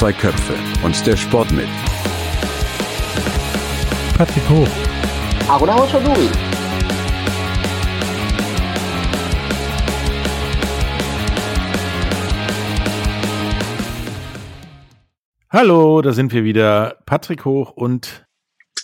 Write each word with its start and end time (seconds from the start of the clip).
zwei 0.00 0.14
Köpfe 0.14 0.54
und 0.82 1.06
der 1.06 1.14
Sport 1.14 1.52
mit. 1.52 1.68
Patrick 4.16 4.48
Hoch. 4.48 4.66
Aruna 5.46 5.74
Hoshaduri. 5.76 6.26
Hallo, 15.50 16.00
da 16.00 16.14
sind 16.14 16.32
wir 16.32 16.44
wieder. 16.44 16.96
Patrick 17.04 17.44
Hoch 17.44 17.72
und 17.72 18.26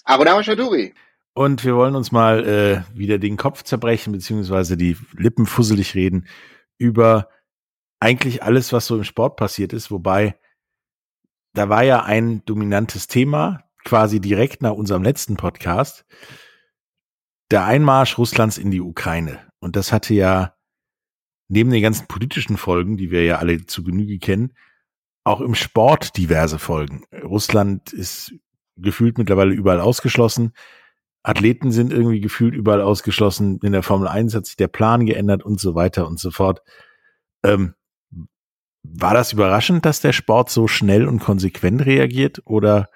Aruna 0.05 0.37
Hoshaduri. 0.37 0.93
Und 1.33 1.65
wir 1.65 1.77
wollen 1.77 1.97
uns 1.97 2.13
mal 2.13 2.47
äh, 2.47 2.83
wieder 2.95 3.17
den 3.17 3.39
Kopf 3.39 3.63
zerbrechen, 3.63 4.13
beziehungsweise 4.13 4.77
die 4.77 4.99
Lippen 5.17 5.47
fusselig 5.47 5.95
reden 5.95 6.27
über 6.77 7.31
eigentlich 8.01 8.43
alles, 8.43 8.75
was 8.75 8.85
so 8.85 8.97
im 8.97 9.05
Sport 9.05 9.37
passiert 9.37 9.73
ist. 9.73 9.91
Wobei, 9.91 10.37
da 11.57 11.71
war 11.71 11.83
ja 11.83 12.05
ein 12.05 12.45
dominantes 12.45 13.07
Thema, 13.07 13.65
quasi 13.85 14.21
direkt 14.21 14.61
nach 14.61 14.73
unserem 14.73 15.03
letzten 15.03 15.37
Podcast, 15.37 16.05
der 17.51 17.65
Einmarsch 17.65 18.19
Russlands 18.19 18.59
in 18.59 18.71
die 18.71 18.83
Ukraine. 18.83 19.39
Und 19.59 19.75
das 19.75 19.91
hatte 19.91 20.13
ja 20.13 20.55
neben 21.49 21.71
den 21.71 21.83
ganzen 21.83 22.09
politischen 22.09 22.59
Folgen, 22.59 22.99
die 22.99 23.11
wir 23.11 23.25
ja 23.25 23.39
alle 23.39 23.65
zu 23.65 23.85
Genüge 23.85 24.19
kennen, 24.19 24.53
auch 25.25 25.41
im 25.41 25.55
Sport 25.55 26.19
diverse 26.19 26.59
Folgen. 26.59 27.05
Russland 27.23 27.93
ist 27.93 28.35
gefühlt 28.77 29.17
mittlerweile 29.17 29.55
überall 29.55 29.81
ausgeschlossen. 29.81 30.53
Athleten 31.23 31.73
sind 31.73 31.91
irgendwie 31.91 32.21
gefühlt 32.21 32.55
überall 32.55 32.83
ausgeschlossen. 32.83 33.61
In 33.63 33.73
der 33.73 33.83
Formel 33.83 34.09
1 34.09 34.35
hat 34.35 34.45
sich 34.45 34.57
der 34.57 34.69
Plan 34.69 35.07
geändert 35.07 35.43
und 35.43 35.59
so 35.59 35.75
weiter 35.75 36.07
und 36.07 36.21
so 36.21 36.31
fort. 36.31 36.61
Ähm, 37.43 37.76
war 38.95 39.15
das 39.15 39.33
überraschend, 39.33 39.85
dass 39.85 40.01
der 40.01 40.13
Sport 40.13 40.51
so 40.51 40.69
schnell 40.69 41.07
und 41.07 41.21
konsequent 41.21 41.85
reagiert? 41.85 42.43
Oder 42.45 42.89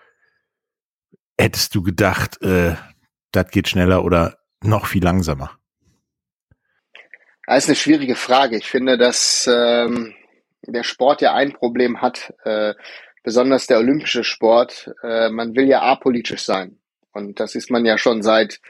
hättest 1.39 1.75
du 1.75 1.83
gedacht, 1.83 2.41
äh, 2.43 2.75
das 3.33 3.51
geht 3.51 3.69
schneller 3.69 4.05
oder 4.05 4.39
noch 4.63 4.87
viel 4.87 5.03
langsamer? 5.03 5.53
Das 7.47 7.65
ist 7.65 7.69
eine 7.69 7.77
schwierige 7.77 8.15
Frage. 8.15 8.59
Ich 8.59 8.69
finde, 8.69 8.97
dass 8.97 9.49
ähm, 9.51 10.15
der 10.63 10.85
Sport 10.85 11.21
ja 11.21 11.35
ein 11.35 11.53
Problem 11.53 12.01
hat, 12.01 12.33
äh, 12.45 12.75
besonders 13.23 13.67
der 13.67 13.79
olympische 13.79 14.25
Sport. 14.25 14.91
Äh, 15.03 15.31
man 15.31 15.55
will 15.57 15.67
ja 15.67 15.83
apolitisch 15.83 16.45
sein. 16.45 16.79
Und 17.13 17.41
das 17.41 17.55
ist 17.55 17.71
man 17.71 17.85
ja 17.85 17.99
schon 17.99 18.23
seit 18.23 18.61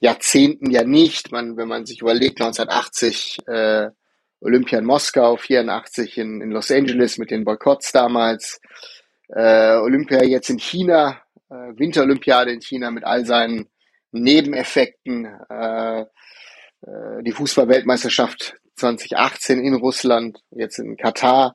Jahrzehnten 0.00 0.70
ja 0.70 0.82
nicht. 0.82 1.30
Man, 1.30 1.56
wenn 1.56 1.68
man 1.68 1.84
sich 1.84 2.00
überlegt, 2.00 2.40
1980 2.40 3.46
äh, 3.46 3.90
Olympia 4.42 4.78
in 4.78 4.84
Moskau, 4.84 5.36
84 5.36 6.18
in, 6.18 6.40
in 6.40 6.50
Los 6.50 6.70
Angeles 6.70 7.18
mit 7.18 7.30
den 7.30 7.44
Boykotts 7.44 7.92
damals, 7.92 8.60
äh, 9.28 9.76
Olympia 9.76 10.22
jetzt 10.24 10.50
in 10.50 10.58
China, 10.58 11.22
äh, 11.48 11.54
Winterolympiade 11.54 12.52
in 12.52 12.60
China 12.60 12.90
mit 12.90 13.04
all 13.04 13.24
seinen 13.24 13.68
Nebeneffekten, 14.10 15.26
äh, 15.48 16.00
äh, 16.00 17.22
die 17.22 17.32
Fußballweltmeisterschaft 17.32 18.56
2018 18.76 19.60
in 19.60 19.74
Russland, 19.74 20.40
jetzt 20.50 20.78
in 20.78 20.96
Katar. 20.96 21.54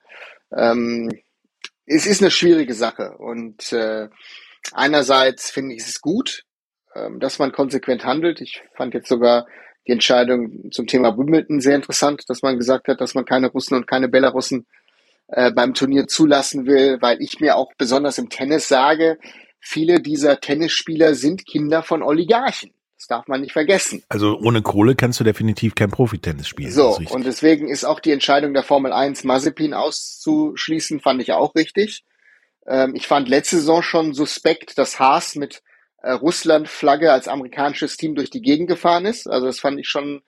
Ähm, 0.56 1.10
es 1.86 2.06
ist 2.06 2.22
eine 2.22 2.32
schwierige 2.32 2.74
Sache 2.74 3.18
und 3.18 3.72
äh, 3.74 4.08
einerseits 4.74 5.50
finde 5.50 5.76
ich 5.76 5.82
es 5.82 6.02
gut, 6.02 6.44
ähm, 6.96 7.20
dass 7.20 7.40
man 7.40 7.52
konsequent 7.52 8.06
handelt. 8.06 8.42
Ich 8.42 8.64
fand 8.76 8.94
jetzt 8.94 9.10
sogar 9.10 9.46
die 9.88 9.94
Entscheidung 9.94 10.72
zum 10.72 10.88
Thema 10.88 11.18
Wimbledon 11.18 11.62
sehr 11.62 11.76
interessant, 11.76 12.24
dass 12.28 12.42
man 12.42 12.58
gesagt 12.58 12.88
hat, 12.88 13.02
dass 13.02 13.16
man 13.16 13.26
keine 13.26 13.48
Russen 13.48 13.76
und 13.76 13.88
keine 13.88 14.10
Belarussen 14.10 14.66
äh, 15.28 15.52
beim 15.52 15.74
Turnier 15.74 16.08
zulassen 16.08 16.66
will, 16.68 16.98
weil 17.02 17.22
ich 17.22 17.40
mir 17.40 17.56
auch 17.56 17.72
besonders 17.78 18.18
im 18.18 18.30
Tennis 18.30 18.68
sage, 18.68 19.18
viele 19.60 20.02
dieser 20.02 20.40
Tennisspieler 20.40 21.16
sind 21.16 21.46
Kinder 21.46 21.84
von 21.84 22.04
Oligarchen. 22.04 22.72
Das 22.98 23.08
darf 23.08 23.28
man 23.28 23.42
nicht 23.42 23.54
vergessen. 23.54 24.04
Also 24.10 24.40
ohne 24.40 24.62
Kohle 24.62 24.96
kannst 24.96 25.20
du 25.20 25.24
definitiv 25.24 25.76
kein 25.76 25.92
Profitennis 25.92 26.48
spielen. 26.48 26.72
So, 26.72 26.98
und 27.10 27.26
deswegen 27.26 27.70
ist 27.70 27.84
auch 27.84 28.00
die 28.00 28.12
Entscheidung 28.12 28.54
der 28.54 28.64
Formel 28.64 28.92
1, 28.92 29.24
Mazepin 29.24 29.74
auszuschließen, 29.74 31.00
fand 31.00 31.22
ich 31.22 31.32
auch 31.32 31.54
richtig. 31.54 32.04
Ähm, 32.66 32.96
ich 32.96 33.06
fand 33.06 33.30
letzte 33.30 33.58
Saison 33.58 33.84
schon 33.84 34.14
suspekt, 34.14 34.78
dass 34.78 35.00
Haas 35.00 35.36
mit 35.36 35.62
äh, 36.02 36.12
Russland-Flagge 36.12 37.12
als 37.12 37.28
amerikanisches 37.28 37.98
Team 37.98 38.16
durch 38.16 38.30
die 38.30 38.42
Gegend 38.42 38.68
gefahren 38.68 39.06
ist. 39.06 39.28
Also 39.28 39.48
das 39.48 39.60
fand 39.60 39.80
ich 39.80 39.88
schon 39.88 40.22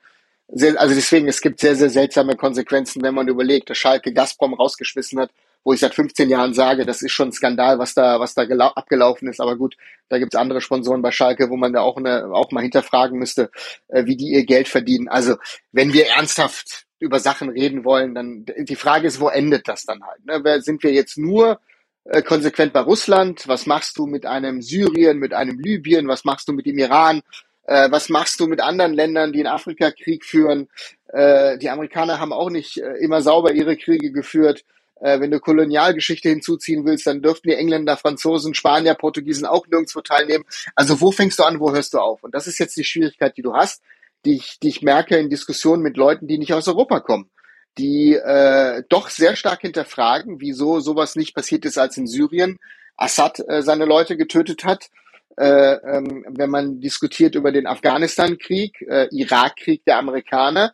sehr, 0.51 0.79
also 0.79 0.95
deswegen, 0.95 1.27
es 1.27 1.41
gibt 1.41 1.59
sehr, 1.59 1.75
sehr 1.75 1.89
seltsame 1.89 2.35
Konsequenzen, 2.35 3.03
wenn 3.03 3.13
man 3.13 3.27
überlegt, 3.27 3.69
dass 3.69 3.77
Schalke 3.77 4.13
Gazprom 4.13 4.53
rausgeschmissen 4.53 5.19
hat, 5.19 5.29
wo 5.63 5.73
ich 5.73 5.79
seit 5.79 5.93
15 5.93 6.29
Jahren 6.29 6.53
sage, 6.53 6.85
das 6.85 7.01
ist 7.01 7.11
schon 7.11 7.29
ein 7.29 7.33
Skandal, 7.33 7.77
was 7.77 7.93
da, 7.93 8.19
was 8.19 8.33
da 8.33 8.43
abgelaufen 8.43 9.27
ist. 9.27 9.39
Aber 9.39 9.57
gut, 9.57 9.75
da 10.07 10.17
gibt's 10.17 10.35
andere 10.35 10.61
Sponsoren 10.61 11.01
bei 11.01 11.11
Schalke, 11.11 11.49
wo 11.49 11.57
man 11.57 11.73
da 11.73 11.81
auch, 11.81 11.97
eine, 11.97 12.31
auch 12.33 12.51
mal 12.51 12.61
hinterfragen 12.61 13.19
müsste, 13.19 13.51
äh, 13.89 14.05
wie 14.05 14.15
die 14.15 14.29
ihr 14.29 14.45
Geld 14.45 14.67
verdienen. 14.67 15.07
Also 15.07 15.35
wenn 15.71 15.93
wir 15.93 16.07
ernsthaft 16.07 16.85
über 16.97 17.19
Sachen 17.19 17.49
reden 17.49 17.85
wollen, 17.85 18.15
dann 18.15 18.45
die 18.45 18.75
Frage 18.75 19.07
ist, 19.07 19.19
wo 19.19 19.29
endet 19.29 19.67
das 19.67 19.85
dann 19.85 20.01
halt? 20.03 20.25
Ne? 20.25 20.61
Sind 20.61 20.83
wir 20.83 20.91
jetzt 20.91 21.17
nur 21.17 21.59
äh, 22.05 22.21
konsequent 22.21 22.73
bei 22.73 22.81
Russland? 22.81 23.47
Was 23.47 23.65
machst 23.65 23.97
du 23.97 24.05
mit 24.05 24.25
einem 24.25 24.61
Syrien, 24.61 25.17
mit 25.17 25.33
einem 25.33 25.59
Libyen? 25.59 26.07
Was 26.07 26.25
machst 26.25 26.47
du 26.47 26.53
mit 26.53 26.65
dem 26.65 26.77
Iran? 26.77 27.21
Äh, 27.63 27.91
was 27.91 28.09
machst 28.09 28.39
du 28.39 28.47
mit 28.47 28.61
anderen 28.61 28.93
Ländern, 28.93 29.31
die 29.31 29.41
in 29.41 29.47
Afrika 29.47 29.91
Krieg 29.91 30.25
führen? 30.25 30.69
Äh, 31.07 31.57
die 31.57 31.69
Amerikaner 31.69 32.19
haben 32.19 32.33
auch 32.33 32.49
nicht 32.49 32.77
äh, 32.77 32.93
immer 32.99 33.21
sauber 33.21 33.53
ihre 33.53 33.77
Kriege 33.77 34.11
geführt. 34.11 34.63
Äh, 35.01 35.19
wenn 35.19 35.31
du 35.31 35.39
Kolonialgeschichte 35.39 36.29
hinzuziehen 36.29 36.85
willst, 36.85 37.07
dann 37.07 37.21
dürften 37.21 37.49
die 37.49 37.55
Engländer, 37.55 37.95
Franzosen, 37.95 38.53
Spanier, 38.53 38.95
Portugiesen 38.95 39.45
auch 39.45 39.67
nirgendwo 39.67 40.01
teilnehmen. 40.01 40.45
Also 40.75 40.99
wo 40.99 41.11
fängst 41.11 41.39
du 41.39 41.43
an, 41.43 41.59
wo 41.59 41.71
hörst 41.71 41.93
du 41.93 41.99
auf? 41.99 42.23
Und 42.23 42.33
das 42.33 42.47
ist 42.47 42.59
jetzt 42.59 42.75
die 42.75 42.83
Schwierigkeit, 42.83 43.37
die 43.37 43.41
du 43.41 43.53
hast, 43.53 43.81
die 44.25 44.35
ich, 44.35 44.59
die 44.59 44.69
ich 44.69 44.81
merke 44.81 45.17
in 45.17 45.29
Diskussionen 45.29 45.83
mit 45.83 45.95
Leuten, 45.95 46.27
die 46.27 46.37
nicht 46.37 46.53
aus 46.53 46.67
Europa 46.67 46.99
kommen 46.99 47.29
die 47.77 48.13
äh, 48.13 48.83
doch 48.89 49.09
sehr 49.09 49.35
stark 49.35 49.61
hinterfragen, 49.61 50.39
wieso 50.39 50.79
sowas 50.79 51.15
nicht 51.15 51.33
passiert 51.35 51.65
ist, 51.65 51.77
als 51.77 51.97
in 51.97 52.07
Syrien 52.07 52.59
Assad 52.97 53.39
äh, 53.47 53.61
seine 53.61 53.85
Leute 53.85 54.17
getötet 54.17 54.63
hat. 54.63 54.89
Äh, 55.37 55.75
ähm, 55.75 56.25
wenn 56.27 56.49
man 56.49 56.81
diskutiert 56.81 57.35
über 57.35 57.53
den 57.53 57.65
Afghanistan-Krieg, 57.65 58.81
äh, 58.81 59.07
Irak-Krieg 59.11 59.85
der 59.85 59.97
Amerikaner. 59.97 60.73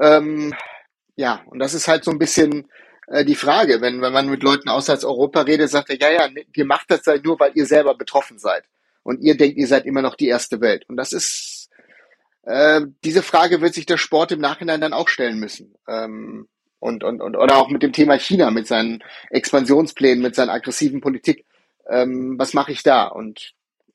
Ähm, 0.00 0.54
ja, 1.16 1.42
und 1.46 1.58
das 1.58 1.74
ist 1.74 1.86
halt 1.86 2.04
so 2.04 2.10
ein 2.10 2.18
bisschen 2.18 2.70
äh, 3.08 3.26
die 3.26 3.34
Frage, 3.34 3.82
wenn, 3.82 4.00
wenn 4.00 4.12
man 4.12 4.30
mit 4.30 4.42
Leuten 4.42 4.70
außerhalb 4.70 5.04
Europa 5.04 5.42
redet, 5.42 5.68
sagt 5.68 5.90
er, 5.90 5.98
ja, 6.00 6.10
ja, 6.10 6.28
ihr 6.54 6.64
macht 6.64 6.90
das 6.90 7.06
halt 7.06 7.24
nur, 7.26 7.38
weil 7.38 7.52
ihr 7.54 7.66
selber 7.66 7.94
betroffen 7.94 8.38
seid. 8.38 8.64
Und 9.02 9.20
ihr 9.20 9.36
denkt, 9.36 9.58
ihr 9.58 9.66
seid 9.66 9.84
immer 9.84 10.00
noch 10.00 10.14
die 10.14 10.28
erste 10.28 10.60
Welt. 10.62 10.84
Und 10.88 10.96
das 10.96 11.12
ist 11.12 11.49
äh, 12.42 12.82
diese 13.04 13.22
Frage 13.22 13.60
wird 13.60 13.74
sich 13.74 13.86
der 13.86 13.98
Sport 13.98 14.32
im 14.32 14.40
Nachhinein 14.40 14.80
dann 14.80 14.92
auch 14.92 15.08
stellen 15.08 15.38
müssen. 15.38 15.74
Ähm, 15.88 16.48
und, 16.78 17.04
und, 17.04 17.20
und, 17.20 17.36
oder 17.36 17.58
auch 17.58 17.68
mit 17.68 17.82
dem 17.82 17.92
Thema 17.92 18.18
China, 18.18 18.50
mit 18.50 18.66
seinen 18.66 19.02
Expansionsplänen, 19.28 20.22
mit 20.22 20.34
seiner 20.34 20.52
aggressiven 20.52 21.00
Politik. 21.00 21.44
Ähm, 21.88 22.36
was 22.38 22.54
mache 22.54 22.72
ich 22.72 22.82
da? 22.82 23.06
Und 23.06 23.52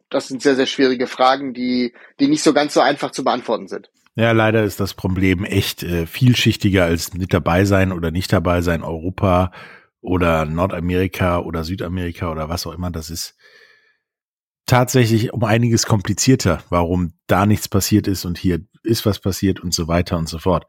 das 0.09 0.28
sind 0.28 0.41
sehr, 0.41 0.56
sehr 0.56 0.67
schwierige 0.67 1.07
Fragen, 1.07 1.53
die, 1.53 1.94
die 2.19 2.28
nicht 2.28 2.44
so 2.44 2.53
ganz 2.53 2.73
so 2.73 2.81
einfach 2.81 3.11
zu 3.11 3.23
beantworten 3.23 3.67
sind. 3.67 3.89
Ja, 4.16 4.31
leider 4.31 4.63
ist 4.63 4.79
das 4.79 4.94
Problem 4.94 5.44
echt 5.44 5.83
äh, 5.83 6.06
vielschichtiger 6.06 6.85
als 6.85 7.13
mit 7.13 7.33
dabei 7.33 7.66
sein 7.66 7.91
oder 7.91 8.12
nicht 8.12 8.31
dabei 8.31 8.62
sein. 8.62 8.83
Europa 8.83 9.51
oder 10.00 10.45
Nordamerika 10.45 11.39
oder 11.39 11.63
Südamerika 11.63 12.31
oder 12.31 12.47
was 12.47 12.66
auch 12.67 12.73
immer 12.73 12.91
das 12.91 13.09
ist 13.09 13.35
tatsächlich 14.66 15.34
um 15.34 15.44
einiges 15.44 15.86
komplizierter, 15.86 16.64
warum 16.70 17.14
da 17.28 17.46
nichts 17.46 17.68
passiert 17.68 18.08
ist 18.08 18.26
und 18.26 18.38
hier 18.38 18.59
ist 18.84 19.06
was 19.06 19.20
passiert 19.20 19.60
und 19.60 19.74
so 19.74 19.88
weiter 19.88 20.18
und 20.18 20.28
so 20.28 20.39
fort. 20.39 20.66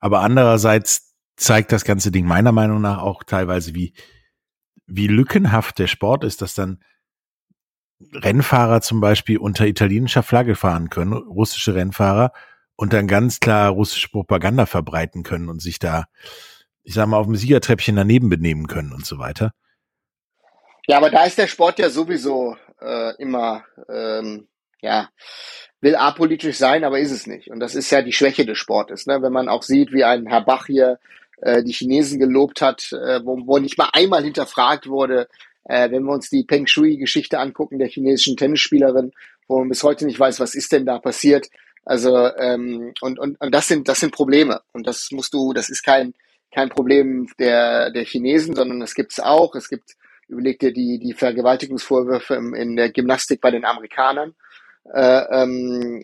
Aber 0.00 0.20
andererseits 0.20 1.14
zeigt 1.36 1.72
das 1.72 1.84
ganze 1.84 2.10
Ding 2.10 2.26
meiner 2.26 2.52
Meinung 2.52 2.80
nach 2.80 2.98
auch 2.98 3.22
teilweise, 3.24 3.74
wie, 3.74 3.94
wie 4.86 5.06
lückenhaft 5.06 5.78
der 5.78 5.86
Sport 5.86 6.24
ist, 6.24 6.42
dass 6.42 6.54
dann 6.54 6.82
Rennfahrer 8.12 8.80
zum 8.80 9.00
Beispiel 9.00 9.38
unter 9.38 9.66
italienischer 9.66 10.22
Flagge 10.22 10.54
fahren 10.54 10.90
können, 10.90 11.12
russische 11.12 11.74
Rennfahrer, 11.74 12.32
und 12.76 12.94
dann 12.94 13.06
ganz 13.06 13.40
klar 13.40 13.70
russische 13.70 14.08
Propaganda 14.08 14.64
verbreiten 14.64 15.22
können 15.22 15.50
und 15.50 15.60
sich 15.60 15.78
da, 15.78 16.06
ich 16.82 16.94
sag 16.94 17.06
mal, 17.08 17.18
auf 17.18 17.26
dem 17.26 17.36
Siegertreppchen 17.36 17.94
daneben 17.94 18.30
benehmen 18.30 18.68
können 18.68 18.94
und 18.94 19.04
so 19.04 19.18
weiter. 19.18 19.52
Ja, 20.86 20.96
aber 20.96 21.10
da 21.10 21.24
ist 21.24 21.36
der 21.36 21.46
Sport 21.46 21.78
ja 21.78 21.90
sowieso 21.90 22.56
äh, 22.80 23.14
immer, 23.22 23.64
ähm, 23.88 24.48
ja, 24.82 25.10
will 25.80 25.96
apolitisch 25.96 26.56
sein, 26.56 26.84
aber 26.84 26.98
ist 26.98 27.10
es 27.10 27.26
nicht. 27.26 27.50
Und 27.50 27.60
das 27.60 27.74
ist 27.74 27.90
ja 27.90 28.02
die 28.02 28.12
Schwäche 28.12 28.44
des 28.44 28.58
Sportes. 28.58 29.06
Ne? 29.06 29.22
Wenn 29.22 29.32
man 29.32 29.48
auch 29.48 29.62
sieht, 29.62 29.92
wie 29.92 30.04
ein 30.04 30.26
Herr 30.26 30.44
Bach 30.44 30.66
hier 30.66 30.98
äh, 31.40 31.62
die 31.62 31.72
Chinesen 31.72 32.18
gelobt 32.18 32.60
hat, 32.60 32.92
äh, 32.92 33.24
wo, 33.24 33.38
wo 33.46 33.58
nicht 33.58 33.78
mal 33.78 33.90
einmal 33.92 34.22
hinterfragt 34.22 34.88
wurde, 34.88 35.28
äh, 35.64 35.90
wenn 35.90 36.04
wir 36.04 36.12
uns 36.12 36.28
die 36.28 36.44
Peng 36.44 36.66
Shui-Geschichte 36.66 37.38
angucken, 37.38 37.78
der 37.78 37.88
chinesischen 37.88 38.36
Tennisspielerin, 38.36 39.12
wo 39.48 39.58
man 39.58 39.68
bis 39.68 39.82
heute 39.82 40.06
nicht 40.06 40.20
weiß, 40.20 40.40
was 40.40 40.54
ist 40.54 40.72
denn 40.72 40.86
da 40.86 40.98
passiert. 40.98 41.48
Also 41.84 42.14
ähm, 42.36 42.92
und, 43.00 43.18
und, 43.18 43.40
und 43.40 43.54
das 43.54 43.68
sind 43.68 43.88
das 43.88 44.00
sind 44.00 44.12
Probleme 44.12 44.60
und 44.72 44.86
das 44.86 45.10
musst 45.12 45.32
du, 45.32 45.52
das 45.52 45.70
ist 45.70 45.82
kein 45.82 46.14
kein 46.54 46.68
Problem 46.68 47.28
der 47.38 47.90
der 47.90 48.04
Chinesen, 48.04 48.54
sondern 48.54 48.82
es 48.82 48.94
gibt's 48.94 49.18
auch. 49.18 49.54
Es 49.54 49.68
gibt 49.68 49.96
Überleg 50.30 50.58
dir 50.58 50.72
die, 50.72 50.98
die 50.98 51.12
Vergewaltigungsvorwürfe 51.12 52.34
in 52.34 52.76
der 52.76 52.90
Gymnastik 52.90 53.40
bei 53.40 53.50
den 53.50 53.64
Amerikanern. 53.64 54.34
Äh, 54.92 55.42
ähm, 55.42 56.02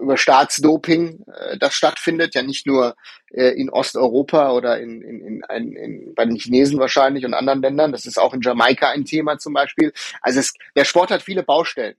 über 0.00 0.16
Staatsdoping, 0.16 1.24
äh, 1.26 1.58
das 1.58 1.74
stattfindet, 1.74 2.34
ja 2.34 2.42
nicht 2.42 2.66
nur 2.66 2.96
äh, 3.30 3.50
in 3.50 3.68
Osteuropa 3.68 4.52
oder 4.52 4.80
in, 4.80 5.02
in, 5.02 5.42
in, 5.42 5.76
in, 5.76 6.14
bei 6.14 6.24
den 6.24 6.36
Chinesen 6.36 6.80
wahrscheinlich 6.80 7.26
und 7.26 7.34
anderen 7.34 7.60
Ländern, 7.60 7.92
das 7.92 8.06
ist 8.06 8.18
auch 8.18 8.32
in 8.32 8.40
Jamaika 8.40 8.88
ein 8.88 9.04
Thema 9.04 9.38
zum 9.38 9.52
Beispiel. 9.52 9.92
Also 10.22 10.40
es, 10.40 10.54
der 10.74 10.84
Sport 10.84 11.10
hat 11.10 11.22
viele 11.22 11.42
Baustellen 11.42 11.94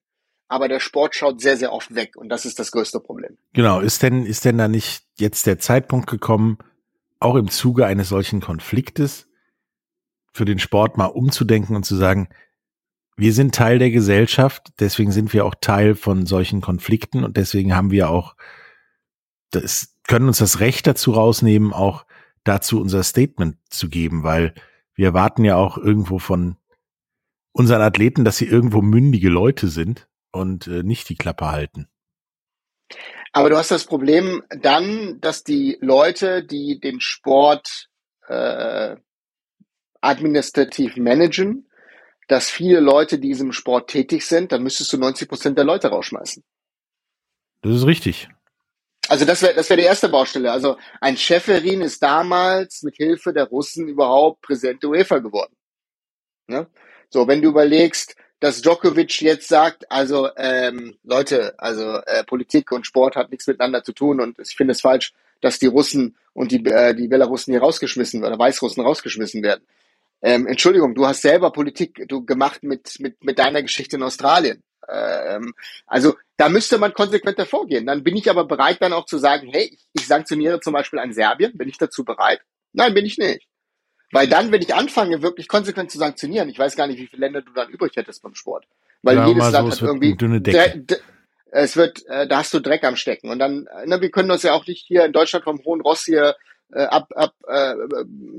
aber 0.54 0.68
der 0.68 0.80
Sport 0.80 1.16
schaut 1.16 1.42
sehr, 1.42 1.58
sehr 1.58 1.74
oft 1.74 1.96
weg 1.96 2.16
und 2.16 2.30
das 2.30 2.46
ist 2.46 2.60
das 2.60 2.72
größte 2.72 3.00
Problem. 3.00 3.38
Genau, 3.54 3.80
ist 3.80 4.04
denn, 4.04 4.24
ist 4.24 4.46
denn 4.46 4.60
da 4.60 4.68
nicht 4.68 5.04
jetzt 5.18 5.48
der 5.48 5.58
Zeitpunkt 5.58 6.08
gekommen, 6.08 6.60
auch 7.20 7.36
im 7.36 7.50
Zuge 7.50 7.88
eines 7.88 8.10
solchen 8.10 8.40
Konfliktes 8.40 9.28
für 10.34 10.46
den 10.46 10.60
Sport 10.60 10.98
mal 10.98 11.06
umzudenken 11.06 11.76
und 11.76 11.84
zu 11.86 11.96
sagen, 11.96 12.30
wir 13.16 13.34
sind 13.34 13.54
Teil 13.54 13.78
der 13.78 13.92
Gesellschaft, 13.92 14.74
deswegen 14.80 15.12
sind 15.12 15.34
wir 15.34 15.46
auch 15.46 15.56
Teil 15.62 15.96
von 15.96 16.26
solchen 16.26 16.62
Konflikten 16.62 17.24
und 17.24 17.38
deswegen 17.38 17.76
haben 17.76 17.92
wir 17.92 18.10
auch, 18.10 18.36
das, 19.52 19.96
können 20.08 20.28
uns 20.28 20.40
das 20.40 20.60
Recht 20.60 20.88
dazu 20.88 21.12
rausnehmen, 21.12 21.74
auch 21.74 22.06
dazu 22.44 22.82
unser 22.82 23.04
Statement 23.04 23.58
zu 23.70 23.88
geben, 23.90 24.24
weil 24.24 24.54
wir 24.96 25.08
erwarten 25.08 25.46
ja 25.46 25.56
auch 25.56 25.78
irgendwo 25.78 26.20
von 26.20 26.58
unseren 27.52 27.82
Athleten, 27.82 28.26
dass 28.26 28.38
sie 28.38 28.48
irgendwo 28.48 28.82
mündige 28.82 29.30
Leute 29.30 29.68
sind 29.68 30.08
und 30.32 30.68
äh, 30.68 30.84
nicht 30.84 31.08
die 31.10 31.16
Klappe 31.16 31.52
halten. 31.52 31.88
Aber 33.32 33.50
du 33.50 33.58
hast 33.58 33.72
das 33.72 33.86
Problem 33.86 34.44
dann, 34.50 35.20
dass 35.22 35.44
die 35.44 35.78
Leute, 35.82 36.44
die 36.44 36.80
den 36.80 37.00
Sport 37.00 37.90
äh, 38.28 38.96
administrativ 40.04 40.98
managen, 40.98 41.68
dass 42.28 42.50
viele 42.50 42.80
Leute, 42.80 43.20
die 43.20 43.30
diesem 43.30 43.52
Sport 43.52 43.90
tätig 43.90 44.26
sind, 44.26 44.52
dann 44.52 44.64
müsstest 44.64 44.94
du 44.94 44.98
90 44.98 45.28
Prozent 45.28 45.58
der 45.58 45.66
Leute 45.66 45.88
rausschmeißen. 45.90 46.44
Das 47.62 47.76
ist 47.76 47.86
richtig. 47.86 48.30
Also 49.10 49.26
das 49.26 49.42
wäre 49.42 49.54
das 49.54 49.70
wäre 49.70 49.82
die 49.82 49.88
erste 49.88 50.10
Baustelle. 50.10 50.52
Also 50.52 50.78
ein 51.02 51.18
Schäferin 51.18 51.82
ist 51.82 52.02
damals 52.02 52.84
mit 52.84 52.96
Hilfe 52.96 53.34
der 53.34 53.46
Russen 53.46 53.88
überhaupt 53.88 54.42
Präsident 54.42 54.82
der 54.82 54.92
UEFA 54.92 55.20
geworden. 55.20 55.56
Ne? 56.48 56.68
So, 57.10 57.28
wenn 57.28 57.42
du 57.42 57.50
überlegst, 57.50 58.16
dass 58.40 58.62
Djokovic 58.62 59.22
jetzt 59.22 59.48
sagt, 59.48 59.90
also 59.90 60.30
ähm, 60.36 60.98
Leute, 61.04 61.54
also 61.58 62.00
äh, 62.06 62.24
Politik 62.26 62.72
und 62.72 62.86
Sport 62.86 63.16
hat 63.16 63.32
nichts 63.32 63.48
miteinander 63.48 63.84
zu 63.84 63.94
tun 63.94 64.20
und 64.20 64.40
ich 64.40 64.56
finde 64.56 64.74
es 64.74 64.82
falsch, 64.82 65.14
dass 65.40 65.60
die 65.60 65.68
Russen 65.68 66.18
und 66.34 66.52
die, 66.52 66.66
äh, 66.66 66.94
die 66.94 67.08
Belarussen 67.08 67.54
hier 67.54 67.62
rausgeschmissen 67.62 68.24
oder 68.24 68.38
Weißrussen 68.38 68.84
rausgeschmissen 68.84 69.44
werden. 69.44 69.66
Ähm, 70.24 70.48
Entschuldigung, 70.48 70.96
du 70.96 71.06
hast 71.06 71.22
selber 71.22 71.52
Politik 71.52 72.06
du 72.08 72.26
gemacht 72.26 72.64
mit, 72.64 73.00
mit, 73.00 73.22
mit 73.24 73.38
deiner 73.40 73.62
Geschichte 73.62 73.98
in 73.98 74.04
Australien. 74.04 74.64
Ähm, 74.90 75.54
also 75.86 76.16
da 76.38 76.48
müsste 76.48 76.78
man 76.78 76.94
konsequenter 76.94 77.46
vorgehen. 77.46 77.86
Dann 77.86 78.04
bin 78.04 78.16
ich 78.16 78.30
aber 78.30 78.46
bereit, 78.46 78.78
dann 78.80 78.94
auch 78.94 79.06
zu 79.06 79.18
sagen, 79.18 79.50
hey, 79.52 79.70
ich, 79.74 79.86
ich 79.94 80.08
sanktioniere 80.08 80.62
zum 80.62 80.74
Beispiel 80.74 81.00
ein 81.00 81.14
Serbien, 81.14 81.58
bin 81.58 81.68
ich 81.68 81.78
dazu 81.78 82.06
bereit? 82.06 82.40
Nein, 82.72 82.94
bin 82.94 83.06
ich 83.06 83.18
nicht. 83.18 83.48
Weil 84.14 84.28
dann, 84.28 84.52
wenn 84.52 84.62
ich 84.62 84.74
anfange, 84.74 85.22
wirklich 85.22 85.48
konsequent 85.48 85.92
zu 85.92 85.98
sanktionieren, 85.98 86.48
ich 86.48 86.60
weiß 86.60 86.76
gar 86.76 86.88
nicht, 86.88 87.00
wie 87.00 87.08
viele 87.08 87.26
Länder 87.26 87.42
du 87.42 87.52
dann 87.52 87.70
übrig 87.70 87.94
hättest 87.96 88.22
beim 88.22 88.36
Sport. 88.36 88.66
Weil 89.02 89.18
ja, 89.18 89.28
jedes 89.28 89.52
Land 89.52 89.74
so, 89.74 89.82
hat 89.82 89.88
irgendwie. 89.90 90.16
Dünne 90.16 90.40
Decke. 90.40 90.86
Es 91.52 91.76
wird, 91.76 92.04
äh, 92.08 92.28
da 92.28 92.38
hast 92.38 92.54
du 92.54 92.60
Dreck 92.60 92.84
am 92.84 92.96
Stecken. 92.96 93.30
Und 93.30 93.40
dann, 93.40 93.68
ne, 93.86 94.02
wir 94.02 94.10
können 94.10 94.32
uns 94.32 94.42
ja 94.42 94.54
auch 94.54 94.66
nicht 94.66 94.86
hier 94.88 95.06
in 95.06 95.14
Deutschland 95.14 95.44
vom 95.44 95.64
Hohen 95.66 95.82
Ross 95.82 96.04
hier 96.04 96.36
äh, 96.72 96.84
ab, 96.84 97.10
ab 97.16 97.34
äh, 97.48 97.74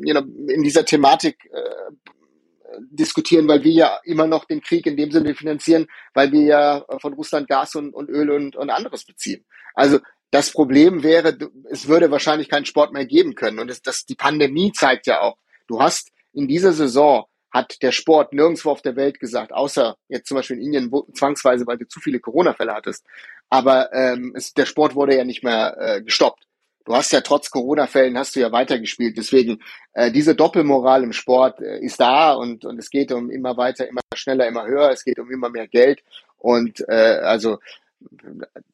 you 0.05 0.12
know, 0.12 0.23
in 0.49 0.62
dieser 0.62 0.85
Thematik 0.85 1.50
äh, 1.53 2.79
diskutieren, 2.91 3.47
weil 3.47 3.62
wir 3.62 3.73
ja 3.73 4.00
immer 4.05 4.26
noch 4.26 4.47
den 4.47 4.61
Krieg 4.61 4.87
in 4.87 4.97
dem 4.97 5.11
Sinne 5.11 5.35
finanzieren, 5.35 5.87
weil 6.12 6.32
wir 6.32 6.43
ja 6.43 6.85
von 7.00 7.12
Russland 7.15 7.49
Gas 7.49 7.75
und, 7.76 7.94
und 7.94 8.09
Öl 8.09 8.31
und, 8.31 8.56
und 8.56 8.71
anderes 8.71 9.05
beziehen. 9.05 9.44
Also 9.75 9.99
das 10.31 10.50
Problem 10.50 11.05
wäre, 11.05 11.38
es 11.71 11.87
würde 11.87 12.11
wahrscheinlich 12.11 12.49
keinen 12.49 12.65
Sport 12.65 12.93
mehr 12.93 13.06
geben 13.06 13.37
können. 13.37 13.61
Und 13.61 13.69
das, 13.71 13.82
das, 13.82 14.05
die 14.05 14.17
Pandemie 14.17 14.73
zeigt 14.73 15.06
ja 15.06 15.21
auch, 15.21 15.37
Du 15.67 15.81
hast 15.81 16.12
in 16.32 16.49
dieser 16.49 16.73
Saison 16.73 17.25
hat 17.50 17.82
der 17.82 17.93
Sport 17.93 18.32
nirgendwo 18.32 18.71
auf 18.71 18.82
der 18.82 18.97
Welt 18.97 19.21
gesagt, 19.21 19.53
außer 19.53 19.97
jetzt 20.09 20.26
zum 20.26 20.37
Beispiel 20.37 20.56
in 20.56 20.65
Indien 20.65 20.93
wo, 20.93 21.06
zwangsweise, 21.12 21.67
weil 21.67 21.79
du 21.79 21.87
zu 21.87 22.00
viele 22.00 22.19
Corona-Fälle 22.19 22.75
hattest. 22.75 23.06
Aber 23.49 23.93
ähm, 23.93 24.32
es, 24.35 24.55
der 24.55 24.67
Sport 24.67 24.97
wurde 24.97 25.17
ja 25.17 25.25
nicht 25.25 25.44
mehr 25.44 25.76
äh, 25.79 26.03
gestoppt. 26.03 26.44
Du 26.84 26.94
hast 26.94 27.12
ja 27.12 27.20
trotz 27.20 27.50
Corona-Fällen 27.50 28.19
hast 28.19 28.36
du 28.36 28.40
ja 28.40 28.52
weitergespielt. 28.52 29.16
Deswegen 29.16 29.62
äh, 29.92 30.10
diese 30.10 30.34
Doppelmoral 30.34 31.02
im 31.02 31.12
Sport 31.12 31.60
äh, 31.60 31.78
ist 31.81 32.00
da 32.00 32.32
und 32.32 32.64
und 32.64 32.78
es 32.78 32.90
geht 32.90 33.12
um 33.12 33.31
immer 33.31 33.56
weiter, 33.56 33.88
immer 33.88 34.02
schneller, 34.14 34.46
immer 34.46 34.66
höher. 34.66 34.90
Es 34.90 35.04
geht 35.04 35.19
um 35.19 35.31
immer 35.31 35.48
mehr 35.48 35.69
Geld 35.69 36.02
und 36.38 36.84
äh, 36.88 37.20
also 37.22 37.58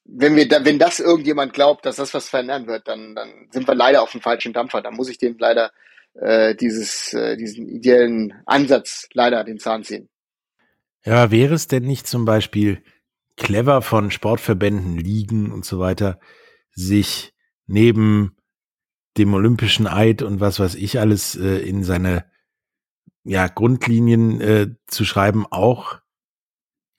wenn 0.04 0.34
wir 0.34 0.48
da, 0.48 0.64
wenn 0.64 0.78
das 0.78 0.98
irgendjemand 0.98 1.52
glaubt, 1.52 1.86
dass 1.86 1.96
das 1.96 2.12
was 2.14 2.28
verändern 2.28 2.66
wird, 2.66 2.88
dann 2.88 3.14
dann 3.14 3.48
sind 3.50 3.68
wir 3.68 3.74
leider 3.74 4.02
auf 4.02 4.12
dem 4.12 4.20
falschen 4.20 4.52
Dampfer. 4.52 4.82
Da 4.82 4.90
muss 4.90 5.08
ich 5.08 5.18
den 5.18 5.36
leider 5.38 5.70
äh, 6.14 6.54
dieses, 6.54 7.12
äh, 7.14 7.36
diesen 7.36 7.68
ideellen 7.68 8.34
Ansatz 8.46 9.08
leider 9.12 9.44
den 9.44 9.58
Zahn 9.58 9.84
ziehen. 9.84 10.08
Ja, 11.04 11.30
wäre 11.30 11.54
es 11.54 11.66
denn 11.66 11.84
nicht 11.84 12.06
zum 12.06 12.24
Beispiel 12.24 12.82
clever 13.36 13.80
von 13.80 14.10
Sportverbänden, 14.10 14.98
Ligen 14.98 15.50
und 15.50 15.64
so 15.64 15.78
weiter, 15.78 16.20
sich 16.72 17.32
neben 17.70 18.36
dem 19.16 19.32
Olympischen 19.32 19.86
Eid 19.86 20.22
und 20.22 20.40
was 20.40 20.60
weiß 20.60 20.74
ich 20.74 20.98
alles 20.98 21.36
äh, 21.36 21.58
in 21.58 21.84
seine 21.84 22.24
ja, 23.24 23.46
Grundlinien 23.46 24.40
äh, 24.40 24.68
zu 24.86 25.04
schreiben, 25.04 25.46
auch 25.50 26.00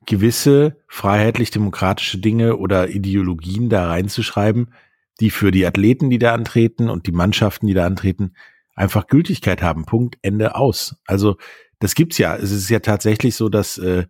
gewisse 0.06 0.82
freiheitlich-demokratische 0.88 2.20
Dinge 2.20 2.58
oder 2.58 2.90
Ideologien 2.90 3.70
da 3.70 3.88
reinzuschreiben, 3.88 4.74
die 5.20 5.30
für 5.30 5.52
die 5.52 5.66
Athleten, 5.66 6.10
die 6.10 6.20
da 6.20 6.34
antreten 6.34 6.90
und 6.90 7.06
die 7.06 7.12
Mannschaften, 7.12 7.68
die 7.68 7.74
da 7.74 7.86
antreten, 7.86 8.34
einfach 8.74 9.08
Gültigkeit 9.08 9.62
haben. 9.62 9.86
Punkt, 9.86 10.18
Ende 10.22 10.56
aus. 10.56 10.96
Also 11.06 11.38
das 11.80 11.96
gibt's 11.96 12.18
ja. 12.18 12.36
Es 12.36 12.52
ist 12.52 12.70
ja 12.70 12.80
tatsächlich 12.80 13.36
so, 13.36 13.50
dass 13.50 13.78
äh, 13.78 14.06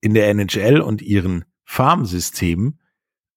in 0.00 0.14
der 0.14 0.28
NHL 0.28 0.80
und 0.80 1.02
ihren 1.02 1.44
Farmsystemen 1.64 2.80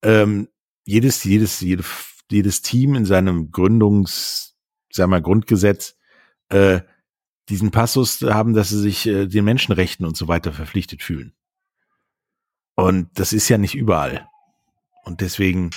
ähm, 0.02 0.48
jedes, 0.84 1.24
jedes, 1.24 1.60
jedes, 1.60 2.07
jedes 2.30 2.62
Team 2.62 2.94
in 2.94 3.04
seinem 3.04 3.50
Gründungs, 3.50 4.56
sag 4.90 5.08
mal, 5.08 5.22
Grundgesetz 5.22 5.96
äh, 6.48 6.80
diesen 7.48 7.70
Passus 7.70 8.20
haben, 8.22 8.54
dass 8.54 8.68
sie 8.68 8.80
sich 8.80 9.06
äh, 9.06 9.26
den 9.26 9.44
Menschenrechten 9.44 10.06
und 10.06 10.16
so 10.16 10.28
weiter 10.28 10.52
verpflichtet 10.52 11.02
fühlen. 11.02 11.34
Und 12.74 13.08
das 13.14 13.32
ist 13.32 13.48
ja 13.48 13.58
nicht 13.58 13.74
überall. 13.74 14.28
Und 15.04 15.20
deswegen 15.20 15.70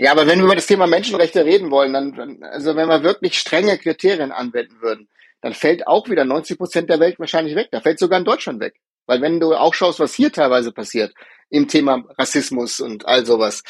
ja, 0.00 0.12
aber 0.12 0.26
wenn 0.26 0.38
wir 0.38 0.46
über 0.46 0.54
das 0.54 0.66
Thema 0.66 0.86
Menschenrechte 0.86 1.44
reden 1.44 1.70
wollen, 1.70 1.92
dann, 1.92 2.42
also 2.42 2.74
wenn 2.74 2.88
wir 2.88 3.02
wirklich 3.02 3.38
strenge 3.38 3.76
Kriterien 3.76 4.32
anwenden 4.32 4.80
würden, 4.80 5.10
dann 5.42 5.52
fällt 5.52 5.86
auch 5.86 6.08
wieder 6.08 6.24
90 6.24 6.56
Prozent 6.56 6.88
der 6.88 7.00
Welt 7.00 7.18
wahrscheinlich 7.18 7.54
weg. 7.54 7.68
Da 7.70 7.82
fällt 7.82 7.98
sogar 7.98 8.18
in 8.18 8.24
Deutschland 8.24 8.60
weg. 8.60 8.80
Weil 9.04 9.20
wenn 9.20 9.40
du 9.40 9.54
auch 9.54 9.74
schaust, 9.74 10.00
was 10.00 10.14
hier 10.14 10.32
teilweise 10.32 10.72
passiert 10.72 11.12
im 11.50 11.68
Thema 11.68 12.02
Rassismus 12.16 12.80
und 12.80 13.06
all 13.06 13.26
sowas, 13.26 13.62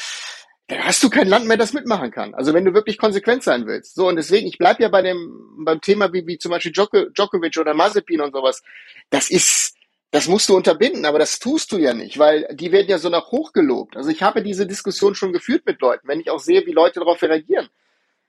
dann 0.71 0.85
hast 0.85 1.03
du 1.03 1.09
kein 1.09 1.27
Land 1.27 1.47
mehr, 1.47 1.57
das 1.57 1.73
mitmachen 1.73 2.11
kann. 2.11 2.33
Also 2.33 2.53
wenn 2.53 2.63
du 2.63 2.73
wirklich 2.73 2.97
konsequent 2.97 3.43
sein 3.43 3.67
willst. 3.67 3.93
So, 3.93 4.07
und 4.07 4.15
deswegen, 4.15 4.47
ich 4.47 4.57
bleib 4.57 4.79
ja 4.79 4.87
bei 4.87 5.01
dem, 5.01 5.65
beim 5.65 5.81
Thema 5.81 6.13
wie, 6.13 6.25
wie 6.27 6.37
zum 6.37 6.51
Beispiel 6.51 6.71
Djokovic 6.71 7.57
oder 7.57 7.73
Mazepin 7.73 8.21
und 8.21 8.31
sowas. 8.31 8.63
Das 9.09 9.29
ist, 9.29 9.75
das 10.11 10.29
musst 10.29 10.47
du 10.47 10.55
unterbinden, 10.55 11.05
aber 11.05 11.19
das 11.19 11.39
tust 11.39 11.73
du 11.73 11.77
ja 11.77 11.93
nicht, 11.93 12.17
weil 12.19 12.47
die 12.53 12.71
werden 12.71 12.87
ja 12.87 12.99
so 12.99 13.09
nach 13.09 13.31
hoch 13.31 13.51
gelobt. 13.51 13.97
Also 13.97 14.11
ich 14.11 14.23
habe 14.23 14.41
diese 14.43 14.65
Diskussion 14.65 15.13
schon 15.13 15.33
geführt 15.33 15.63
mit 15.65 15.81
Leuten, 15.81 16.07
wenn 16.07 16.21
ich 16.21 16.29
auch 16.29 16.39
sehe, 16.39 16.65
wie 16.65 16.71
Leute 16.71 17.01
darauf 17.01 17.21
reagieren. 17.21 17.67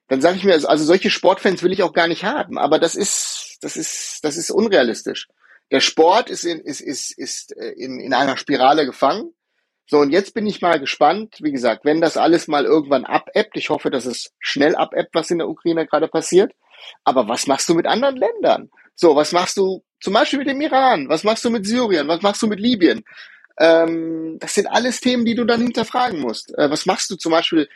Dann 0.09 0.21
sage 0.21 0.37
ich 0.37 0.43
mir, 0.43 0.55
also 0.55 0.85
solche 0.85 1.11
Sportfans 1.11 1.63
will 1.63 1.73
ich 1.73 1.85
auch 1.85 1.93
gar 1.93 2.09
nicht 2.09 2.25
haben, 2.25 2.59
aber 2.59 2.81
das 2.81 2.97
ist, 2.97 3.59
das 3.61 3.77
ist, 3.77 4.19
das 4.25 4.37
ist 4.37 4.51
unrealistisch. 4.51 5.29
Der 5.71 5.81
Sport 5.81 6.29
ist 6.29 6.45
in, 6.45 6.59
ist, 6.59 6.81
ist, 6.81 7.17
ist 7.17 7.57
äh, 7.57 7.71
in, 7.71 8.01
in 8.01 8.13
einer 8.13 8.37
Spirale 8.37 8.85
gefangen. 8.85 9.33
So, 9.87 9.99
und 9.99 10.11
jetzt 10.11 10.35
bin 10.35 10.47
ich 10.47 10.63
mal 10.63 10.79
gespannt, 10.81 11.37
wie 11.41 11.53
gesagt, 11.53 11.85
wenn 11.85 12.01
das 12.01 12.17
alles 12.17 12.49
mal 12.49 12.65
irgendwann 12.65 13.05
abebbt, 13.05 13.57
ich 13.57 13.71
hoffe, 13.71 13.91
dass 13.91 14.07
es 14.07 14.33
schnell 14.39 14.75
abebbt, 14.77 15.15
was 15.15 15.31
in 15.31 15.39
der 15.39 15.49
Ukraine 15.49 15.87
gerade 15.87 16.09
passiert. 16.09 16.53
Aber 17.05 17.29
was 17.29 17.47
machst 17.47 17.69
du 17.69 17.75
mit 17.75 17.87
anderen 17.87 18.17
Ländern? 18.17 18.71
So, 18.95 19.17
was 19.17 19.33
machst 19.33 19.57
du 19.57 19.83
zum 20.01 20.15
Beispiel 20.15 20.41
mit 20.41 20.49
dem 20.49 20.61
Iran? 20.61 21.09
Was 21.09 21.25
machst 21.25 21.45
du 21.45 21.51
mit 21.51 21.67
Syrien? 21.67 22.09
Was 22.09 22.23
machst 22.23 22.43
du 22.43 22.47
mit 22.47 22.61
Libyen? 22.61 23.05
Ähm, 23.59 24.39
das 24.41 24.55
sind 24.55 24.67
alles 24.67 25.01
Themen, 25.01 25.25
die 25.25 25.35
du 25.35 25.45
dann 25.45 25.61
hinterfragen 25.61 26.21
musst. 26.21 26.57
Äh, 26.57 26.71
was 26.71 26.87
machst 26.87 27.11
du 27.11 27.17
zum 27.17 27.33
Beispiel 27.33 27.69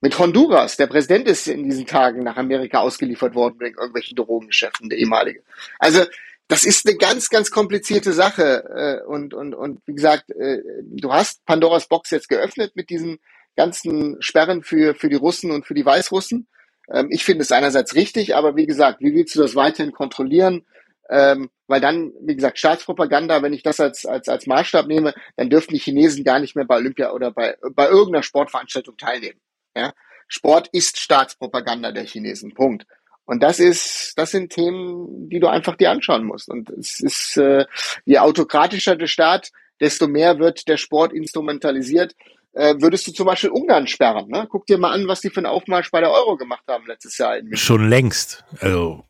mit 0.00 0.18
Honduras? 0.18 0.76
Der 0.76 0.86
Präsident 0.86 1.28
ist 1.28 1.46
in 1.46 1.64
diesen 1.64 1.86
Tagen 1.86 2.24
nach 2.24 2.36
Amerika 2.36 2.80
ausgeliefert 2.80 3.34
worden 3.34 3.56
wegen 3.60 3.78
irgendwelchen 3.78 4.16
Drogengeschäften, 4.16 4.90
der 4.90 4.98
ehemalige. 4.98 5.42
Also 5.78 6.04
das 6.48 6.64
ist 6.64 6.86
eine 6.86 6.96
ganz, 6.96 7.30
ganz 7.30 7.50
komplizierte 7.50 8.12
Sache. 8.12 8.64
Äh, 9.04 9.06
und, 9.06 9.34
und, 9.34 9.54
und 9.54 9.80
wie 9.86 9.94
gesagt, 9.94 10.30
äh, 10.30 10.58
du 10.82 11.12
hast 11.12 11.44
Pandoras 11.46 11.88
Box 11.88 12.10
jetzt 12.10 12.28
geöffnet 12.28 12.76
mit 12.76 12.90
diesen 12.90 13.18
ganzen 13.56 14.16
Sperren 14.20 14.62
für, 14.62 14.94
für 14.94 15.08
die 15.08 15.16
Russen 15.16 15.50
und 15.50 15.66
für 15.66 15.74
die 15.74 15.86
Weißrussen. 15.86 16.48
Ähm, 16.92 17.08
ich 17.10 17.24
finde 17.24 17.42
es 17.42 17.52
einerseits 17.52 17.94
richtig, 17.94 18.36
aber 18.36 18.56
wie 18.56 18.66
gesagt, 18.66 19.00
wie 19.00 19.14
willst 19.14 19.34
du 19.34 19.40
das 19.40 19.54
weiterhin 19.54 19.92
kontrollieren? 19.92 20.66
Ähm, 21.10 21.50
weil 21.66 21.80
dann, 21.80 22.12
wie 22.20 22.34
gesagt, 22.34 22.58
Staatspropaganda, 22.58 23.42
wenn 23.42 23.52
ich 23.52 23.62
das 23.62 23.80
als, 23.80 24.06
als, 24.06 24.28
als 24.28 24.46
Maßstab 24.46 24.86
nehme, 24.86 25.14
dann 25.36 25.50
dürften 25.50 25.74
die 25.74 25.80
Chinesen 25.80 26.24
gar 26.24 26.38
nicht 26.38 26.56
mehr 26.56 26.64
bei 26.64 26.76
Olympia 26.76 27.12
oder 27.12 27.30
bei, 27.30 27.56
bei 27.74 27.88
irgendeiner 27.88 28.22
Sportveranstaltung 28.22 28.96
teilnehmen. 28.96 29.40
Ja? 29.76 29.92
Sport 30.28 30.68
ist 30.72 30.98
Staatspropaganda 30.98 31.92
der 31.92 32.04
Chinesen. 32.04 32.54
Punkt. 32.54 32.86
Und 33.26 33.42
das 33.42 33.58
ist, 33.58 34.12
das 34.16 34.30
sind 34.30 34.52
Themen, 34.52 35.28
die 35.28 35.40
du 35.40 35.48
einfach 35.48 35.76
dir 35.76 35.90
anschauen 35.90 36.24
musst. 36.24 36.48
Und 36.48 36.70
es 36.70 37.00
ist, 37.00 37.36
äh, 37.36 37.64
je 38.04 38.18
autokratischer 38.18 38.96
der 38.96 39.06
Staat, 39.06 39.50
desto 39.80 40.06
mehr 40.06 40.38
wird 40.38 40.68
der 40.68 40.76
Sport 40.76 41.12
instrumentalisiert. 41.12 42.14
Äh, 42.52 42.74
würdest 42.78 43.06
du 43.06 43.12
zum 43.12 43.26
Beispiel 43.26 43.50
Ungarn 43.50 43.86
sperren? 43.86 44.28
Ne? 44.28 44.46
Guck 44.48 44.66
dir 44.66 44.78
mal 44.78 44.92
an, 44.92 45.08
was 45.08 45.20
die 45.20 45.30
für 45.30 45.38
einen 45.38 45.46
Aufmarsch 45.46 45.90
bei 45.90 46.00
der 46.00 46.12
Euro 46.12 46.36
gemacht 46.36 46.64
haben 46.68 46.86
letztes 46.86 47.18
Jahr. 47.18 47.38
Schon 47.52 47.88
längst. 47.88 48.44
Also. 48.60 49.04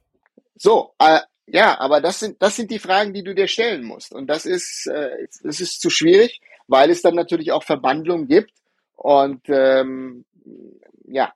So, 0.56 0.94
äh, 0.98 1.20
ja, 1.46 1.78
aber 1.78 2.00
das 2.00 2.20
sind, 2.20 2.40
das 2.40 2.56
sind 2.56 2.70
die 2.70 2.78
Fragen, 2.78 3.12
die 3.12 3.22
du 3.22 3.34
dir 3.34 3.48
stellen 3.48 3.84
musst. 3.84 4.14
Und 4.14 4.28
das 4.28 4.46
ist, 4.46 4.86
äh, 4.86 5.26
das 5.42 5.60
ist 5.60 5.80
zu 5.80 5.90
schwierig, 5.90 6.40
weil 6.68 6.90
es 6.90 7.02
dann 7.02 7.14
natürlich 7.14 7.52
auch 7.52 7.64
Verbandlungen 7.64 8.28
gibt. 8.28 8.52
Und 8.96 9.42
ähm, 9.48 10.24
ja, 11.06 11.34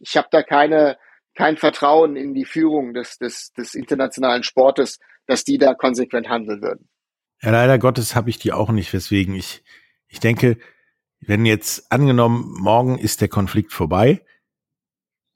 ich 0.00 0.16
habe 0.16 0.28
da 0.30 0.42
keine, 0.42 0.98
kein 1.34 1.56
Vertrauen 1.56 2.16
in 2.16 2.34
die 2.34 2.44
Führung 2.44 2.94
des, 2.94 3.18
des, 3.18 3.52
des 3.52 3.74
internationalen 3.74 4.42
Sportes, 4.42 4.98
dass 5.26 5.44
die 5.44 5.58
da 5.58 5.74
konsequent 5.74 6.28
handeln 6.28 6.62
würden. 6.62 6.88
Ja, 7.42 7.50
leider 7.50 7.78
Gottes 7.78 8.14
habe 8.14 8.30
ich 8.30 8.38
die 8.38 8.52
auch 8.52 8.70
nicht, 8.70 8.92
weswegen 8.92 9.34
ich, 9.34 9.62
ich 10.08 10.20
denke, 10.20 10.58
wenn 11.20 11.46
jetzt 11.46 11.90
angenommen, 11.90 12.54
morgen 12.58 12.98
ist 12.98 13.20
der 13.20 13.28
Konflikt 13.28 13.72
vorbei, 13.72 14.24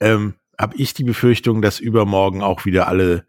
ähm, 0.01 0.35
habe 0.59 0.77
ich 0.77 0.95
die 0.95 1.05
Befürchtung, 1.05 1.63
dass 1.63 1.81
übermorgen 1.81 2.43
auch 2.43 2.65
wieder 2.65 2.89
alle 2.89 3.27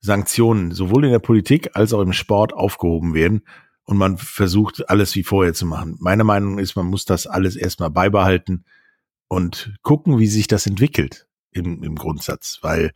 Sanktionen 0.00 0.72
sowohl 0.72 1.04
in 1.04 1.12
der 1.12 1.18
Politik 1.18 1.70
als 1.74 1.92
auch 1.92 2.00
im 2.00 2.12
Sport 2.12 2.52
aufgehoben 2.52 3.14
werden 3.14 3.46
und 3.84 3.96
man 3.96 4.18
versucht, 4.18 4.88
alles 4.88 5.14
wie 5.14 5.22
vorher 5.22 5.54
zu 5.54 5.66
machen. 5.66 5.96
Meine 5.98 6.24
Meinung 6.24 6.58
ist, 6.58 6.76
man 6.76 6.86
muss 6.86 7.04
das 7.04 7.26
alles 7.26 7.56
erstmal 7.56 7.90
beibehalten 7.90 8.64
und 9.28 9.74
gucken, 9.82 10.18
wie 10.18 10.26
sich 10.26 10.46
das 10.46 10.66
entwickelt 10.66 11.26
im, 11.54 11.82
im 11.82 11.94
Grundsatz, 11.94 12.58
weil 12.62 12.92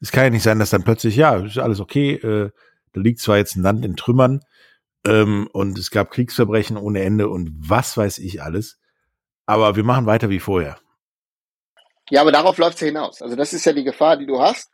es 0.00 0.12
kann 0.12 0.24
ja 0.24 0.30
nicht 0.30 0.42
sein, 0.42 0.58
dass 0.58 0.70
dann 0.70 0.84
plötzlich, 0.84 1.16
ja, 1.16 1.36
ist 1.36 1.58
alles 1.58 1.80
okay, 1.80 2.14
äh, 2.14 2.50
da 2.92 3.00
liegt 3.00 3.20
zwar 3.20 3.36
jetzt 3.36 3.56
ein 3.56 3.62
Land 3.62 3.84
in 3.84 3.96
Trümmern 3.96 4.40
ähm, 5.06 5.48
und 5.52 5.78
es 5.78 5.90
gab 5.90 6.10
Kriegsverbrechen 6.10 6.76
ohne 6.76 7.02
Ende 7.02 7.28
und 7.28 7.50
was 7.54 7.96
weiß 7.96 8.18
ich 8.18 8.42
alles, 8.42 8.78
aber 9.46 9.76
wir 9.76 9.84
machen 9.84 10.06
weiter 10.06 10.30
wie 10.30 10.40
vorher. 10.40 10.78
Ja, 12.10 12.22
aber 12.22 12.32
darauf 12.32 12.58
läuft 12.58 12.74
es 12.74 12.80
ja 12.80 12.86
hinaus. 12.88 13.22
Also 13.22 13.36
das 13.36 13.52
ist 13.52 13.64
ja 13.64 13.72
die 13.72 13.84
Gefahr, 13.84 14.16
die 14.16 14.26
du 14.26 14.40
hast. 14.40 14.70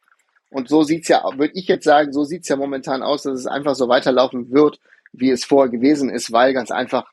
Und 0.51 0.69
so 0.69 0.83
sieht's 0.85 1.09
ja, 1.09 1.23
würde 1.37 1.53
ich 1.55 1.67
jetzt 1.67 1.85
sagen, 1.85 2.13
so 2.13 2.25
sieht's 2.25 2.49
ja 2.49 2.57
momentan 2.57 3.03
aus, 3.03 3.25
dass 3.25 3.41
es 3.41 3.47
einfach 3.47 3.75
so 3.75 3.89
weiterlaufen 3.89 4.51
wird, 4.53 4.79
wie 5.13 5.31
es 5.31 5.45
vorher 5.45 5.71
gewesen 5.71 6.09
ist, 6.09 6.33
weil 6.33 6.55
ganz 6.55 6.71
einfach 6.71 7.05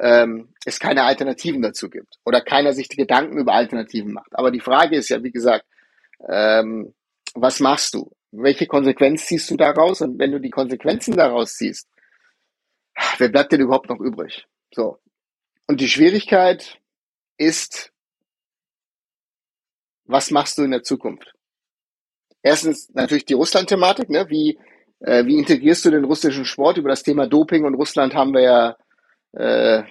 ähm, 0.00 0.54
es 0.64 0.78
keine 0.78 1.04
Alternativen 1.04 1.62
dazu 1.62 1.90
gibt 1.90 2.16
oder 2.24 2.40
keiner 2.40 2.72
sich 2.72 2.88
die 2.88 2.96
Gedanken 2.96 3.38
über 3.38 3.52
Alternativen 3.52 4.12
macht. 4.12 4.30
Aber 4.32 4.50
die 4.50 4.60
Frage 4.60 4.96
ist 4.96 5.08
ja, 5.08 5.22
wie 5.22 5.32
gesagt, 5.32 5.64
ähm, 6.28 6.94
was 7.34 7.60
machst 7.60 7.94
du? 7.94 8.10
Welche 8.30 8.66
Konsequenz 8.66 9.26
ziehst 9.26 9.50
du 9.50 9.56
daraus? 9.56 10.00
Und 10.00 10.18
wenn 10.18 10.32
du 10.32 10.40
die 10.40 10.50
Konsequenzen 10.50 11.16
daraus 11.16 11.54
ziehst, 11.54 11.88
wer 13.18 13.28
bleibt 13.28 13.52
denn 13.52 13.60
überhaupt 13.60 13.88
noch 13.88 14.00
übrig? 14.00 14.46
So. 14.72 14.98
Und 15.66 15.80
die 15.80 15.88
Schwierigkeit 15.88 16.78
ist, 17.36 17.92
was 20.04 20.30
machst 20.30 20.58
du 20.58 20.62
in 20.62 20.70
der 20.70 20.82
Zukunft? 20.82 21.34
Erstens 22.42 22.88
natürlich 22.94 23.26
die 23.26 23.34
Russland-Thematik, 23.34 24.08
ne? 24.08 24.28
Wie, 24.30 24.58
äh, 25.00 25.24
wie 25.26 25.38
integrierst 25.38 25.84
du 25.84 25.90
den 25.90 26.04
russischen 26.04 26.44
Sport? 26.44 26.78
Über 26.78 26.88
das 26.88 27.02
Thema 27.02 27.26
Doping 27.26 27.64
und 27.64 27.74
Russland 27.74 28.14
haben 28.14 28.32
wir 28.32 28.42
ja 28.42 28.76
äh, 29.38 29.84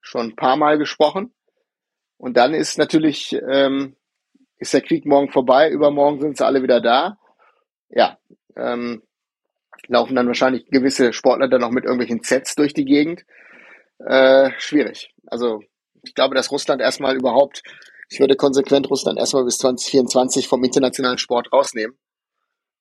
schon 0.00 0.30
ein 0.30 0.36
paar 0.36 0.56
Mal 0.56 0.78
gesprochen. 0.78 1.32
Und 2.18 2.36
dann 2.36 2.54
ist 2.54 2.78
natürlich, 2.78 3.32
ähm, 3.48 3.96
ist 4.58 4.74
der 4.74 4.80
Krieg 4.80 5.06
morgen 5.06 5.30
vorbei, 5.30 5.70
übermorgen 5.70 6.20
sind 6.20 6.36
sie 6.36 6.44
alle 6.44 6.62
wieder 6.62 6.80
da. 6.80 7.18
Ja, 7.88 8.18
ähm, 8.56 9.02
laufen 9.88 10.14
dann 10.14 10.26
wahrscheinlich 10.26 10.66
gewisse 10.66 11.12
Sportler 11.12 11.48
dann 11.48 11.60
noch 11.60 11.70
mit 11.70 11.84
irgendwelchen 11.84 12.22
Sets 12.22 12.54
durch 12.54 12.74
die 12.74 12.84
Gegend. 12.84 13.24
Äh, 13.98 14.50
schwierig. 14.58 15.14
Also 15.26 15.60
ich 16.02 16.14
glaube, 16.14 16.34
dass 16.34 16.50
Russland 16.50 16.80
erstmal 16.80 17.16
überhaupt, 17.16 17.62
ich 18.08 18.20
würde 18.20 18.36
konsequent 18.36 18.90
Russland 18.90 19.18
erstmal 19.18 19.44
bis 19.44 19.58
2024 19.58 20.48
vom 20.48 20.64
internationalen 20.64 21.18
Sport 21.18 21.52
rausnehmen 21.52 21.96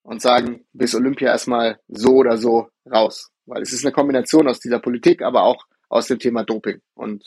und 0.03 0.22
sagen, 0.22 0.65
bis 0.74 0.96
Olympia 0.96 1.29
erstmal 1.29 1.79
so 1.88 2.15
oder 2.15 2.38
so 2.38 2.70
raus. 2.91 3.31
Weil 3.46 3.62
es 3.62 3.74
ist 3.74 3.86
eine 3.86 3.93
Kombination 3.93 4.48
aus 4.48 4.60
dieser 4.60 4.79
Politik, 4.79 5.22
aber 5.22 5.43
auch 5.43 5.65
aus 5.91 6.07
dem 6.07 6.19
Thema 6.19 6.43
Doping. 6.43 6.81
Und 6.93 7.24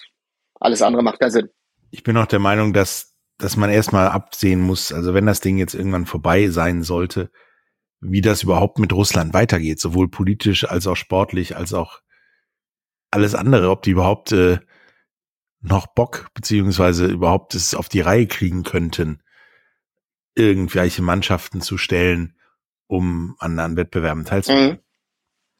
alles 0.60 0.82
andere 0.82 1.02
macht 1.02 1.20
keinen 1.20 1.30
Sinn. 1.30 1.50
Ich 1.90 2.02
bin 2.02 2.16
auch 2.16 2.26
der 2.26 2.38
Meinung, 2.38 2.72
dass, 2.72 3.14
dass 3.38 3.56
man 3.56 3.70
erstmal 3.70 4.08
absehen 4.08 4.60
muss, 4.60 4.92
also 4.92 5.14
wenn 5.14 5.26
das 5.26 5.40
Ding 5.40 5.58
jetzt 5.58 5.74
irgendwann 5.74 6.06
vorbei 6.06 6.48
sein 6.48 6.82
sollte, 6.82 7.30
wie 8.00 8.20
das 8.20 8.42
überhaupt 8.42 8.78
mit 8.78 8.92
Russland 8.92 9.32
weitergeht, 9.32 9.80
sowohl 9.80 10.08
politisch 10.10 10.68
als 10.68 10.86
auch 10.86 10.96
sportlich, 10.96 11.56
als 11.56 11.72
auch 11.72 12.00
alles 13.10 13.34
andere, 13.34 13.70
ob 13.70 13.82
die 13.82 13.92
überhaupt 13.92 14.32
äh, 14.32 14.58
noch 15.60 15.86
Bock 15.86 16.28
beziehungsweise 16.34 17.06
überhaupt 17.06 17.54
es 17.54 17.74
auf 17.74 17.88
die 17.88 18.00
Reihe 18.00 18.26
kriegen 18.26 18.64
könnten, 18.64 19.22
irgendwelche 20.34 21.02
Mannschaften 21.02 21.60
zu 21.60 21.78
stellen, 21.78 22.36
um 22.86 23.36
an, 23.38 23.58
an 23.58 23.76
Wettbewerben 23.76 24.24
teilzunehmen. 24.24 24.72
Mhm. 24.72 24.83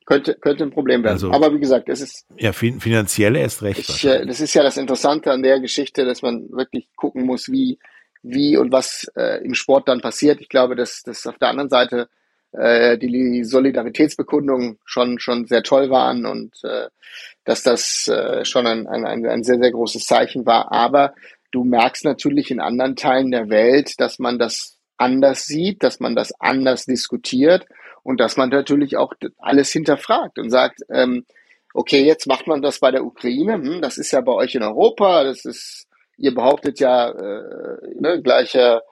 Könnte, 0.07 0.35
könnte 0.35 0.65
ein 0.65 0.71
Problem 0.71 1.03
werden. 1.03 1.15
Also, 1.15 1.33
Aber 1.33 1.55
wie 1.55 1.61
gesagt, 1.61 1.89
es 1.89 2.03
ist. 2.03 2.27
Ja, 2.37 2.53
finanziell 2.53 3.37
erst 3.37 3.63
recht. 3.63 3.79
Ich, 3.79 4.03
das 4.03 4.41
ist 4.41 4.53
ja 4.53 4.63
das 4.63 4.77
Interessante 4.77 5.33
an 5.33 5.43
der 5.43 5.61
Geschichte, 5.61 6.05
dass 6.05 6.21
man 6.21 6.51
wirklich 6.51 6.89
gucken 6.95 7.25
muss, 7.25 7.51
wie, 7.51 7.79
wie 8.23 8.59
und 8.59 8.71
was 8.71 9.11
äh, 9.17 9.43
im 9.43 9.55
Sport 9.55 9.89
dann 9.89 10.03
passiert. 10.03 10.43
Ich 10.43 10.51
glaube, 10.51 10.77
dass, 10.77 11.03
dass 11.03 11.27
auf 11.27 11.39
der 11.39 11.49
anderen 11.49 11.71
Seite 11.71 12.09
äh, 12.53 12.99
die 12.99 13.45
Solidaritätsbekundungen 13.45 14.79
schon, 14.85 15.19
schon 15.19 15.47
sehr 15.47 15.63
toll 15.63 15.89
waren 15.89 16.27
und 16.27 16.53
äh, 16.65 16.89
dass 17.45 17.63
das 17.63 18.07
äh, 18.09 18.45
schon 18.45 18.67
ein, 18.67 18.87
ein, 18.87 19.27
ein 19.27 19.43
sehr, 19.43 19.59
sehr 19.59 19.73
großes 19.73 20.05
Zeichen 20.05 20.45
war. 20.45 20.71
Aber 20.71 21.15
du 21.51 21.65
merkst 21.65 22.05
natürlich 22.05 22.51
in 22.51 22.61
anderen 22.61 22.97
Teilen 22.97 23.31
der 23.31 23.49
Welt, 23.49 24.01
dass 24.01 24.19
man 24.19 24.39
das 24.39 24.77
anders 24.99 25.47
sieht, 25.47 25.83
dass 25.83 25.99
man 25.99 26.15
das 26.15 26.39
anders 26.41 26.85
diskutiert 26.85 27.67
und 28.05 28.21
dass 28.21 28.37
man 28.37 28.51
natürlich 28.51 28.97
auch 28.97 29.15
alles 29.39 29.73
hinterfragt 29.73 30.39
und 30.39 30.51
sagt, 30.51 30.83
ähm, 30.91 31.25
okay, 31.73 32.05
jetzt 32.05 32.29
macht 32.29 32.47
man 32.47 32.63
das 32.63 32.79
bei 32.79 32.93
der 32.93 33.05
Ukraine, 33.05 33.55
hm, 33.55 33.83
das 33.83 33.99
ist 33.99 34.13
ja 34.13 34.21
bei 34.21 34.33
euch 34.33 34.55
in 34.55 34.63
Europa, 34.63 35.25
das 35.25 35.45
ist, 35.45 35.89
ihr 36.17 36.33
behauptet 36.33 36.79
ja 36.79 37.11
äh, 37.11 37.79
ne, 37.99 38.23
gleicher 38.23 38.83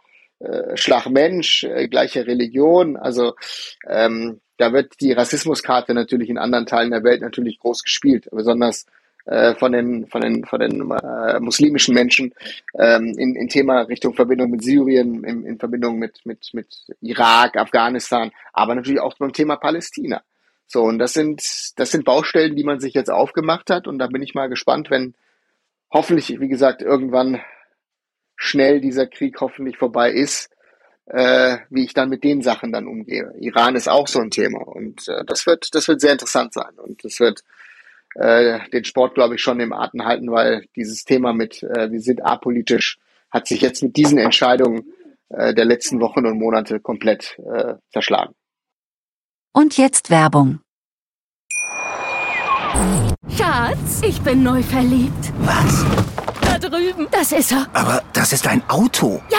äh, 0.41 0.77
Schlagmensch, 0.77 1.63
äh, 1.63 1.87
gleiche 1.87 2.27
Religion, 2.27 2.97
also 2.97 3.35
ähm, 3.89 4.41
da 4.57 4.73
wird 4.73 5.01
die 5.01 5.13
Rassismuskarte 5.13 5.95
natürlich 5.95 6.29
in 6.29 6.39
anderen 6.39 6.67
Teilen 6.67 6.91
der 6.91 7.05
Welt 7.05 7.21
natürlich 7.21 7.59
groß 7.61 7.83
gespielt, 7.83 8.29
besonders 8.33 8.87
äh, 9.25 9.55
von 9.55 9.73
den 9.73 10.07
von 10.07 10.21
den 10.21 10.45
von 10.45 10.61
den 10.61 10.91
äh, 10.91 11.41
muslimischen 11.41 11.95
Menschen 11.95 12.35
ähm, 12.79 13.15
in, 13.17 13.37
in 13.37 13.49
Thema 13.49 13.83
Richtung 13.83 14.15
Verbindung 14.15 14.51
mit 14.51 14.63
Syrien, 14.65 15.25
in, 15.25 15.45
in 15.45 15.59
Verbindung 15.59 15.99
mit 15.99 16.25
mit 16.25 16.51
mit 16.53 16.69
Irak, 17.01 17.57
Afghanistan, 17.57 18.33
aber 18.53 18.75
natürlich 18.75 19.01
auch 19.01 19.15
beim 19.19 19.33
Thema 19.33 19.57
Palästina. 19.57 20.23
So 20.67 20.83
und 20.83 20.99
das 20.99 21.13
sind 21.13 21.41
das 21.77 21.91
sind 21.91 22.05
Baustellen, 22.05 22.57
die 22.57 22.65
man 22.65 22.81
sich 22.81 22.95
jetzt 22.95 23.11
aufgemacht 23.11 23.71
hat 23.71 23.87
und 23.87 23.99
da 23.99 24.07
bin 24.09 24.23
ich 24.23 24.35
mal 24.35 24.49
gespannt, 24.49 24.91
wenn 24.91 25.15
hoffentlich 25.91 26.41
wie 26.41 26.49
gesagt 26.49 26.83
irgendwann 26.83 27.41
schnell 28.35 28.81
dieser 28.81 29.07
Krieg 29.07 29.41
hoffentlich 29.41 29.77
vorbei 29.79 30.11
ist, 30.11 30.51
äh, 31.07 31.59
wie 31.71 31.85
ich 31.85 31.95
dann 31.95 32.09
mit 32.09 32.25
den 32.25 32.43
Sachen 32.43 32.73
dann 32.73 32.89
umgehe. 32.89 33.33
Iran 33.39 33.77
ist 33.77 33.89
auch 33.89 34.09
so 34.09 34.19
ein 34.19 34.31
Thema 34.31 34.67
und 34.67 35.07
äh, 35.09 35.25
das 35.27 35.47
wird 35.47 35.75
das 35.75 35.87
wird 35.87 36.01
sehr 36.01 36.13
interessant 36.13 36.55
sein 36.55 36.75
und 36.77 37.05
das 37.05 37.21
wird 37.21 37.43
äh, 38.15 38.59
den 38.71 38.85
Sport, 38.85 39.15
glaube 39.15 39.37
ich, 39.37 39.43
schon 39.43 39.61
im 39.61 39.73
Atem 39.73 40.05
halten, 40.05 40.31
weil 40.31 40.65
dieses 40.77 41.05
Thema 41.05 41.33
mit, 41.33 41.63
äh, 41.63 41.91
wir 41.91 42.01
sind 42.01 42.25
apolitisch, 42.25 42.99
hat 43.31 43.47
sich 43.47 43.61
jetzt 43.61 43.83
mit 43.83 43.97
diesen 43.97 44.19
Entscheidungen 44.19 44.93
äh, 45.31 45.55
der 45.55 45.65
letzten 45.65 46.01
Wochen 46.01 46.27
und 46.27 46.39
Monate 46.39 46.81
komplett 46.81 47.39
äh, 47.39 47.75
zerschlagen. 47.91 48.35
Und 49.55 49.77
jetzt 49.77 50.11
Werbung. 50.11 50.61
Schatz, 53.37 54.03
ich 54.07 54.21
bin 54.23 54.43
neu 54.43 54.63
verliebt. 54.63 55.33
Was? 55.41 56.12
Drüben. 56.63 57.09
Das 57.11 57.33
ist 57.33 57.53
er. 57.53 57.67
Aber 57.73 58.03
das 58.13 58.33
ist 58.33 58.47
ein 58.47 58.63
Auto. 58.69 59.21
Ja, 59.31 59.39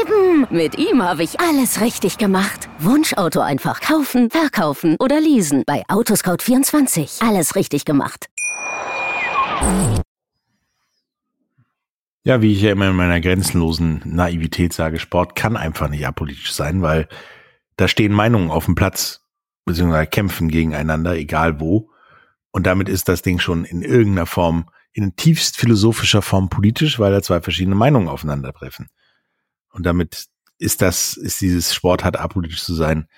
eben. 0.00 0.46
Mit 0.50 0.78
ihm 0.78 1.02
habe 1.02 1.22
ich 1.22 1.38
alles 1.40 1.80
richtig 1.80 2.18
gemacht. 2.18 2.68
Wunschauto 2.78 3.40
einfach 3.40 3.80
kaufen, 3.80 4.30
verkaufen 4.30 4.96
oder 4.98 5.20
leasen. 5.20 5.64
Bei 5.66 5.84
Autoscout24. 5.88 7.26
Alles 7.26 7.54
richtig 7.56 7.84
gemacht. 7.84 8.26
Ja, 12.24 12.40
wie 12.40 12.52
ich 12.52 12.62
ja 12.62 12.72
immer 12.72 12.88
in 12.88 12.96
meiner 12.96 13.20
grenzenlosen 13.20 14.00
Naivität 14.04 14.72
sage, 14.72 14.98
Sport 14.98 15.34
kann 15.34 15.56
einfach 15.56 15.88
nicht 15.88 16.06
apolitisch 16.06 16.52
sein, 16.52 16.80
weil 16.80 17.08
da 17.76 17.88
stehen 17.88 18.12
Meinungen 18.12 18.50
auf 18.50 18.66
dem 18.66 18.74
Platz. 18.74 19.20
beziehungsweise 19.64 20.06
kämpfen 20.06 20.48
gegeneinander, 20.48 21.14
egal 21.16 21.60
wo. 21.60 21.90
Und 22.50 22.66
damit 22.66 22.88
ist 22.88 23.08
das 23.08 23.22
Ding 23.22 23.38
schon 23.38 23.64
in 23.64 23.82
irgendeiner 23.82 24.26
Form, 24.26 24.66
in 24.92 25.16
tiefst 25.16 25.56
philosophischer 25.56 26.22
Form 26.22 26.48
politisch, 26.48 26.98
weil 26.98 27.12
da 27.12 27.22
zwei 27.22 27.40
verschiedene 27.40 27.76
Meinungen 27.76 28.08
aufeinandertreffen. 28.08 28.88
Und 29.70 29.86
damit 29.86 30.26
ist 30.58 30.82
das, 30.82 31.16
ist 31.16 31.40
dieses 31.40 31.74
Sport 31.74 32.04
hat 32.04 32.18
apolitisch 32.18 32.62
zu 32.62 32.74
sein, 32.74 33.08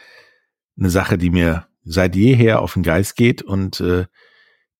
eine 0.78 0.90
Sache, 0.90 1.19
die 1.19 1.31
mir 1.31 1.66
seit 1.85 2.16
jeher 2.16 2.61
auf 2.62 2.75
den 2.75 2.83
Geist 2.83 3.16
geht 3.16 3.43
und 3.43 3.81
äh, 3.81 4.07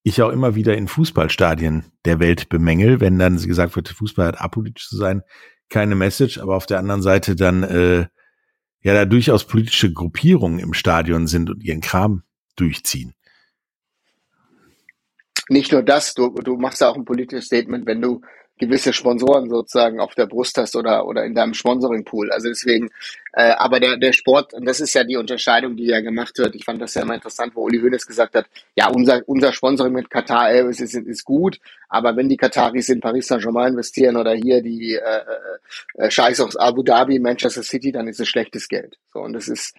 ich 0.03 0.21
auch 0.23 0.31
immer 0.31 0.55
wieder 0.55 0.77
in 0.77 0.89
Fußballstadien 0.89 1.85
der 2.05 2.21
Welt 2.21 2.49
bemängel, 2.49 3.01
wenn 3.01 3.19
dann 3.19 3.37
gesagt 3.37 3.75
wird, 3.75 3.89
Fußball 3.89 4.27
hat 4.27 4.41
apolitisch 4.41 4.89
zu 4.89 4.97
sein, 4.97 5.23
keine 5.69 5.95
Message, 5.95 6.39
aber 6.39 6.57
auf 6.57 6.67
der 6.67 6.79
anderen 6.79 7.03
Seite 7.03 7.37
dann 7.37 7.63
äh, 7.63 8.07
ja 8.83 8.93
da 8.93 9.05
durchaus 9.07 9.47
politische 9.47 9.93
Gruppierungen 9.93 10.59
im 10.59 10.75
Stadion 10.75 11.27
sind 11.27 11.51
und 11.51 11.63
ihren 11.63 11.81
Kram 11.81 12.23
durchziehen. 12.57 13.15
Nicht 15.49 15.73
nur 15.73 15.83
das, 15.83 16.15
du, 16.15 16.31
du 16.31 16.57
machst 16.57 16.81
ja 16.81 16.89
auch 16.89 16.97
ein 16.97 17.05
politisches 17.05 17.47
Statement, 17.47 17.87
wenn 17.87 18.01
du 18.01 18.21
gewisse 18.59 18.93
Sponsoren 18.93 19.51
sozusagen 19.51 19.99
auf 19.99 20.15
der 20.15 20.27
Brust 20.27 20.57
hast 20.59 20.77
oder, 20.77 21.07
oder 21.07 21.25
in 21.25 21.35
deinem 21.35 21.55
Sponsoring-Pool. 21.55 22.31
Also 22.31 22.49
deswegen, 22.49 22.89
äh, 23.33 23.51
aber 23.51 23.81
der, 23.81 23.97
der 23.97 24.13
Sport, 24.13 24.55
und 24.55 24.65
das 24.65 24.81
ist 24.81 24.95
ja 24.95 25.03
die 25.03 25.17
Unterscheidung, 25.17 25.77
die 25.77 25.87
ja 25.87 26.01
gemacht 26.01 26.39
wird. 26.39 26.55
Ich 26.55 26.65
fand 26.65 26.81
das 26.81 26.95
ja 26.95 27.03
immer 27.03 27.15
interessant, 27.15 27.57
wo 27.57 27.65
Uli 27.65 27.81
Hoeneß 27.81 28.07
gesagt 28.07 28.35
hat, 28.37 28.47
ja, 28.77 28.89
unser, 28.89 29.23
unser 29.27 29.53
Sponsoring 29.53 29.93
mit 29.93 30.09
Qatar 30.09 30.51
Airways 30.51 30.81
ist, 30.81 30.95
ist 30.95 31.25
gut, 31.25 31.59
aber 31.89 32.17
wenn 32.17 32.29
die 32.29 32.37
Kataris 32.37 32.89
in 32.89 33.01
Paris 33.01 33.27
Saint-Germain 33.27 33.73
investieren 33.73 34.17
oder 34.17 34.33
hier 34.35 34.63
die 34.63 34.95
äh, 34.95 36.05
äh, 36.05 36.11
Scheiß 36.11 36.41
aus 36.41 36.57
Abu 36.57 36.85
Dhabi, 36.85 37.19
Manchester 37.19 37.63
City, 37.63 37.91
dann 37.91 38.07
ist 38.07 38.21
es 38.21 38.29
schlechtes 38.29 38.69
Geld. 38.69 38.99
So, 39.13 39.21
und 39.21 39.33
das 39.33 39.49
ist, 39.49 39.75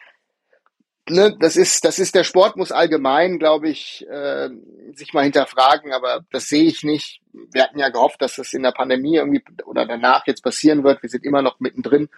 ne, 1.10 1.36
das 1.40 1.56
ist, 1.56 1.86
das 1.86 2.00
ist 2.00 2.16
der 2.16 2.24
Sport 2.24 2.58
muss 2.58 2.72
allgemein, 2.72 3.40
glaube 3.40 3.70
ich, 3.70 4.06
äh, 4.10 4.50
sich 4.94 5.14
mal 5.14 5.24
hinterfragen, 5.24 5.92
aber 5.92 6.22
das 6.32 6.48
sehe 6.48 6.64
ich 6.64 6.84
nicht. 6.84 7.22
Wir 7.52 7.64
hatten 7.64 7.80
ja 7.80 7.90
gehofft, 7.90 8.22
dass 8.22 8.36
das 8.36 8.54
in 8.54 8.64
der 8.64 8.72
Pandemie 8.72 9.18
irgendwie 9.18 9.44
oder 9.66 9.86
danach 9.86 10.26
jetzt 10.28 10.44
passieren 10.44 10.84
wird. 10.84 11.02
Wir 11.04 11.10
sind 11.10 11.26
immer 11.26 11.42
noch 11.42 11.60
mittendrin. 11.60 12.10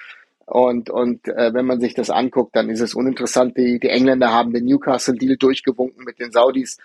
Und, 0.46 0.90
und 0.90 1.28
äh, 1.28 1.54
wenn 1.54 1.66
man 1.66 1.82
sich 1.82 1.94
das 1.94 2.10
anguckt, 2.10 2.56
dann 2.56 2.70
ist 2.70 2.80
es 2.80 2.94
uninteressant. 2.94 3.58
Die, 3.58 3.80
die 3.80 3.90
Engländer 3.90 4.32
haben 4.32 4.54
den 4.54 4.64
Newcastle-Deal 4.64 5.36
durchgewunken 5.36 6.06
mit 6.06 6.20
den 6.20 6.32
Saudis. 6.32 6.78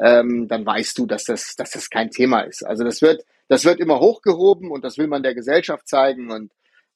Ähm, 0.00 0.48
dann 0.48 0.64
weißt 0.64 0.96
du, 0.96 1.04
dass 1.04 1.24
das, 1.24 1.54
dass 1.54 1.72
das 1.72 1.90
kein 1.90 2.10
Thema 2.10 2.40
ist. 2.40 2.64
Also 2.64 2.82
das 2.82 3.02
wird, 3.02 3.22
das 3.48 3.66
wird 3.66 3.78
immer 3.78 4.00
hochgehoben 4.00 4.70
und 4.70 4.84
das 4.84 4.96
will 4.96 5.06
man 5.06 5.22
der 5.22 5.34
Gesellschaft 5.34 5.86
zeigen. 5.86 6.30
Und 6.30 6.50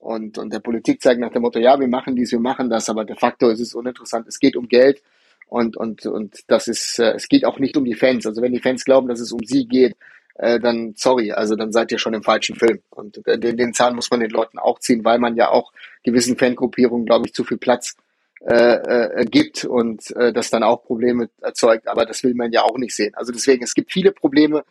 und, 0.05 0.37
und 0.37 0.53
der 0.53 0.61
Politik 0.61 1.01
zeigen 1.01 1.23
nach 1.23 1.33
dem 1.33 1.43
Motto, 1.43 1.59
ja, 1.59 1.81
wir 1.81 1.89
machen 1.89 2.15
dies, 2.15 2.31
wir 2.31 2.39
machen 2.39 2.69
das, 2.69 2.91
aber 2.91 3.07
de 3.07 3.17
facto 3.17 3.49
ist 3.49 3.61
es 3.61 3.75
uninteressant. 3.75 4.29
Es 4.29 4.39
geht 4.39 4.55
um 4.55 4.69
Geld 4.69 5.03
und, 5.47 5.79
und, 5.79 6.05
und 6.05 6.41
das 6.47 6.69
ist, 6.69 6.99
äh, 6.99 7.13
es 7.13 7.27
geht 7.27 7.47
auch 7.47 7.59
nicht 7.59 7.77
um 7.77 7.87
die 7.87 7.95
Fans. 7.95 8.27
Also 8.27 8.43
wenn 8.43 8.53
die 8.53 8.61
Fans 8.61 8.85
glauben, 8.85 9.09
dass 9.09 9.21
es 9.21 9.33
um 9.33 9.43
sie 9.43 9.67
geht, 9.67 9.97
äh, 10.35 10.61
dann 10.61 10.93
sorry, 10.95 11.33
also 11.33 11.57
dann 11.57 11.73
seid 11.73 11.91
ihr 11.91 11.99
schon 11.99 12.13
im 12.13 12.23
falschen 12.23 12.55
Film. 12.55 12.81
Und 12.91 13.27
äh, 13.27 13.39
den, 13.39 13.57
den 13.57 13.73
Zahn 13.73 13.95
muss 13.95 14.11
man 14.11 14.21
den 14.21 14.31
Leuten 14.31 14.59
auch 14.59 14.79
ziehen, 14.79 15.05
weil 15.07 15.19
man 15.19 15.37
ja 15.37 15.49
auch 15.49 15.73
gewissen 16.03 16.37
Fangruppierungen, 16.37 17.07
glaube 17.07 17.27
ich, 17.27 17.33
zu 17.33 17.43
viel 17.43 17.59
Platz 17.59 17.97
äh, 18.47 19.23
äh, 19.23 19.25
gibt 19.25 19.65
und 19.65 20.15
äh, 20.17 20.35
das 20.35 20.51
dann 20.51 20.63
auch 20.63 20.85
Probleme 20.85 21.31
erzeugt. 21.41 21.89
Aber 21.89 22.05
das 22.05 22.23
will 22.25 22.35
man 22.35 22.53
ja 22.53 22.63
auch 22.63 22.77
nicht 22.77 22.95
sehen. 22.95 23.15
Also 23.15 23.33
deswegen, 23.33 23.65
es 23.65 23.75
gibt 23.75 23.91
viele 23.91 24.13
Probleme, 24.13 24.65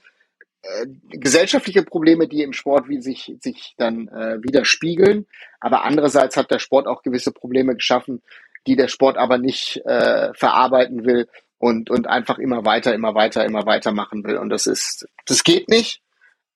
äh, 0.64 0.88
gesellschaftliche 1.10 1.84
Probleme, 1.84 2.28
die 2.28 2.42
im 2.42 2.54
Sport 2.54 2.88
wie 2.88 3.02
sich, 3.02 3.36
sich 3.42 3.76
dann 3.78 4.08
äh, 4.08 4.42
widerspiegeln. 4.42 5.28
Aber 5.60 5.84
andererseits 5.84 6.38
hat 6.38 6.52
der 6.52 6.60
Sport 6.60 6.88
auch 6.88 7.04
gewisse 7.04 7.32
Probleme 7.32 7.76
geschaffen, 7.76 8.22
die 8.66 8.78
der 8.78 8.88
Sport 8.88 9.18
aber 9.18 9.38
nicht 9.38 9.82
äh, 9.86 10.34
verarbeiten 10.34 11.06
will 11.06 11.28
und, 11.58 11.90
und 11.90 12.08
einfach 12.08 12.40
immer 12.40 12.66
weiter, 12.66 12.94
immer 12.94 13.14
weiter, 13.14 13.46
immer 13.46 13.66
weiter 13.66 13.92
machen 13.92 14.24
will. 14.24 14.38
Und 14.38 14.50
das 14.50 14.66
ist, 14.66 15.08
das 15.26 15.44
geht 15.44 15.68
nicht. 15.68 16.02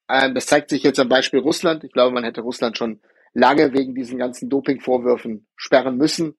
Ähm, 0.09 0.33
das 0.35 0.45
zeigt 0.45 0.69
sich 0.69 0.83
jetzt 0.83 0.99
am 0.99 1.09
Beispiel 1.09 1.39
Russland. 1.39 1.83
Ich 1.83 1.91
glaube, 1.91 2.13
man 2.13 2.23
hätte 2.23 2.41
Russland 2.41 2.77
schon 2.77 3.01
lange 3.33 3.73
wegen 3.73 3.93
diesen 3.93 4.17
ganzen 4.17 4.49
Dopingvorwürfen 4.49 5.47
sperren 5.55 5.97
müssen. 5.97 6.37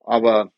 Aber 0.00 0.50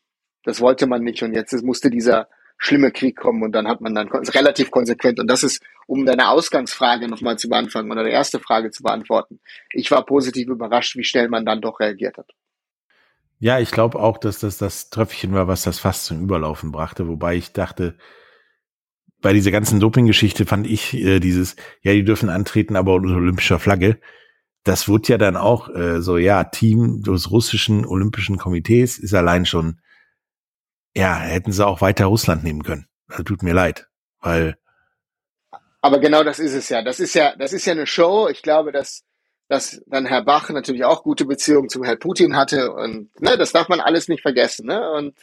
das 0.43 0.61
wollte 0.61 0.87
man 0.87 1.03
nicht. 1.03 1.21
Und 1.21 1.33
jetzt 1.33 1.53
musste 1.63 1.89
dieser 1.89 2.29
schlimme 2.57 2.91
Krieg 2.91 3.15
kommen 3.17 3.43
und 3.43 3.51
dann 3.51 3.67
hat 3.67 3.81
man 3.81 3.93
dann 3.93 4.07
relativ 4.07 4.71
konsequent. 4.71 5.19
Und 5.19 5.27
das 5.27 5.43
ist, 5.43 5.61
um 5.87 6.05
deine 6.05 6.29
Ausgangsfrage 6.29 7.07
nochmal 7.07 7.37
zu 7.37 7.49
beantworten 7.49 7.91
oder 7.91 8.03
die 8.03 8.11
erste 8.11 8.39
Frage 8.39 8.71
zu 8.71 8.83
beantworten. 8.83 9.39
Ich 9.71 9.91
war 9.91 10.05
positiv 10.05 10.47
überrascht, 10.47 10.95
wie 10.95 11.03
schnell 11.03 11.29
man 11.29 11.45
dann 11.45 11.61
doch 11.61 11.79
reagiert 11.79 12.17
hat. 12.17 12.31
Ja, 13.39 13.59
ich 13.59 13.71
glaube 13.71 13.99
auch, 13.99 14.17
dass 14.17 14.39
das 14.39 14.57
das 14.57 14.89
Tröpfchen 14.89 15.33
war, 15.33 15.47
was 15.47 15.63
das 15.63 15.79
fast 15.79 16.05
zum 16.05 16.21
Überlaufen 16.23 16.71
brachte, 16.71 17.07
wobei 17.07 17.35
ich 17.35 17.51
dachte, 17.51 17.97
bei 19.21 19.33
dieser 19.33 19.51
ganzen 19.51 19.79
Doping-Geschichte 19.79 20.45
fand 20.45 20.67
ich 20.67 20.93
äh, 20.93 21.19
dieses, 21.19 21.55
ja, 21.81 21.93
die 21.93 22.03
dürfen 22.03 22.29
antreten, 22.29 22.75
aber 22.75 22.93
unter 22.93 23.15
olympischer 23.15 23.59
Flagge. 23.59 23.99
Das 24.63 24.87
wurde 24.87 25.09
ja 25.09 25.17
dann 25.17 25.35
auch 25.35 25.69
äh, 25.69 26.01
so, 26.01 26.17
ja, 26.17 26.43
Team 26.43 27.01
des 27.01 27.31
russischen 27.31 27.85
Olympischen 27.85 28.37
Komitees 28.37 28.97
ist 28.97 29.13
allein 29.13 29.45
schon 29.45 29.79
ja, 30.95 31.15
hätten 31.17 31.51
sie 31.51 31.65
auch 31.65 31.81
weiter 31.81 32.05
Russland 32.05 32.43
nehmen 32.43 32.63
können. 32.63 32.87
Also 33.07 33.23
tut 33.23 33.43
mir 33.43 33.53
leid, 33.53 33.87
weil. 34.21 34.55
Aber 35.81 35.99
genau 35.99 36.23
das 36.23 36.39
ist 36.39 36.53
es 36.53 36.69
ja. 36.69 36.81
Das 36.81 36.99
ist 36.99 37.13
ja, 37.13 37.35
das 37.35 37.53
ist 37.53 37.65
ja 37.65 37.73
eine 37.73 37.85
Show. 37.85 38.27
Ich 38.29 38.41
glaube, 38.41 38.71
dass, 38.71 39.03
dass 39.47 39.83
dann 39.85 40.05
Herr 40.05 40.23
Bach 40.23 40.49
natürlich 40.49 40.83
auch 40.83 41.03
gute 41.03 41.25
Beziehungen 41.25 41.69
zum 41.69 41.83
Herrn 41.83 41.99
Putin 41.99 42.35
hatte 42.35 42.71
und 42.71 43.09
ne, 43.21 43.37
das 43.37 43.51
darf 43.51 43.69
man 43.69 43.79
alles 43.79 44.07
nicht 44.07 44.21
vergessen. 44.21 44.65
Ne? 44.65 44.91
Und 44.91 45.15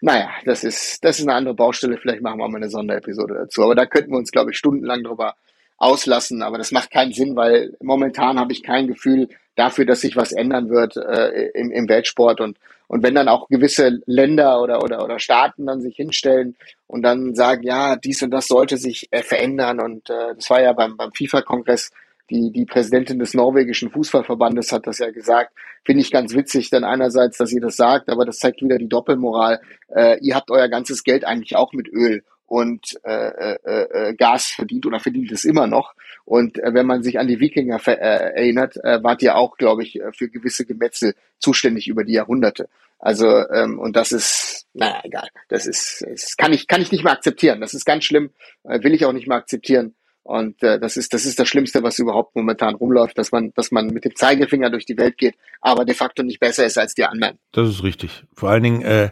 naja, 0.00 0.30
das 0.44 0.64
ist, 0.64 1.04
das 1.04 1.18
ist 1.18 1.26
eine 1.26 1.34
andere 1.34 1.54
Baustelle. 1.54 1.98
Vielleicht 1.98 2.22
machen 2.22 2.38
wir 2.38 2.48
mal 2.48 2.58
eine 2.58 2.70
Sonderepisode 2.70 3.34
dazu. 3.34 3.62
Aber 3.62 3.74
da 3.74 3.84
könnten 3.84 4.12
wir 4.12 4.18
uns, 4.18 4.30
glaube 4.30 4.52
ich, 4.52 4.58
stundenlang 4.58 5.02
drüber 5.02 5.34
auslassen. 5.76 6.42
Aber 6.42 6.56
das 6.56 6.72
macht 6.72 6.90
keinen 6.90 7.12
Sinn, 7.12 7.36
weil 7.36 7.76
momentan 7.82 8.38
habe 8.38 8.52
ich 8.52 8.62
kein 8.62 8.86
Gefühl 8.86 9.28
dafür, 9.56 9.86
dass 9.86 10.00
sich 10.00 10.16
was 10.16 10.32
ändern 10.32 10.70
wird 10.70 10.96
äh, 10.96 11.48
im, 11.54 11.72
im 11.72 11.88
Weltsport. 11.88 12.40
Und 12.40 12.58
und 12.88 13.02
wenn 13.02 13.14
dann 13.14 13.28
auch 13.28 13.48
gewisse 13.48 14.00
Länder 14.06 14.60
oder, 14.60 14.82
oder, 14.82 15.04
oder 15.04 15.18
Staaten 15.18 15.66
dann 15.66 15.82
sich 15.82 15.96
hinstellen 15.96 16.56
und 16.86 17.02
dann 17.02 17.34
sagen, 17.34 17.62
ja, 17.62 17.96
dies 17.96 18.22
und 18.22 18.30
das 18.30 18.48
sollte 18.48 18.78
sich 18.78 19.08
äh, 19.10 19.22
verändern. 19.22 19.78
Und 19.78 20.08
äh, 20.10 20.34
das 20.34 20.48
war 20.50 20.62
ja 20.62 20.72
beim, 20.72 20.96
beim 20.96 21.12
FIFA-Kongress, 21.12 21.90
die, 22.30 22.50
die 22.50 22.64
Präsidentin 22.64 23.18
des 23.18 23.34
norwegischen 23.34 23.90
Fußballverbandes 23.90 24.72
hat 24.72 24.86
das 24.86 24.98
ja 24.98 25.10
gesagt. 25.10 25.52
Finde 25.84 26.02
ich 26.02 26.10
ganz 26.10 26.34
witzig, 26.34 26.70
denn 26.70 26.84
einerseits, 26.84 27.38
dass 27.38 27.52
ihr 27.52 27.60
das 27.60 27.76
sagt, 27.76 28.10
aber 28.10 28.24
das 28.24 28.38
zeigt 28.38 28.62
wieder 28.62 28.78
die 28.78 28.88
Doppelmoral. 28.88 29.60
Äh, 29.94 30.18
ihr 30.20 30.34
habt 30.34 30.50
euer 30.50 30.68
ganzes 30.68 31.04
Geld 31.04 31.24
eigentlich 31.24 31.56
auch 31.56 31.72
mit 31.72 31.88
Öl 31.88 32.22
und 32.48 32.98
äh, 33.04 33.12
äh, 33.12 34.08
äh, 34.08 34.14
Gas 34.14 34.46
verdient 34.46 34.86
oder 34.86 35.00
verdient 35.00 35.30
es 35.30 35.44
immer 35.44 35.66
noch. 35.66 35.94
Und 36.24 36.58
äh, 36.58 36.72
wenn 36.72 36.86
man 36.86 37.02
sich 37.02 37.18
an 37.18 37.28
die 37.28 37.40
Wikinger 37.40 37.78
äh, 37.86 37.92
erinnert, 37.92 38.76
äh, 38.82 39.02
wart 39.02 39.22
ihr 39.22 39.36
auch, 39.36 39.58
glaube 39.58 39.82
ich, 39.82 40.00
äh, 40.00 40.12
für 40.12 40.30
gewisse 40.30 40.64
Gemetzel 40.64 41.14
zuständig 41.38 41.88
über 41.88 42.04
die 42.04 42.14
Jahrhunderte. 42.14 42.68
Also 42.98 43.26
ähm, 43.26 43.78
und 43.78 43.96
das 43.96 44.12
ist, 44.12 44.66
naja, 44.72 45.00
egal. 45.04 45.28
Das 45.48 45.66
ist, 45.66 46.04
das 46.08 46.36
kann 46.38 46.54
ich 46.54 46.66
kann 46.66 46.80
ich 46.80 46.90
nicht 46.90 47.04
mehr 47.04 47.12
akzeptieren. 47.12 47.60
Das 47.60 47.74
ist 47.74 47.84
ganz 47.84 48.04
schlimm. 48.04 48.30
Äh, 48.64 48.82
will 48.82 48.94
ich 48.94 49.04
auch 49.04 49.12
nicht 49.12 49.28
mehr 49.28 49.36
akzeptieren. 49.36 49.94
Und 50.22 50.62
äh, 50.62 50.80
das 50.80 50.96
ist 50.96 51.12
das 51.12 51.26
ist 51.26 51.38
das 51.38 51.48
Schlimmste, 51.48 51.82
was 51.82 51.98
überhaupt 51.98 52.34
momentan 52.34 52.74
rumläuft, 52.74 53.18
dass 53.18 53.30
man 53.30 53.52
dass 53.54 53.70
man 53.70 53.88
mit 53.88 54.06
dem 54.06 54.16
Zeigefinger 54.16 54.70
durch 54.70 54.86
die 54.86 54.96
Welt 54.96 55.18
geht, 55.18 55.36
aber 55.60 55.84
de 55.84 55.94
facto 55.94 56.22
nicht 56.22 56.40
besser 56.40 56.64
ist 56.64 56.78
als 56.78 56.94
die 56.94 57.04
anderen. 57.04 57.38
Das 57.52 57.68
ist 57.68 57.82
richtig. 57.82 58.24
Vor 58.34 58.48
allen 58.48 58.62
Dingen, 58.62 58.82
äh, 58.82 59.10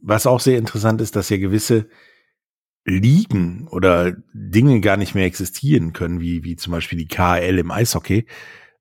was 0.00 0.26
auch 0.26 0.40
sehr 0.40 0.56
interessant 0.56 1.02
ist, 1.02 1.14
dass 1.14 1.28
ja 1.28 1.36
gewisse 1.36 1.86
Ligen 2.84 3.68
oder 3.68 4.16
Dinge 4.32 4.80
gar 4.80 4.96
nicht 4.96 5.14
mehr 5.14 5.26
existieren 5.26 5.92
können, 5.92 6.20
wie, 6.20 6.44
wie 6.44 6.56
zum 6.56 6.72
Beispiel 6.72 6.98
die 6.98 7.08
KL 7.08 7.58
im 7.58 7.70
Eishockey, 7.70 8.26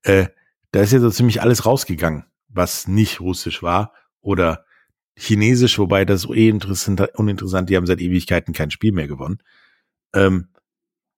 äh, 0.03 0.27
da 0.71 0.81
ist 0.81 0.93
ja 0.93 0.99
so 0.99 1.09
ziemlich 1.09 1.41
alles 1.41 1.65
rausgegangen, 1.65 2.25
was 2.47 2.87
nicht 2.87 3.19
russisch 3.19 3.61
war 3.61 3.93
oder 4.21 4.65
chinesisch, 5.15 5.77
wobei 5.79 6.05
das 6.05 6.29
eh 6.29 6.49
interessant, 6.49 7.01
uninteressant, 7.15 7.69
die 7.69 7.75
haben 7.75 7.85
seit 7.85 7.99
Ewigkeiten 7.99 8.53
kein 8.53 8.71
Spiel 8.71 8.93
mehr 8.93 9.07
gewonnen. 9.07 9.39
Ähm, 10.13 10.49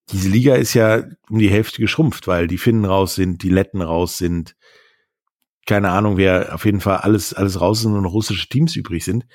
diese 0.10 0.30
Liga 0.30 0.56
ist 0.56 0.74
ja 0.74 1.04
um 1.30 1.39
die 1.39 1.50
Hälfte 1.50 1.82
geschrumpft, 1.82 2.28
weil 2.28 2.48
die 2.48 2.58
Finnen 2.58 2.86
raus 2.86 3.15
sind, 3.15 3.44
die 3.44 3.50
Letten 3.50 3.82
raus 3.82 4.17
sind, 4.17 4.56
keine 5.67 5.91
Ahnung, 5.91 6.17
wer 6.17 6.56
auf 6.56 6.65
jeden 6.65 6.82
Fall 6.82 6.98
alles, 6.98 7.34
alles 7.34 7.62
raus 7.62 7.82
sind 7.82 7.94
und 7.94 8.06
russische 8.06 8.50
Teams 8.50 8.76
übrig 8.76 9.06
sind. 9.06 9.26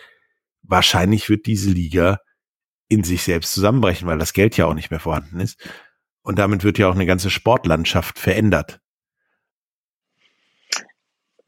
Wahrscheinlich 0.63 1.31
wird 1.31 1.47
diese 1.47 1.71
Liga 1.71 2.19
in 2.89 3.05
sich 3.05 3.23
selbst 3.23 3.53
zusammenbrechen, 3.53 4.07
weil 4.07 4.19
das 4.19 4.33
Geld 4.33 4.57
ja 4.57 4.67
auch 4.67 4.75
nicht 4.75 4.91
mehr 4.91 5.01
vorhanden 5.01 5.41
ist. 5.41 5.59
Und 6.23 6.39
damit 6.39 6.65
wird 6.65 6.79
ja 6.79 6.89
auch 6.89 6.95
eine 6.95 7.07
ganze 7.07 7.31
Sportlandschaft 7.31 8.19
verändert. 8.19 8.81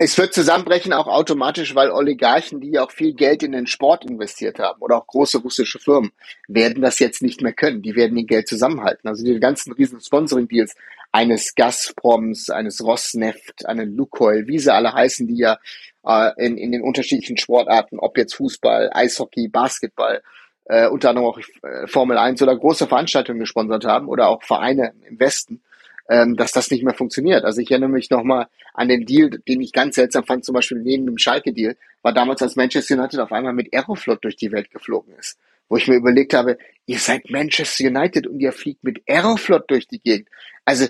Es 0.01 0.17
wird 0.17 0.33
zusammenbrechen 0.33 0.93
auch 0.93 1.09
automatisch, 1.09 1.75
weil 1.75 1.91
Oligarchen, 1.91 2.61
die 2.61 2.79
auch 2.79 2.93
viel 2.93 3.15
Geld 3.15 3.43
in 3.43 3.51
den 3.51 3.67
Sport 3.67 4.05
investiert 4.05 4.61
haben 4.61 4.81
oder 4.81 4.99
auch 4.99 5.07
große 5.09 5.39
russische 5.39 5.81
Firmen, 5.81 6.13
werden 6.47 6.81
das 6.81 7.01
jetzt 7.01 7.21
nicht 7.21 7.43
mehr 7.43 7.53
können. 7.53 7.83
Die 7.83 7.97
werden 7.97 8.17
ihr 8.17 8.27
Geld 8.27 8.47
zusammenhalten. 8.47 9.09
Also 9.09 9.25
die 9.25 9.41
ganzen 9.41 9.73
riesen 9.73 10.01
Sponsoring-Deals, 10.01 10.77
eines 11.11 11.57
Gazproms, 11.57 12.49
eines 12.49 12.81
Rosneft, 12.81 13.67
einen 13.67 13.97
Lukoil, 13.97 14.47
wie 14.47 14.61
sie 14.61 14.73
alle 14.73 14.93
heißen, 14.93 15.27
die 15.27 15.39
ja 15.39 15.59
äh, 16.05 16.31
in, 16.37 16.57
in 16.57 16.71
den 16.71 16.83
unterschiedlichen 16.83 17.37
Sportarten, 17.37 17.99
ob 17.99 18.17
jetzt 18.19 18.35
Fußball, 18.37 18.91
Eishockey, 18.93 19.49
Basketball, 19.49 20.23
äh, 20.69 20.87
unter 20.87 21.11
anderem 21.11 21.29
auch 21.29 21.39
äh, 21.39 21.87
Formel 21.87 22.19
1 22.19 22.43
oder 22.43 22.57
große 22.57 22.87
Veranstaltungen 22.87 23.41
gesponsert 23.41 23.85
haben 23.85 24.09
oder 24.09 24.29
auch 24.29 24.43
Vereine 24.43 24.93
im 25.09 25.19
Westen, 25.19 25.63
ähm, 26.09 26.37
dass 26.37 26.53
das 26.53 26.71
nicht 26.71 26.85
mehr 26.85 26.95
funktioniert. 26.95 27.45
Also 27.45 27.61
ich 27.61 27.71
erinnere 27.71 27.91
mich 27.91 28.11
nochmal 28.11 28.49
an 28.75 28.89
den 28.89 29.07
Deal, 29.07 29.31
den 29.31 29.61
ich 29.61 29.73
ganz 29.73 29.97
seltsam 29.97 30.25
fand, 30.25 30.45
zum 30.45 30.55
Beispiel 30.55 30.79
neben 30.79 31.07
dem 31.07 31.19
Schalke-Deal, 31.19 31.77
war 32.03 32.13
damals, 32.13 32.43
als 32.43 32.57
Manchester 32.57 32.97
United 32.97 33.21
auf 33.21 33.33
einmal 33.33 33.55
mit 33.55 33.75
Aeroflot 33.75 34.23
durch 34.25 34.37
die 34.37 34.53
Welt 34.53 34.71
geflogen 34.71 35.15
ist. 35.19 35.39
Wo 35.69 35.77
ich 35.77 35.89
mir 35.89 35.97
überlegt 35.97 36.35
habe, 36.35 36.59
ihr 36.87 36.99
seid 36.99 37.31
Manchester 37.31 37.85
United 37.87 38.27
und 38.27 38.41
ihr 38.41 38.53
fliegt 38.53 38.85
mit 38.85 39.03
Aeroflot 39.09 39.71
durch 39.71 39.89
die 39.89 40.01
Gegend. 40.01 40.29
Also 40.65 40.87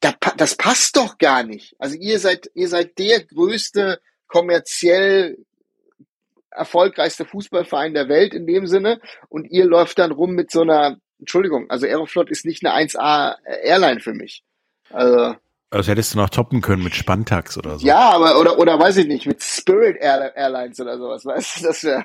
das 0.00 0.56
passt 0.56 0.96
doch 0.96 1.18
gar 1.18 1.42
nicht. 1.42 1.74
Also 1.78 1.96
ihr 1.96 2.18
seid, 2.18 2.50
ihr 2.54 2.68
seid 2.68 2.98
der 2.98 3.24
größte 3.24 4.00
kommerziell 4.26 5.38
erfolgreichste 6.56 7.24
Fußballverein 7.24 7.94
der 7.94 8.08
Welt 8.08 8.34
in 8.34 8.46
dem 8.46 8.66
Sinne 8.66 9.00
und 9.28 9.44
ihr 9.50 9.64
läuft 9.64 9.98
dann 9.98 10.12
rum 10.12 10.32
mit 10.32 10.50
so 10.50 10.62
einer, 10.62 10.96
Entschuldigung, 11.18 11.70
also 11.70 11.86
Aeroflot 11.86 12.30
ist 12.30 12.44
nicht 12.44 12.64
eine 12.64 12.74
1A 12.74 13.36
Airline 13.62 14.00
für 14.00 14.12
mich. 14.12 14.42
Also, 14.90 15.34
also 15.70 15.90
hättest 15.90 16.14
du 16.14 16.18
noch 16.18 16.30
toppen 16.30 16.60
können 16.60 16.84
mit 16.84 16.94
Spantax 16.94 17.58
oder 17.58 17.78
so. 17.78 17.86
Ja, 17.86 18.10
aber 18.10 18.38
oder 18.40 18.58
oder 18.58 18.78
weiß 18.78 18.96
ich 18.98 19.06
nicht 19.06 19.26
mit 19.26 19.42
Spirit 19.42 19.96
Airlines 20.00 20.80
oder 20.80 20.98
sowas, 20.98 21.24
weißt 21.24 21.60
du, 21.60 21.64
das 21.66 21.84
wäre. 21.84 22.04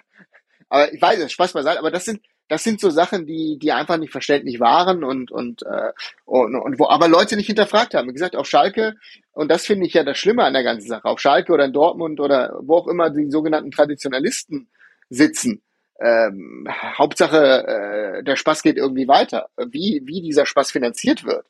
Aber 0.70 0.94
ich 0.94 1.02
weiß, 1.02 1.20
es 1.20 1.32
Spaß 1.32 1.54
beiseite, 1.54 1.80
aber 1.80 1.92
das 1.92 2.06
sind 2.06 2.22
das 2.52 2.66
sind 2.66 2.82
so 2.82 2.90
Sachen, 2.90 3.26
die, 3.26 3.58
die 3.58 3.72
einfach 3.72 3.96
nicht 3.96 4.12
verständlich 4.12 4.60
waren 4.60 5.06
und, 5.06 5.32
und, 5.32 5.64
äh, 5.64 5.94
und, 6.26 6.54
und 6.54 6.80
wo 6.80 6.90
aber 6.90 7.08
Leute 7.08 7.38
nicht 7.38 7.48
hinterfragt 7.48 7.94
haben. 7.94 8.10
Wie 8.10 8.14
gesagt, 8.14 8.36
auf 8.36 8.46
Schalke, 8.46 8.98
und 9.32 9.50
das 9.50 9.66
finde 9.66 9.88
ich 9.88 9.94
ja 9.94 10.04
das 10.04 10.18
Schlimme 10.18 10.44
an 10.44 10.52
der 10.52 10.64
ganzen 10.64 10.90
Sache, 10.90 11.06
auf 11.06 11.22
Schalke 11.22 11.54
oder 11.54 11.64
in 11.64 11.72
Dortmund 11.72 12.20
oder 12.20 12.60
wo 12.62 12.76
auch 12.76 12.88
immer 12.90 13.10
die 13.10 13.32
sogenannten 13.32 13.72
Traditionalisten 13.72 14.68
sitzen. 15.10 15.62
Ähm, 16.02 16.68
Hauptsache, 16.98 18.18
äh, 18.20 18.24
der 18.26 18.36
Spaß 18.36 18.64
geht 18.64 18.76
irgendwie 18.76 19.08
weiter. 19.08 19.48
Wie, 19.56 20.02
wie 20.04 20.22
dieser 20.22 20.46
Spaß 20.46 20.72
finanziert 20.72 21.24
wird. 21.24 21.46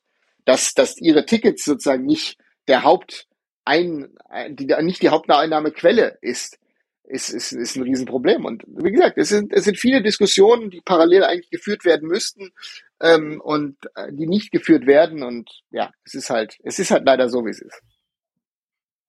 Dass, 0.45 0.75
dass 0.75 0.99
ihre 0.99 1.25
Tickets 1.25 1.65
sozusagen 1.65 2.05
nicht 2.05 2.37
der 2.67 2.83
Haupt 2.83 3.25
ein, 3.65 4.09
die, 4.49 4.67
nicht 4.81 5.01
die 5.01 5.09
Haupteinnahmequelle 5.09 6.19
ist 6.21 6.59
ist, 7.11 7.29
ist, 7.29 7.51
ist 7.51 7.75
ein 7.75 7.83
Riesenproblem. 7.83 8.45
Und 8.45 8.63
wie 8.67 8.91
gesagt, 8.91 9.17
es 9.17 9.29
sind, 9.29 9.53
es 9.53 9.65
sind 9.65 9.77
viele 9.77 10.01
Diskussionen, 10.01 10.69
die 10.69 10.81
parallel 10.81 11.23
eigentlich 11.25 11.49
geführt 11.49 11.85
werden 11.85 12.07
müssten 12.07 12.51
ähm, 13.01 13.41
und 13.41 13.77
äh, 13.95 14.11
die 14.11 14.27
nicht 14.27 14.51
geführt 14.51 14.87
werden. 14.87 15.21
Und 15.23 15.49
ja, 15.71 15.91
es 16.05 16.15
ist 16.15 16.29
halt, 16.29 16.57
es 16.63 16.79
ist 16.79 16.91
halt 16.91 17.05
leider 17.05 17.29
so, 17.29 17.45
wie 17.45 17.49
es 17.49 17.61
ist. 17.61 17.81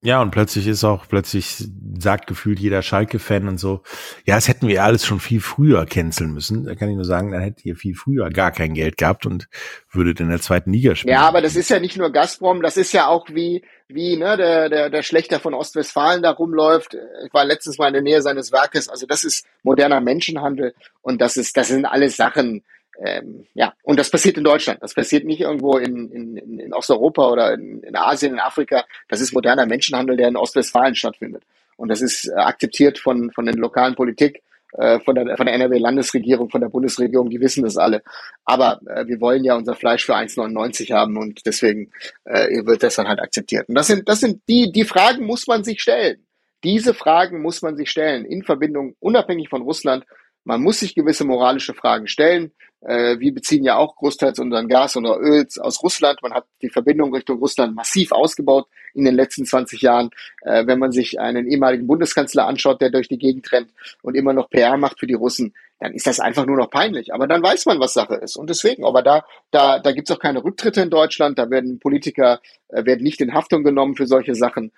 Ja, 0.04 0.20
und 0.20 0.32
plötzlich 0.32 0.66
ist 0.66 0.82
auch, 0.82 1.06
plötzlich 1.06 1.64
sagt 1.96 2.26
gefühlt 2.26 2.58
jeder 2.58 2.82
Schalke-Fan 2.82 3.46
und 3.46 3.58
so, 3.58 3.82
ja, 4.24 4.34
das 4.34 4.48
hätten 4.48 4.66
wir 4.66 4.82
alles 4.82 5.06
schon 5.06 5.20
viel 5.20 5.40
früher 5.40 5.86
canceln 5.86 6.32
müssen. 6.32 6.64
Da 6.64 6.74
kann 6.74 6.88
ich 6.88 6.96
nur 6.96 7.04
sagen, 7.04 7.30
dann 7.30 7.40
hättet 7.40 7.64
ihr 7.64 7.76
viel 7.76 7.94
früher 7.94 8.28
gar 8.30 8.50
kein 8.50 8.74
Geld 8.74 8.96
gehabt 8.96 9.26
und 9.26 9.48
würdet 9.92 10.18
in 10.18 10.28
der 10.28 10.40
zweiten 10.40 10.72
Liga 10.72 10.96
spielen. 10.96 11.14
Ja, 11.14 11.28
aber 11.28 11.40
das 11.40 11.54
ist 11.54 11.70
ja 11.70 11.78
nicht 11.78 11.96
nur 11.96 12.10
Gazprom, 12.10 12.62
das 12.62 12.76
ist 12.76 12.90
ja 12.90 13.06
auch 13.06 13.28
wie, 13.28 13.62
wie, 13.86 14.16
ne, 14.16 14.36
der, 14.36 14.68
der, 14.68 14.90
der 14.90 15.02
Schlechter 15.04 15.38
von 15.38 15.54
Ostwestfalen 15.54 16.20
da 16.20 16.32
rumläuft. 16.32 16.96
Ich 17.24 17.32
war 17.32 17.44
letztens 17.44 17.78
mal 17.78 17.86
in 17.86 17.94
der 17.94 18.02
Nähe 18.02 18.22
seines 18.22 18.50
Werkes. 18.50 18.88
Also 18.88 19.06
das 19.06 19.22
ist 19.22 19.46
moderner 19.62 20.00
Menschenhandel 20.00 20.74
und 21.00 21.20
das 21.20 21.36
ist, 21.36 21.56
das 21.56 21.68
sind 21.68 21.86
alles 21.86 22.16
Sachen, 22.16 22.64
ähm, 23.00 23.46
ja, 23.54 23.74
und 23.82 23.98
das 23.98 24.10
passiert 24.10 24.36
in 24.36 24.44
Deutschland. 24.44 24.82
Das 24.82 24.94
passiert 24.94 25.24
nicht 25.24 25.40
irgendwo 25.40 25.76
in, 25.78 26.10
in, 26.10 26.36
in 26.58 26.74
Osteuropa 26.74 27.28
oder 27.30 27.54
in, 27.54 27.82
in 27.82 27.96
Asien, 27.96 28.34
in 28.34 28.40
Afrika. 28.40 28.84
Das 29.08 29.20
ist 29.20 29.32
moderner 29.32 29.66
Menschenhandel, 29.66 30.16
der 30.16 30.28
in 30.28 30.36
Ostwestfalen 30.36 30.94
stattfindet. 30.94 31.42
Und 31.76 31.88
das 31.88 32.02
ist 32.02 32.28
äh, 32.28 32.34
akzeptiert 32.34 32.98
von, 32.98 33.30
von 33.30 33.46
den 33.46 33.56
lokalen 33.56 33.94
Politik, 33.94 34.42
äh, 34.72 35.00
von 35.00 35.14
der, 35.14 35.36
von 35.36 35.46
der 35.46 35.54
NRW-Landesregierung, 35.54 36.50
von 36.50 36.60
der 36.60 36.68
Bundesregierung, 36.68 37.30
die 37.30 37.40
wissen 37.40 37.64
das 37.64 37.76
alle. 37.76 38.02
Aber 38.44 38.80
äh, 38.86 39.06
wir 39.06 39.20
wollen 39.20 39.42
ja 39.42 39.56
unser 39.56 39.74
Fleisch 39.74 40.04
für 40.04 40.14
1,99 40.14 40.92
haben 40.92 41.16
und 41.16 41.44
deswegen 41.46 41.90
äh, 42.24 42.64
wird 42.64 42.82
das 42.82 42.96
dann 42.96 43.08
halt 43.08 43.20
akzeptiert. 43.20 43.68
Und 43.68 43.74
das 43.74 43.86
sind, 43.86 44.08
das 44.08 44.20
sind 44.20 44.42
die, 44.48 44.70
die 44.70 44.84
Fragen 44.84 45.24
muss 45.24 45.46
man 45.46 45.64
sich 45.64 45.80
stellen. 45.80 46.26
Diese 46.62 46.94
Fragen 46.94 47.42
muss 47.42 47.62
man 47.62 47.76
sich 47.76 47.90
stellen 47.90 48.24
in 48.24 48.44
Verbindung 48.44 48.94
unabhängig 49.00 49.48
von 49.48 49.62
Russland 49.62 50.04
man 50.44 50.62
muss 50.62 50.80
sich 50.80 50.94
gewisse 50.94 51.24
moralische 51.24 51.74
Fragen 51.74 52.08
stellen. 52.08 52.52
Äh, 52.84 53.18
wir 53.20 53.32
beziehen 53.32 53.64
ja 53.64 53.76
auch 53.76 53.96
großteils 53.96 54.38
unseren 54.38 54.68
Gas 54.68 54.96
und 54.96 55.06
Öl 55.06 55.46
aus 55.60 55.82
Russland. 55.82 56.20
Man 56.22 56.32
hat 56.34 56.46
die 56.62 56.68
Verbindung 56.68 57.14
Richtung 57.14 57.38
Russland 57.38 57.74
massiv 57.74 58.12
ausgebaut 58.12 58.66
in 58.94 59.04
den 59.04 59.14
letzten 59.14 59.44
20 59.44 59.80
Jahren. 59.82 60.10
Äh, 60.42 60.66
wenn 60.66 60.78
man 60.78 60.92
sich 60.92 61.20
einen 61.20 61.46
ehemaligen 61.46 61.86
Bundeskanzler 61.86 62.46
anschaut, 62.46 62.80
der 62.80 62.90
durch 62.90 63.08
die 63.08 63.18
Gegend 63.18 63.50
rennt 63.52 63.70
und 64.02 64.14
immer 64.16 64.32
noch 64.32 64.50
PR 64.50 64.76
macht 64.76 64.98
für 65.00 65.06
die 65.06 65.14
Russen, 65.14 65.54
dann 65.82 65.94
ist 65.94 66.06
das 66.06 66.20
einfach 66.20 66.46
nur 66.46 66.56
noch 66.56 66.70
peinlich. 66.70 67.12
Aber 67.12 67.26
dann 67.26 67.42
weiß 67.42 67.66
man, 67.66 67.80
was 67.80 67.92
Sache 67.92 68.14
ist. 68.14 68.36
Und 68.36 68.48
deswegen, 68.48 68.84
aber 68.84 69.02
da, 69.02 69.24
da, 69.50 69.80
da 69.80 69.90
gibt's 69.90 70.12
auch 70.12 70.20
keine 70.20 70.44
Rücktritte 70.44 70.80
in 70.80 70.90
Deutschland. 70.90 71.38
Da 71.38 71.50
werden 71.50 71.80
Politiker 71.80 72.40
äh, 72.68 72.84
werden 72.84 73.02
nicht 73.02 73.20
in 73.20 73.34
Haftung 73.34 73.64
genommen 73.64 73.96
für 73.96 74.06
solche 74.06 74.36
Sachen. 74.36 74.70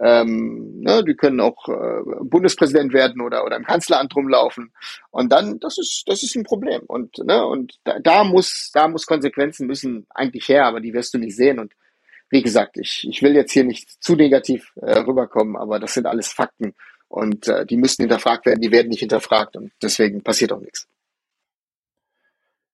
Ähm, 0.00 0.80
ne, 0.80 1.02
die 1.04 1.14
können 1.14 1.40
auch 1.40 1.68
äh, 1.68 2.02
Bundespräsident 2.22 2.92
werden 2.92 3.20
oder, 3.20 3.44
oder 3.44 3.56
im 3.56 3.64
Kanzleramt 3.64 4.14
rumlaufen. 4.14 4.72
Und 5.10 5.32
dann, 5.32 5.58
das 5.58 5.78
ist, 5.78 6.04
das 6.06 6.22
ist 6.22 6.36
ein 6.36 6.44
Problem. 6.44 6.82
Und, 6.86 7.18
ne, 7.18 7.44
und 7.44 7.80
da, 7.82 7.98
da 7.98 8.22
muss, 8.22 8.70
da 8.72 8.86
muss 8.86 9.06
Konsequenzen 9.06 9.66
müssen 9.66 10.06
eigentlich 10.10 10.48
her, 10.48 10.66
aber 10.66 10.78
die 10.78 10.94
wirst 10.94 11.12
du 11.12 11.18
nicht 11.18 11.34
sehen. 11.34 11.58
Und 11.58 11.72
wie 12.30 12.42
gesagt, 12.42 12.76
ich, 12.76 13.04
ich 13.08 13.20
will 13.20 13.34
jetzt 13.34 13.52
hier 13.52 13.64
nicht 13.64 14.00
zu 14.00 14.14
negativ 14.14 14.72
äh, 14.76 15.00
rüberkommen, 15.00 15.56
aber 15.56 15.80
das 15.80 15.94
sind 15.94 16.06
alles 16.06 16.28
Fakten. 16.28 16.74
Und 17.12 17.46
äh, 17.46 17.66
die 17.66 17.76
müssten 17.76 18.04
hinterfragt 18.04 18.46
werden, 18.46 18.62
die 18.62 18.70
werden 18.70 18.88
nicht 18.88 19.00
hinterfragt 19.00 19.54
und 19.54 19.70
deswegen 19.82 20.22
passiert 20.22 20.50
auch 20.50 20.60
nichts. 20.60 20.88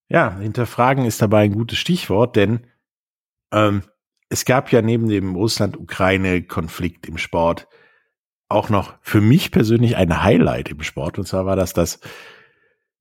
Ja, 0.08 0.38
hinterfragen 0.38 1.04
ist 1.04 1.20
dabei 1.20 1.42
ein 1.42 1.52
gutes 1.52 1.78
Stichwort, 1.78 2.36
denn 2.36 2.64
ähm, 3.52 3.82
es 4.28 4.44
gab 4.44 4.70
ja 4.70 4.80
neben 4.80 5.08
dem 5.08 5.34
Russland-Ukraine-Konflikt 5.34 7.08
im 7.08 7.18
Sport 7.18 7.66
auch 8.48 8.68
noch 8.68 8.94
für 9.02 9.20
mich 9.20 9.50
persönlich 9.50 9.96
ein 9.96 10.22
Highlight 10.22 10.68
im 10.68 10.84
Sport. 10.84 11.18
Und 11.18 11.26
zwar 11.26 11.44
war 11.44 11.56
das 11.56 11.72
das 11.72 11.98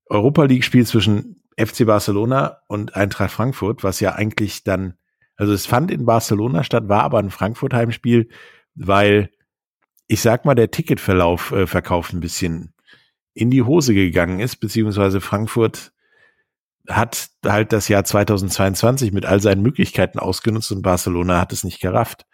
Europa 0.06 0.42
League-Spiel 0.42 0.86
zwischen 0.86 1.44
FC 1.56 1.86
Barcelona 1.86 2.62
und 2.66 2.96
Eintracht 2.96 3.30
Frankfurt, 3.30 3.84
was 3.84 4.00
ja 4.00 4.16
eigentlich 4.16 4.64
dann, 4.64 4.94
also 5.36 5.52
es 5.52 5.66
fand 5.66 5.92
in 5.92 6.04
Barcelona 6.04 6.64
statt, 6.64 6.88
war 6.88 7.04
aber 7.04 7.20
ein 7.20 7.30
Frankfurt-Heimspiel, 7.30 8.28
weil 8.74 9.30
ich 10.08 10.22
sag 10.22 10.44
mal, 10.44 10.54
der 10.54 10.70
Ticketverlauf, 10.70 11.52
äh, 11.52 11.66
Verkauf 11.66 12.12
ein 12.12 12.20
bisschen 12.20 12.74
in 13.34 13.50
die 13.50 13.62
Hose 13.62 13.94
gegangen 13.94 14.40
ist, 14.40 14.56
beziehungsweise 14.56 15.20
Frankfurt 15.20 15.92
hat 16.88 17.28
halt 17.44 17.72
das 17.72 17.88
Jahr 17.88 18.02
2022 18.02 19.12
mit 19.12 19.26
all 19.26 19.40
seinen 19.40 19.62
Möglichkeiten 19.62 20.18
ausgenutzt 20.18 20.72
und 20.72 20.82
Barcelona 20.82 21.38
hat 21.38 21.52
es 21.52 21.62
nicht 21.62 21.80
gerafft. 21.80 22.26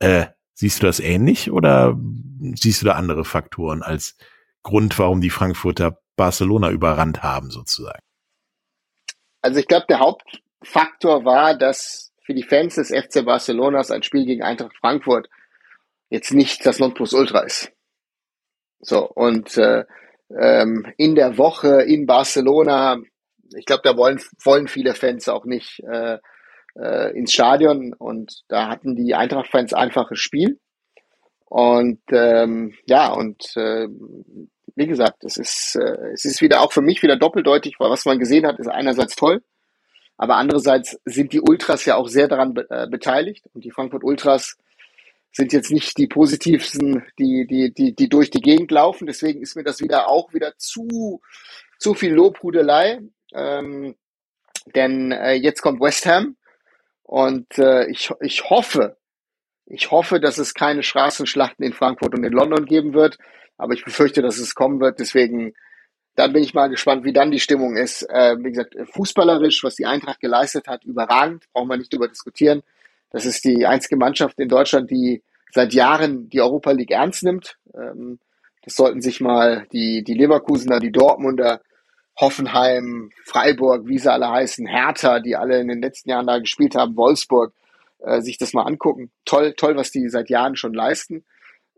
Äh, 0.00 0.26
siehst 0.52 0.82
du 0.82 0.86
das 0.86 0.98
ähnlich 0.98 1.52
oder 1.52 1.96
siehst 2.56 2.82
du 2.82 2.86
da 2.86 2.94
andere 2.94 3.24
Faktoren 3.24 3.82
als 3.82 4.16
Grund, 4.64 4.98
warum 4.98 5.20
die 5.20 5.30
Frankfurter 5.30 6.00
Barcelona 6.16 6.70
überrannt 6.70 7.22
haben, 7.22 7.50
sozusagen? 7.50 8.02
Also 9.40 9.60
ich 9.60 9.68
glaube, 9.68 9.86
der 9.88 10.00
Hauptfaktor 10.00 11.24
war, 11.24 11.56
dass 11.56 12.12
für 12.24 12.34
die 12.34 12.42
Fans 12.42 12.74
des 12.74 12.88
FC 12.88 13.24
Barcelonas 13.24 13.90
ein 13.90 14.02
Spiel 14.02 14.24
gegen 14.26 14.42
Eintracht 14.42 14.76
Frankfurt 14.80 15.28
jetzt 16.14 16.32
nicht 16.32 16.64
das 16.64 16.78
Nonplusultra 16.78 17.40
ist. 17.40 17.72
So, 18.80 19.08
und 19.08 19.56
äh, 19.58 19.84
ähm, 20.38 20.86
in 20.96 21.14
der 21.14 21.36
Woche 21.36 21.82
in 21.82 22.06
Barcelona, 22.06 22.98
ich 23.56 23.66
glaube, 23.66 23.82
da 23.84 23.96
wollen, 23.96 24.20
wollen 24.42 24.68
viele 24.68 24.94
Fans 24.94 25.28
auch 25.28 25.44
nicht 25.44 25.80
äh, 25.80 26.18
äh, 26.76 27.16
ins 27.16 27.32
Stadion 27.32 27.92
und 27.92 28.42
da 28.48 28.68
hatten 28.68 28.96
die 28.96 29.14
Eintracht-Fans 29.14 29.74
einfaches 29.74 30.18
Spiel. 30.18 30.60
Und 31.46 32.00
ähm, 32.10 32.74
ja, 32.86 33.12
und 33.12 33.56
äh, 33.56 33.86
wie 34.76 34.86
gesagt, 34.86 35.24
es 35.24 35.36
ist, 35.36 35.76
äh, 35.76 36.12
es 36.12 36.24
ist 36.24 36.40
wieder 36.40 36.60
auch 36.60 36.72
für 36.72 36.82
mich 36.82 37.02
wieder 37.02 37.16
doppeldeutig, 37.16 37.76
weil 37.78 37.90
was 37.90 38.06
man 38.06 38.18
gesehen 38.18 38.46
hat, 38.46 38.58
ist 38.58 38.68
einerseits 38.68 39.14
toll, 39.14 39.42
aber 40.16 40.36
andererseits 40.36 40.98
sind 41.04 41.32
die 41.32 41.40
Ultras 41.40 41.84
ja 41.84 41.96
auch 41.96 42.08
sehr 42.08 42.28
daran 42.28 42.54
be 42.54 42.66
äh, 42.70 42.88
beteiligt 42.88 43.46
und 43.52 43.64
die 43.64 43.70
Frankfurt 43.70 44.04
Ultras 44.04 44.56
sind 45.34 45.52
jetzt 45.52 45.72
nicht 45.72 45.98
die 45.98 46.06
positivsten, 46.06 47.04
die, 47.18 47.46
die, 47.46 47.74
die, 47.74 47.94
die 47.94 48.08
durch 48.08 48.30
die 48.30 48.40
Gegend 48.40 48.70
laufen. 48.70 49.06
Deswegen 49.06 49.42
ist 49.42 49.56
mir 49.56 49.64
das 49.64 49.80
wieder 49.80 50.08
auch 50.08 50.32
wieder 50.32 50.56
zu, 50.58 51.20
zu 51.78 51.94
viel 51.94 52.14
Lobhudelei. 52.14 53.00
Ähm, 53.32 53.96
denn 54.74 55.12
äh, 55.12 55.32
jetzt 55.32 55.60
kommt 55.60 55.80
West 55.80 56.06
Ham 56.06 56.36
und 57.02 57.58
äh, 57.58 57.86
ich, 57.90 58.10
ich 58.20 58.48
hoffe, 58.48 58.96
ich 59.66 59.90
hoffe, 59.90 60.20
dass 60.20 60.38
es 60.38 60.54
keine 60.54 60.82
Straßenschlachten 60.82 61.64
in 61.64 61.72
Frankfurt 61.72 62.14
und 62.14 62.24
in 62.24 62.32
London 62.32 62.64
geben 62.64 62.94
wird, 62.94 63.18
aber 63.58 63.74
ich 63.74 63.84
befürchte, 63.84 64.22
dass 64.22 64.38
es 64.38 64.54
kommen 64.54 64.80
wird. 64.80 65.00
Deswegen, 65.00 65.52
dann 66.14 66.32
bin 66.32 66.44
ich 66.44 66.54
mal 66.54 66.68
gespannt, 66.68 67.04
wie 67.04 67.12
dann 67.12 67.32
die 67.32 67.40
Stimmung 67.40 67.76
ist. 67.76 68.02
Äh, 68.08 68.36
wie 68.38 68.50
gesagt, 68.50 68.76
fußballerisch, 68.92 69.64
was 69.64 69.74
die 69.74 69.86
Eintracht 69.86 70.20
geleistet 70.20 70.68
hat, 70.68 70.84
überragend, 70.84 71.44
brauchen 71.52 71.68
wir 71.68 71.76
nicht 71.76 71.92
drüber 71.92 72.08
diskutieren. 72.08 72.62
Das 73.10 73.26
ist 73.26 73.44
die 73.44 73.66
einzige 73.66 73.96
Mannschaft 73.96 74.38
in 74.38 74.48
Deutschland, 74.48 74.90
die 74.90 75.22
seit 75.52 75.72
Jahren 75.72 76.28
die 76.28 76.40
Europa 76.40 76.72
League 76.72 76.90
ernst 76.90 77.22
nimmt. 77.22 77.58
Ähm, 77.74 78.18
das 78.62 78.74
sollten 78.74 79.00
sich 79.00 79.20
mal 79.20 79.66
die, 79.72 80.02
die 80.02 80.14
Leverkusener, 80.14 80.80
die 80.80 80.90
Dortmunder, 80.90 81.60
Hoffenheim, 82.18 83.10
Freiburg, 83.24 83.86
wie 83.86 83.98
sie 83.98 84.12
alle 84.12 84.30
heißen, 84.30 84.66
Hertha, 84.66 85.20
die 85.20 85.36
alle 85.36 85.60
in 85.60 85.68
den 85.68 85.82
letzten 85.82 86.10
Jahren 86.10 86.26
da 86.26 86.38
gespielt 86.38 86.74
haben, 86.74 86.96
Wolfsburg, 86.96 87.52
äh, 87.98 88.20
sich 88.20 88.38
das 88.38 88.52
mal 88.52 88.62
angucken. 88.62 89.10
Toll, 89.24 89.54
toll, 89.56 89.76
was 89.76 89.90
die 89.90 90.08
seit 90.08 90.30
Jahren 90.30 90.56
schon 90.56 90.74
leisten. 90.74 91.24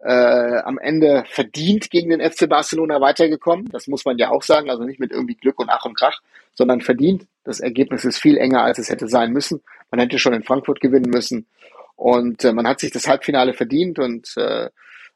Äh, 0.03 0.59
am 0.63 0.79
Ende 0.79 1.25
verdient 1.27 1.91
gegen 1.91 2.11
den 2.11 2.21
FC 2.21 2.49
Barcelona 2.49 3.01
weitergekommen. 3.01 3.69
Das 3.73 3.87
muss 3.87 4.05
man 4.05 4.19
ja 4.19 4.31
auch 4.31 4.43
sagen. 4.43 4.71
Also 4.71 4.85
nicht 4.85 5.01
mit 5.01 5.11
irgendwie 5.11 5.37
Glück 5.37 5.59
und 5.59 5.71
Ach 5.71 5.85
und 5.87 5.97
Krach, 5.97 6.21
sondern 6.57 6.81
verdient. 6.81 7.27
Das 7.45 7.61
Ergebnis 7.61 8.05
ist 8.05 8.19
viel 8.19 8.39
enger, 8.39 8.65
als 8.65 8.79
es 8.79 8.91
hätte 8.91 9.07
sein 9.07 9.33
müssen. 9.33 9.63
Man 9.91 10.01
hätte 10.01 10.19
schon 10.19 10.33
in 10.35 10.43
Frankfurt 10.43 10.81
gewinnen 10.81 11.11
müssen. 11.11 11.47
Und 11.95 12.45
äh, 12.45 12.53
man 12.53 12.67
hat 12.67 12.81
sich 12.81 12.91
das 12.91 13.07
Halbfinale 13.07 13.55
verdient 13.55 13.99
und 13.99 14.35
äh, 14.37 14.69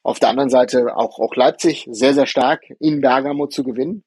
auf 0.02 0.18
der 0.18 0.30
anderen 0.30 0.48
Seite 0.48 0.96
auch, 0.96 1.18
auch 1.18 1.34
Leipzig 1.34 1.86
sehr, 1.90 2.14
sehr 2.14 2.26
stark 2.26 2.62
in 2.78 3.00
Bergamo 3.00 3.48
zu 3.48 3.64
gewinnen 3.64 4.04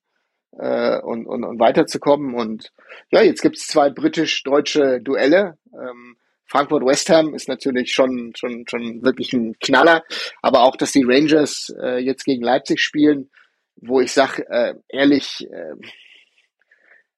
äh, 0.58 1.00
und, 1.00 1.28
und, 1.28 1.44
und 1.44 1.60
weiterzukommen. 1.60 2.34
Und 2.34 2.72
ja, 3.12 3.22
jetzt 3.22 3.42
gibt 3.42 3.58
es 3.58 3.68
zwei 3.68 3.90
britisch-deutsche 3.90 5.02
Duelle. 5.02 5.58
Ähm, 5.74 6.18
Frankfurt-West 6.46 7.10
Ham 7.10 7.34
ist 7.34 7.48
natürlich 7.48 7.94
schon, 7.94 8.34
schon, 8.36 8.66
schon 8.68 9.04
wirklich 9.04 9.34
ein 9.34 9.56
Knaller. 9.60 10.04
Aber 10.42 10.64
auch, 10.64 10.76
dass 10.76 10.92
die 10.92 11.06
Rangers 11.06 11.74
äh, 11.80 11.98
jetzt 11.98 12.26
gegen 12.26 12.44
Leipzig 12.44 12.80
spielen, 12.82 13.30
wo 13.76 14.02
ich 14.02 14.12
sage, 14.12 14.48
äh, 14.50 14.76
ehrlich, 14.90 15.48
äh, 15.52 15.76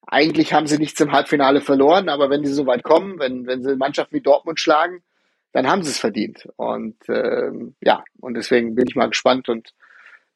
eigentlich 0.08 0.54
haben 0.54 0.68
sie 0.68 0.78
nichts 0.78 1.00
im 1.02 1.12
Halbfinale 1.12 1.62
verloren, 1.62 2.10
aber 2.10 2.30
wenn 2.30 2.46
sie 2.46 2.54
so 2.54 2.66
weit 2.66 2.84
kommen, 2.84 3.20
wenn, 3.20 3.48
wenn 3.48 3.64
sie 3.64 3.76
Mannschaften 3.76 4.16
wie 4.16 4.22
Dortmund 4.22 4.60
schlagen, 4.60 5.02
dann 5.52 5.68
haben 5.68 5.84
sie 5.84 5.90
es 5.90 6.00
verdient. 6.00 6.48
Und 6.58 6.98
ähm, 7.08 7.76
ja, 7.82 8.04
und 8.20 8.36
deswegen 8.36 8.76
bin 8.76 8.86
ich 8.88 8.96
mal 8.96 9.10
gespannt 9.10 9.50
und 9.50 9.74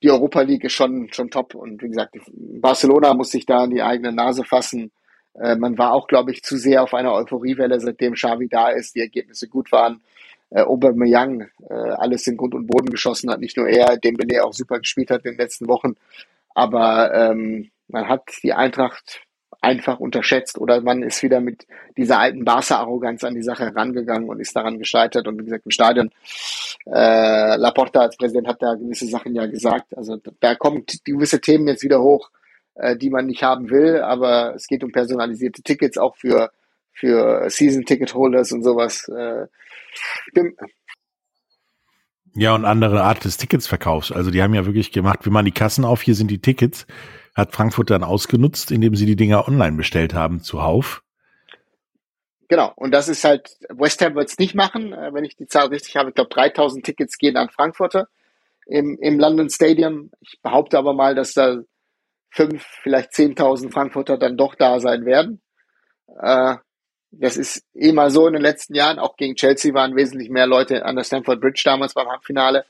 die 0.01 0.09
Europa 0.09 0.41
League 0.41 0.63
ist 0.63 0.73
schon, 0.73 1.11
schon 1.11 1.29
top. 1.29 1.55
Und 1.55 1.83
wie 1.83 1.89
gesagt, 1.89 2.15
Barcelona 2.31 3.13
muss 3.13 3.31
sich 3.31 3.45
da 3.45 3.63
an 3.63 3.71
die 3.71 3.81
eigene 3.81 4.13
Nase 4.13 4.43
fassen. 4.43 4.91
Äh, 5.33 5.55
man 5.57 5.77
war 5.77 5.93
auch, 5.93 6.07
glaube 6.07 6.31
ich, 6.31 6.41
zu 6.41 6.57
sehr 6.57 6.83
auf 6.83 6.93
einer 6.93 7.13
Euphoriewelle, 7.13 7.79
seitdem 7.79 8.13
Xavi 8.13 8.47
da 8.47 8.69
ist, 8.69 8.95
die 8.95 9.01
Ergebnisse 9.01 9.47
gut 9.47 9.71
waren. 9.71 10.01
Äh, 10.51 10.61
Aubameyang 10.61 11.49
äh, 11.69 11.73
alles 11.73 12.25
in 12.27 12.37
Grund 12.37 12.55
und 12.55 12.67
Boden 12.67 12.89
geschossen 12.89 13.29
hat, 13.29 13.39
nicht 13.39 13.57
nur 13.57 13.67
er, 13.67 13.97
Dembele 13.97 14.43
auch 14.43 14.53
super 14.53 14.79
gespielt 14.79 15.11
hat 15.11 15.25
in 15.25 15.33
den 15.33 15.39
letzten 15.39 15.67
Wochen. 15.67 15.95
Aber 16.55 17.13
ähm, 17.13 17.69
man 17.87 18.07
hat 18.07 18.23
die 18.41 18.53
Eintracht 18.53 19.21
einfach 19.61 19.99
unterschätzt 19.99 20.57
oder 20.57 20.81
man 20.81 21.03
ist 21.03 21.21
wieder 21.21 21.41
mit 21.41 21.67
dieser 21.97 22.19
alten 22.19 22.45
Barca-Arroganz 22.45 23.23
an 23.23 23.35
die 23.35 23.43
Sache 23.43 23.65
herangegangen 23.65 24.29
und 24.29 24.39
ist 24.39 24.55
daran 24.55 24.79
gescheitert. 24.79 25.27
Und 25.27 25.39
wie 25.39 25.45
gesagt, 25.45 25.65
im 25.65 25.71
Stadion, 25.71 26.11
äh, 26.85 27.57
Laporta 27.57 28.01
als 28.01 28.17
Präsident 28.17 28.47
hat 28.47 28.61
da 28.61 28.75
gewisse 28.75 29.07
Sachen 29.07 29.35
ja 29.35 29.45
gesagt. 29.47 29.97
Also 29.97 30.17
da 30.39 30.55
kommen 30.55 30.85
gewisse 31.03 31.41
Themen 31.41 31.67
jetzt 31.67 31.83
wieder 31.83 32.01
hoch, 32.01 32.29
äh, 32.75 32.95
die 32.95 33.09
man 33.09 33.25
nicht 33.25 33.43
haben 33.43 33.69
will, 33.69 34.01
aber 34.01 34.55
es 34.55 34.67
geht 34.67 34.83
um 34.83 34.91
personalisierte 34.91 35.61
Tickets 35.61 35.97
auch 35.97 36.15
für, 36.15 36.51
für 36.93 37.49
Season-Ticket-Holders 37.49 38.53
und 38.53 38.63
sowas. 38.63 39.09
Äh, 39.09 39.47
ja, 42.35 42.55
und 42.55 42.63
andere 42.63 43.03
Art 43.03 43.25
des 43.25 43.37
Ticketsverkaufs. 43.37 44.11
Also 44.13 44.31
die 44.31 44.41
haben 44.41 44.53
ja 44.53 44.65
wirklich 44.65 44.91
gemacht, 44.93 45.25
wie 45.25 45.31
man 45.31 45.43
die 45.43 45.51
Kassen 45.51 45.83
auf, 45.83 46.01
hier 46.01 46.15
sind 46.15 46.31
die 46.31 46.39
Tickets 46.39 46.85
hat 47.35 47.53
Frankfurt 47.53 47.89
dann 47.89 48.03
ausgenutzt, 48.03 48.71
indem 48.71 48.95
sie 48.95 49.05
die 49.05 49.15
Dinger 49.15 49.47
online 49.47 49.77
bestellt 49.77 50.13
haben 50.13 50.41
zuhauf. 50.41 51.03
Genau, 52.47 52.73
und 52.75 52.91
das 52.91 53.07
ist 53.09 53.23
halt, 53.23 53.57
West 53.69 54.01
Ham 54.01 54.15
wird 54.15 54.29
es 54.29 54.39
nicht 54.39 54.55
machen, 54.55 54.91
äh, 54.91 55.13
wenn 55.13 55.23
ich 55.23 55.35
die 55.35 55.45
Zahl 55.45 55.67
richtig 55.67 55.95
habe. 55.95 56.09
Ich 56.09 56.15
glaube, 56.15 56.31
3000 56.31 56.83
Tickets 56.83 57.17
gehen 57.17 57.37
an 57.37 57.49
Frankfurter 57.49 58.07
im, 58.65 58.97
im 58.99 59.19
London 59.19 59.49
Stadium. 59.49 60.09
Ich 60.19 60.41
behaupte 60.41 60.77
aber 60.77 60.93
mal, 60.93 61.13
dass 61.13 61.33
da 61.33 61.59
fünf, 62.31 62.63
vielleicht 62.81 63.11
10.000 63.11 63.71
Frankfurter 63.71 64.17
dann 64.17 64.35
doch 64.35 64.55
da 64.55 64.79
sein 64.79 65.05
werden. 65.05 65.41
Äh, 66.19 66.55
das 67.11 67.37
ist 67.37 67.63
immer 67.73 68.11
so 68.11 68.27
in 68.27 68.33
den 68.33 68.41
letzten 68.41 68.75
Jahren. 68.75 68.99
Auch 68.99 69.15
gegen 69.17 69.35
Chelsea 69.35 69.73
waren 69.73 69.95
wesentlich 69.95 70.29
mehr 70.29 70.47
Leute 70.47 70.85
an 70.85 70.95
der 70.95 71.03
Stamford 71.03 71.41
Bridge 71.41 71.61
damals 71.65 71.93
beim 71.93 72.07
Halbfinale. 72.07 72.65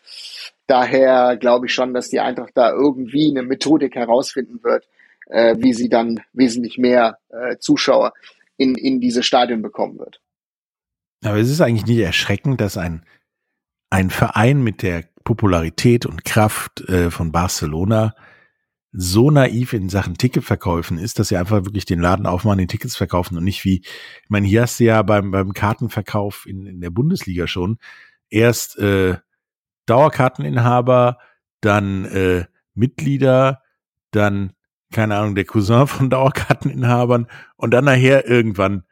Daher 0.67 1.37
glaube 1.37 1.65
ich 1.65 1.73
schon, 1.73 1.93
dass 1.93 2.09
die 2.09 2.19
Eintracht 2.19 2.51
da 2.55 2.71
irgendwie 2.71 3.29
eine 3.29 3.43
Methodik 3.43 3.95
herausfinden 3.95 4.63
wird, 4.63 4.87
äh, 5.27 5.55
wie 5.57 5.73
sie 5.73 5.89
dann 5.89 6.21
wesentlich 6.33 6.77
mehr 6.77 7.17
äh, 7.29 7.57
Zuschauer 7.57 8.13
in, 8.57 8.75
in 8.75 8.99
diese 8.99 9.23
Stadien 9.23 9.61
bekommen 9.61 9.99
wird. 9.99 10.21
Aber 11.23 11.37
es 11.37 11.49
ist 11.49 11.61
eigentlich 11.61 11.85
nicht 11.85 11.99
erschreckend, 11.99 12.61
dass 12.61 12.77
ein, 12.77 13.03
ein 13.89 14.09
Verein 14.09 14.63
mit 14.63 14.83
der 14.83 15.03
Popularität 15.23 16.05
und 16.05 16.23
Kraft 16.23 16.81
äh, 16.87 17.11
von 17.11 17.31
Barcelona 17.31 18.15
so 18.91 19.29
naiv 19.29 19.73
in 19.73 19.89
Sachen 19.89 20.17
Ticketverkäufen 20.17 20.97
ist, 20.97 21.19
dass 21.19 21.27
sie 21.27 21.37
einfach 21.37 21.65
wirklich 21.65 21.85
den 21.85 21.99
Laden 21.99 22.25
aufmachen, 22.25 22.57
den 22.57 22.67
Tickets 22.67 22.95
verkaufen 22.95 23.37
und 23.37 23.43
nicht 23.43 23.63
wie, 23.63 23.81
ich 23.81 24.29
meine, 24.29 24.47
hier 24.47 24.63
hast 24.63 24.79
du 24.79 24.85
ja 24.85 25.01
beim, 25.03 25.31
beim 25.31 25.53
Kartenverkauf 25.53 26.45
in, 26.47 26.65
in 26.65 26.81
der 26.81 26.89
Bundesliga 26.89 27.47
schon 27.47 27.77
erst 28.29 28.77
äh, 28.79 29.17
Dauerkarteninhaber, 29.85 31.19
dann 31.61 32.05
äh, 32.05 32.45
Mitglieder, 32.73 33.61
dann, 34.11 34.53
keine 34.91 35.17
Ahnung, 35.17 35.35
der 35.35 35.45
Cousin 35.45 35.87
von 35.87 36.09
Dauerkarteninhabern 36.09 37.27
und 37.57 37.71
dann 37.71 37.85
nachher 37.85 38.27
irgendwann 38.27 38.83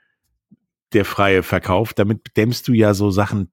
der 0.94 1.06
freie 1.06 1.42
Verkauf. 1.42 1.94
Damit 1.94 2.38
dämmst 2.38 2.68
du 2.68 2.74
ja 2.74 2.94
so 2.94 3.10
Sachen 3.10 3.52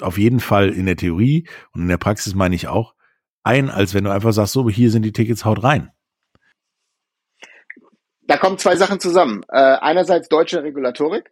auf 0.00 0.18
jeden 0.18 0.40
Fall 0.40 0.70
in 0.70 0.86
der 0.86 0.96
Theorie 0.96 1.48
und 1.72 1.82
in 1.82 1.88
der 1.88 1.96
Praxis 1.96 2.34
meine 2.34 2.54
ich 2.54 2.68
auch 2.68 2.95
ein, 3.46 3.70
als 3.70 3.94
wenn 3.94 4.04
du 4.04 4.10
einfach 4.10 4.32
sagst, 4.32 4.52
so, 4.52 4.68
hier 4.68 4.90
sind 4.90 5.02
die 5.02 5.12
Tickets, 5.12 5.44
haut 5.44 5.62
rein. 5.62 5.92
Da 8.22 8.36
kommen 8.36 8.58
zwei 8.58 8.76
Sachen 8.76 9.00
zusammen. 9.00 9.44
Äh, 9.48 9.56
einerseits 9.56 10.28
deutsche 10.28 10.62
Regulatorik 10.62 11.30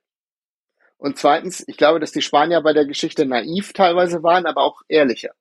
und 1.04 1.18
zweitens, 1.18 1.62
ich 1.68 1.76
glaube, 1.76 2.00
dass 2.00 2.12
die 2.12 2.22
Spanier 2.22 2.62
bei 2.62 2.72
der 2.72 2.86
Geschichte 2.86 3.26
naiv 3.26 3.74
teilweise 3.74 4.22
waren, 4.22 4.46
aber 4.46 4.62
auch 4.62 4.80
ehrlicher. 4.88 5.32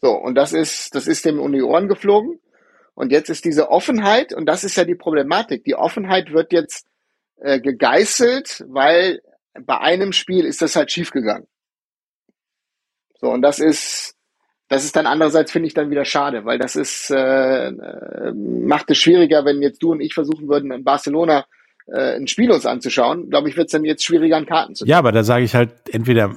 So, 0.00 0.10
und 0.10 0.34
das 0.34 0.52
ist, 0.52 0.96
das 0.96 1.06
ist 1.06 1.24
dem 1.24 1.38
um 1.38 1.52
die 1.52 1.62
Ohren 1.62 1.86
geflogen. 1.86 2.40
Und 2.94 3.12
jetzt 3.12 3.30
ist 3.30 3.44
diese 3.44 3.70
Offenheit, 3.70 4.34
und 4.34 4.46
das 4.46 4.64
ist 4.64 4.76
ja 4.76 4.84
die 4.84 4.96
Problematik. 4.96 5.62
Die 5.64 5.76
Offenheit 5.76 6.32
wird 6.32 6.52
jetzt 6.52 6.88
äh, 7.36 7.60
gegeißelt, 7.60 8.64
weil 8.68 9.22
bei 9.54 9.78
einem 9.78 10.12
Spiel 10.12 10.44
ist 10.44 10.60
das 10.60 10.74
halt 10.74 10.90
schiefgegangen. 10.90 11.46
So, 13.20 13.28
und 13.28 13.42
das 13.42 13.60
ist, 13.60 14.16
das 14.72 14.84
ist 14.84 14.96
dann 14.96 15.06
andererseits, 15.06 15.52
finde 15.52 15.66
ich, 15.66 15.74
dann 15.74 15.90
wieder 15.90 16.06
schade, 16.06 16.46
weil 16.46 16.58
das 16.58 16.76
ist, 16.76 17.10
äh, 17.10 17.68
äh, 17.68 18.32
macht 18.32 18.90
es 18.90 18.96
schwieriger, 18.96 19.44
wenn 19.44 19.60
jetzt 19.60 19.82
du 19.82 19.92
und 19.92 20.00
ich 20.00 20.14
versuchen 20.14 20.48
würden, 20.48 20.72
in 20.72 20.82
Barcelona 20.82 21.44
äh, 21.86 22.16
ein 22.16 22.26
Spiel 22.26 22.50
uns 22.50 22.64
anzuschauen. 22.64 23.28
Glaube 23.28 23.50
ich, 23.50 23.56
wird 23.58 23.66
es 23.66 23.72
dann 23.72 23.84
jetzt 23.84 24.02
schwieriger, 24.02 24.38
an 24.38 24.46
Karten 24.46 24.74
zu 24.74 24.84
kommen. 24.84 24.90
Ja, 24.90 24.98
aber 24.98 25.12
da 25.12 25.24
sage 25.24 25.44
ich 25.44 25.54
halt, 25.54 25.72
entweder 25.90 26.34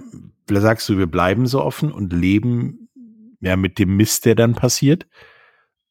da 0.47 0.59
sagst 0.59 0.89
du, 0.89 0.97
wir 0.97 1.07
bleiben 1.07 1.47
so 1.47 1.61
offen 1.61 1.93
und 1.93 2.11
leben 2.11 2.89
ja 3.39 3.55
mit 3.55 3.79
dem 3.79 3.95
Mist, 3.95 4.25
der 4.25 4.35
dann 4.35 4.53
passiert, 4.53 5.07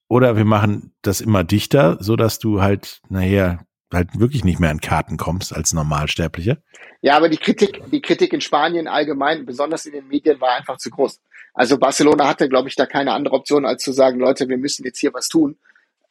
oder 0.09 0.37
wir 0.37 0.45
machen 0.45 0.93
das 1.01 1.23
immer 1.23 1.45
dichter, 1.45 1.97
so 2.01 2.15
dass 2.15 2.39
du 2.39 2.61
halt 2.61 3.01
nachher 3.09 3.65
halt 3.91 4.19
wirklich 4.19 4.45
nicht 4.45 4.61
mehr 4.61 4.71
an 4.71 4.81
Karten 4.81 5.17
kommst 5.17 5.55
als 5.55 5.73
Normalsterblicher. 5.73 6.59
Ja, 7.01 7.17
aber 7.17 7.31
die 7.31 7.39
Kritik, 7.39 7.81
die 7.91 8.03
Kritik 8.03 8.35
in 8.35 8.43
Spanien 8.43 8.87
allgemein, 8.87 9.47
besonders 9.47 9.87
in 9.87 9.93
den 9.93 10.09
Medien, 10.09 10.41
war 10.43 10.57
einfach 10.57 10.77
zu 10.77 10.91
groß. 10.91 11.21
Also 11.55 11.79
Barcelona 11.79 12.29
hatte, 12.29 12.49
glaube 12.49 12.69
ich, 12.69 12.75
da 12.75 12.85
keine 12.85 13.13
andere 13.13 13.37
Option, 13.37 13.65
als 13.65 13.83
zu 13.83 13.93
sagen, 13.93 14.19
Leute, 14.19 14.49
wir 14.49 14.59
müssen 14.59 14.85
jetzt 14.85 14.99
hier 14.99 15.15
was 15.15 15.29
tun. 15.29 15.57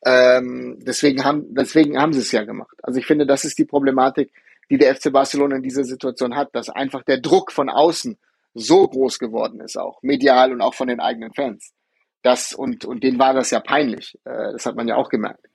Ähm, 0.05 0.79
deswegen 0.81 1.23
haben, 1.23 1.53
deswegen 1.53 1.99
haben 1.99 2.13
sie 2.13 2.19
es 2.19 2.31
ja 2.31 2.43
gemacht. 2.43 2.75
Also 2.81 2.99
ich 2.99 3.05
finde, 3.05 3.25
das 3.25 3.45
ist 3.45 3.57
die 3.57 3.65
Problematik, 3.65 4.31
die 4.69 4.77
der 4.77 4.95
FC 4.95 5.11
Barcelona 5.11 5.57
in 5.57 5.63
dieser 5.63 5.83
Situation 5.83 6.35
hat, 6.35 6.55
dass 6.55 6.69
einfach 6.69 7.03
der 7.03 7.19
Druck 7.19 7.51
von 7.51 7.69
außen 7.69 8.17
so 8.53 8.87
groß 8.87 9.19
geworden 9.19 9.59
ist, 9.59 9.77
auch 9.77 10.01
medial 10.01 10.51
und 10.51 10.61
auch 10.61 10.73
von 10.73 10.87
den 10.87 10.99
eigenen 10.99 11.33
Fans. 11.33 11.73
Das 12.21 12.53
und 12.53 12.85
und 12.85 13.03
denen 13.03 13.19
war 13.19 13.33
das 13.33 13.51
ja 13.51 13.59
peinlich. 13.59 14.17
Äh, 14.23 14.53
das 14.53 14.65
hat 14.65 14.75
man 14.75 14.87
ja 14.87 14.95
auch 14.95 15.09
gemerkt. 15.09 15.45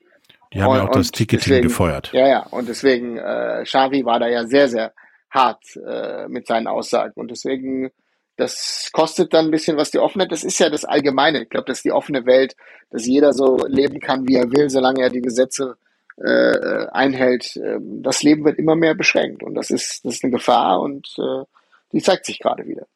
Die 0.52 0.62
haben 0.62 0.70
und, 0.70 0.76
ja 0.76 0.84
auch 0.84 0.90
das 0.90 1.10
Ticketing 1.10 1.48
deswegen, 1.48 1.68
gefeuert. 1.68 2.10
Ja, 2.12 2.28
ja. 2.28 2.46
Und 2.50 2.68
deswegen 2.68 3.16
äh, 3.16 3.62
Xavi 3.64 4.04
war 4.04 4.18
da 4.18 4.28
ja 4.28 4.46
sehr, 4.46 4.68
sehr 4.68 4.92
hart 5.30 5.62
äh, 5.76 6.26
mit 6.28 6.46
seinen 6.46 6.66
Aussagen 6.66 7.12
und 7.16 7.30
deswegen 7.30 7.90
das 8.38 8.90
kostet 8.92 9.34
dann 9.34 9.46
ein 9.46 9.50
bisschen 9.50 9.76
was 9.76 9.90
die 9.90 9.98
Offenheit. 9.98 10.32
Das 10.32 10.44
ist 10.44 10.58
ja 10.58 10.70
das 10.70 10.84
Allgemeine. 10.84 11.42
Ich 11.42 11.50
glaube, 11.50 11.66
das 11.66 11.78
ist 11.78 11.84
die 11.84 11.92
offene 11.92 12.24
Welt, 12.24 12.56
dass 12.90 13.06
jeder 13.06 13.32
so 13.32 13.58
leben 13.66 14.00
kann, 14.00 14.26
wie 14.26 14.36
er 14.36 14.50
will, 14.50 14.70
solange 14.70 15.02
er 15.02 15.10
die 15.10 15.20
Gesetze 15.20 15.76
äh, 16.16 16.86
einhält. 16.92 17.56
Ähm, 17.56 18.02
das 18.02 18.22
Leben 18.22 18.44
wird 18.44 18.58
immer 18.58 18.76
mehr 18.76 18.94
beschränkt 18.94 19.42
und 19.42 19.54
das 19.54 19.70
ist, 19.70 20.04
das 20.04 20.14
ist 20.14 20.24
eine 20.24 20.32
Gefahr 20.32 20.80
und 20.80 21.08
äh, 21.18 21.44
die 21.92 22.00
zeigt 22.00 22.26
sich 22.26 22.38
gerade 22.38 22.66
wieder. 22.66 22.86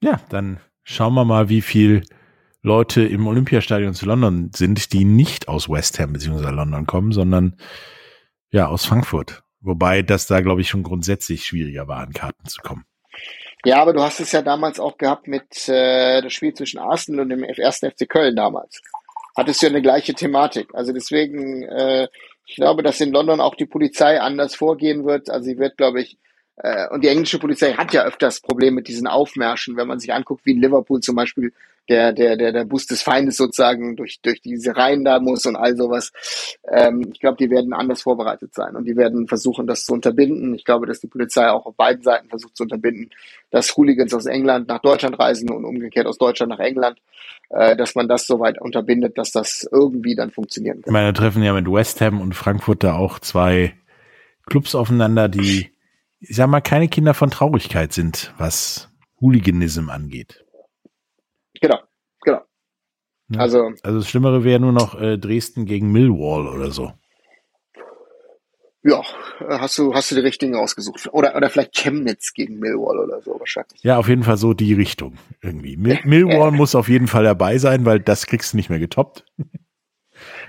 Ja, 0.00 0.20
dann 0.28 0.60
schauen 0.82 1.14
wir 1.14 1.24
mal, 1.24 1.48
wie 1.48 1.62
viel 1.62 2.04
Leute 2.62 3.02
im 3.02 3.26
Olympiastadion 3.26 3.94
zu 3.94 4.06
London 4.06 4.50
sind, 4.54 4.92
die 4.92 5.04
nicht 5.04 5.48
aus 5.48 5.68
West 5.68 5.98
Ham 5.98 6.12
bzw. 6.12 6.50
London 6.50 6.86
kommen, 6.86 7.12
sondern 7.12 7.56
ja 8.50 8.68
aus 8.68 8.84
Frankfurt 8.84 9.44
Wobei 9.64 10.02
das 10.02 10.26
da, 10.26 10.42
glaube 10.42 10.60
ich, 10.60 10.68
schon 10.68 10.82
grundsätzlich 10.82 11.46
schwieriger 11.46 11.88
war, 11.88 12.00
an 12.00 12.12
Karten 12.12 12.46
zu 12.46 12.60
kommen. 12.60 12.84
Ja, 13.64 13.80
aber 13.80 13.94
du 13.94 14.02
hast 14.02 14.20
es 14.20 14.32
ja 14.32 14.42
damals 14.42 14.78
auch 14.78 14.98
gehabt 14.98 15.26
mit 15.26 15.68
äh, 15.68 16.20
das 16.20 16.32
Spiel 16.32 16.52
zwischen 16.52 16.78
Arsenal 16.78 17.22
und 17.22 17.30
dem 17.30 17.42
ersten 17.44 17.90
FC 17.90 18.08
Köln 18.08 18.36
damals. 18.36 18.82
Hattest 19.36 19.62
du 19.62 19.66
ja 19.66 19.70
eine 19.70 19.82
gleiche 19.82 20.14
Thematik. 20.14 20.74
Also 20.74 20.92
deswegen, 20.92 21.62
äh, 21.62 22.08
ich 22.46 22.56
glaube, 22.56 22.82
dass 22.82 23.00
in 23.00 23.12
London 23.12 23.40
auch 23.40 23.54
die 23.54 23.66
Polizei 23.66 24.20
anders 24.20 24.54
vorgehen 24.54 25.06
wird. 25.06 25.30
Also 25.30 25.46
sie 25.46 25.58
wird, 25.58 25.78
glaube 25.78 26.02
ich, 26.02 26.18
äh, 26.56 26.88
und 26.90 27.02
die 27.02 27.08
englische 27.08 27.38
Polizei 27.38 27.72
hat 27.72 27.92
ja 27.94 28.04
öfters 28.04 28.40
Probleme 28.40 28.76
mit 28.76 28.88
diesen 28.88 29.06
Aufmärschen, 29.06 29.76
wenn 29.76 29.88
man 29.88 29.98
sich 29.98 30.12
anguckt, 30.12 30.44
wie 30.44 30.52
in 30.52 30.60
Liverpool 30.60 31.00
zum 31.00 31.16
Beispiel 31.16 31.52
der, 31.88 32.12
der, 32.12 32.36
der, 32.36 32.52
der 32.52 32.64
Bus 32.64 32.86
des 32.86 33.02
Feindes 33.02 33.36
sozusagen 33.36 33.96
durch, 33.96 34.20
durch 34.22 34.40
diese 34.40 34.76
Reihen 34.76 35.04
da 35.04 35.20
muss 35.20 35.44
und 35.46 35.56
all 35.56 35.76
sowas. 35.76 36.12
Ähm, 36.70 37.10
ich 37.12 37.20
glaube, 37.20 37.36
die 37.38 37.50
werden 37.50 37.72
anders 37.72 38.02
vorbereitet 38.02 38.54
sein 38.54 38.74
und 38.74 38.84
die 38.86 38.96
werden 38.96 39.28
versuchen, 39.28 39.66
das 39.66 39.84
zu 39.84 39.92
unterbinden. 39.92 40.54
Ich 40.54 40.64
glaube, 40.64 40.86
dass 40.86 41.00
die 41.00 41.08
Polizei 41.08 41.48
auch 41.48 41.66
auf 41.66 41.76
beiden 41.76 42.02
Seiten 42.02 42.28
versucht 42.28 42.56
zu 42.56 42.62
unterbinden, 42.62 43.10
dass 43.50 43.76
Hooligans 43.76 44.14
aus 44.14 44.26
England 44.26 44.68
nach 44.68 44.80
Deutschland 44.80 45.18
reisen 45.18 45.50
und 45.50 45.64
umgekehrt 45.64 46.06
aus 46.06 46.18
Deutschland 46.18 46.50
nach 46.50 46.60
England, 46.60 46.98
äh, 47.50 47.76
dass 47.76 47.94
man 47.94 48.08
das 48.08 48.26
so 48.26 48.40
weit 48.40 48.60
unterbindet, 48.60 49.18
dass 49.18 49.32
das 49.32 49.68
irgendwie 49.70 50.14
dann 50.14 50.30
funktionieren 50.30 50.76
kann. 50.76 50.90
Ich 50.90 50.92
meine, 50.92 51.12
da 51.12 51.20
treffen 51.20 51.42
ja 51.42 51.52
mit 51.52 51.70
West 51.70 52.00
Ham 52.00 52.20
und 52.20 52.34
Frankfurt 52.34 52.82
da 52.82 52.96
auch 52.96 53.18
zwei 53.18 53.74
Clubs 54.46 54.74
aufeinander, 54.74 55.28
die, 55.28 55.70
ich 56.20 56.36
sag 56.36 56.48
mal, 56.48 56.60
keine 56.60 56.88
Kinder 56.88 57.14
von 57.14 57.30
Traurigkeit 57.30 57.92
sind, 57.92 58.32
was 58.38 58.90
Hooliganism 59.20 59.90
angeht. 59.90 60.43
Genau, 61.60 61.80
genau. 62.22 62.42
Ja. 63.28 63.40
Also, 63.40 63.70
Also 63.82 63.98
das 63.98 64.08
Schlimmere 64.08 64.44
wäre 64.44 64.60
nur 64.60 64.72
noch 64.72 65.00
äh, 65.00 65.18
Dresden 65.18 65.64
gegen 65.66 65.92
Millwall 65.92 66.46
oder 66.46 66.70
so. 66.70 66.92
ja, 68.82 69.02
hast 69.40 69.78
du, 69.78 69.94
hast 69.94 70.10
du 70.10 70.14
die 70.14 70.20
richtigen 70.20 70.56
ausgesucht. 70.56 71.08
Oder, 71.12 71.34
oder 71.36 71.48
vielleicht 71.48 71.74
Chemnitz 71.74 72.34
gegen 72.34 72.58
Millwall 72.58 72.98
oder 72.98 73.22
so 73.22 73.38
wahrscheinlich. 73.38 73.82
Ja, 73.82 73.96
auf 73.98 74.08
jeden 74.08 74.22
Fall 74.24 74.36
so 74.36 74.52
die 74.52 74.74
Richtung 74.74 75.16
irgendwie. 75.40 75.76
Mill 75.76 76.00
Millwall 76.04 76.50
muss 76.50 76.74
auf 76.74 76.88
jeden 76.88 77.06
Fall 77.06 77.24
dabei 77.24 77.56
sein, 77.58 77.86
weil 77.86 78.00
das 78.00 78.26
kriegst 78.26 78.52
du 78.52 78.56
nicht 78.56 78.70
mehr 78.70 78.78
getoppt. 78.80 79.24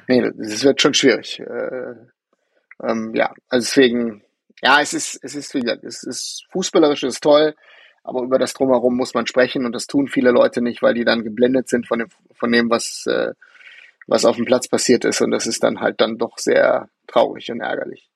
Nee, 0.07 0.21
das 0.21 0.63
wird 0.63 0.79
schon 0.79 0.93
schwierig. 0.93 1.39
Äh, 1.39 1.95
ähm, 2.83 3.13
ja, 3.15 3.33
also 3.49 3.65
deswegen, 3.65 4.21
ja, 4.61 4.79
es 4.79 4.93
ist, 4.93 5.19
es 5.23 5.33
ist, 5.35 5.53
wie 5.55 5.61
gesagt, 5.61 5.83
es 5.83 6.03
ist 6.03 6.45
fußballerisch, 6.51 7.01
es 7.03 7.15
ist 7.15 7.23
toll, 7.23 7.55
aber 8.05 8.21
über 8.21 8.37
das 8.37 8.53
Drumherum 8.53 8.95
muss 8.95 9.13
man 9.13 9.25
sprechen 9.25 9.65
und 9.65 9.73
das 9.73 9.87
tun 9.87 10.07
viele 10.07 10.31
Leute 10.31 10.61
nicht, 10.61 10.81
weil 10.81 10.93
die 10.93 11.03
dann 11.03 11.23
geblendet 11.23 11.67
sind 11.67 11.87
von 11.87 11.99
dem, 11.99 12.09
von 12.33 12.51
dem, 12.51 12.69
was, 12.69 13.05
äh, 13.07 13.33
was 14.07 14.25
auf 14.25 14.35
dem 14.35 14.45
Platz 14.45 14.67
passiert 14.67 15.05
ist 15.05 15.21
und 15.21 15.31
das 15.31 15.47
ist 15.47 15.63
dann 15.63 15.81
halt 15.81 15.99
dann 15.99 16.17
doch 16.17 16.37
sehr 16.37 16.87
traurig 17.07 17.51
und 17.51 17.61
ärgerlich. 17.61 18.09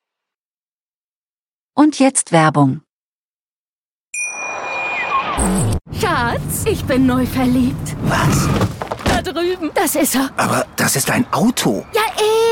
Und 1.74 2.00
jetzt 2.00 2.32
Werbung. 2.32 2.82
Schatz, 6.00 6.66
ich 6.66 6.84
bin 6.86 7.06
neu 7.06 7.26
verliebt. 7.26 7.96
Was? 8.04 8.69
Da 9.22 9.34
drüben. 9.34 9.70
Das 9.76 9.96
ist 9.96 10.16
er. 10.16 10.30
Aber 10.38 10.66
das 10.78 10.96
ist 10.96 11.12
ein 11.12 11.26
Auto. 11.34 11.86
Ja, 11.94 12.02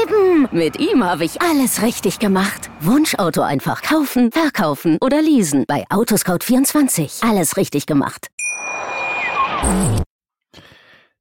eben. 0.04 0.50
Mit 0.52 0.78
ihm 0.80 1.02
habe 1.02 1.24
ich 1.24 1.42
alles 1.42 1.82
richtig 1.82 2.20
gemacht. 2.20 2.70
Wunschauto 2.82 3.42
einfach 3.42 3.82
kaufen, 3.82 4.34
verkaufen 4.34 4.98
oder 5.00 5.22
leasen. 5.22 5.64
Bei 5.66 5.86
Autoscout24. 5.88 7.26
Alles 7.26 7.56
richtig 7.56 7.86
gemacht. 7.86 8.28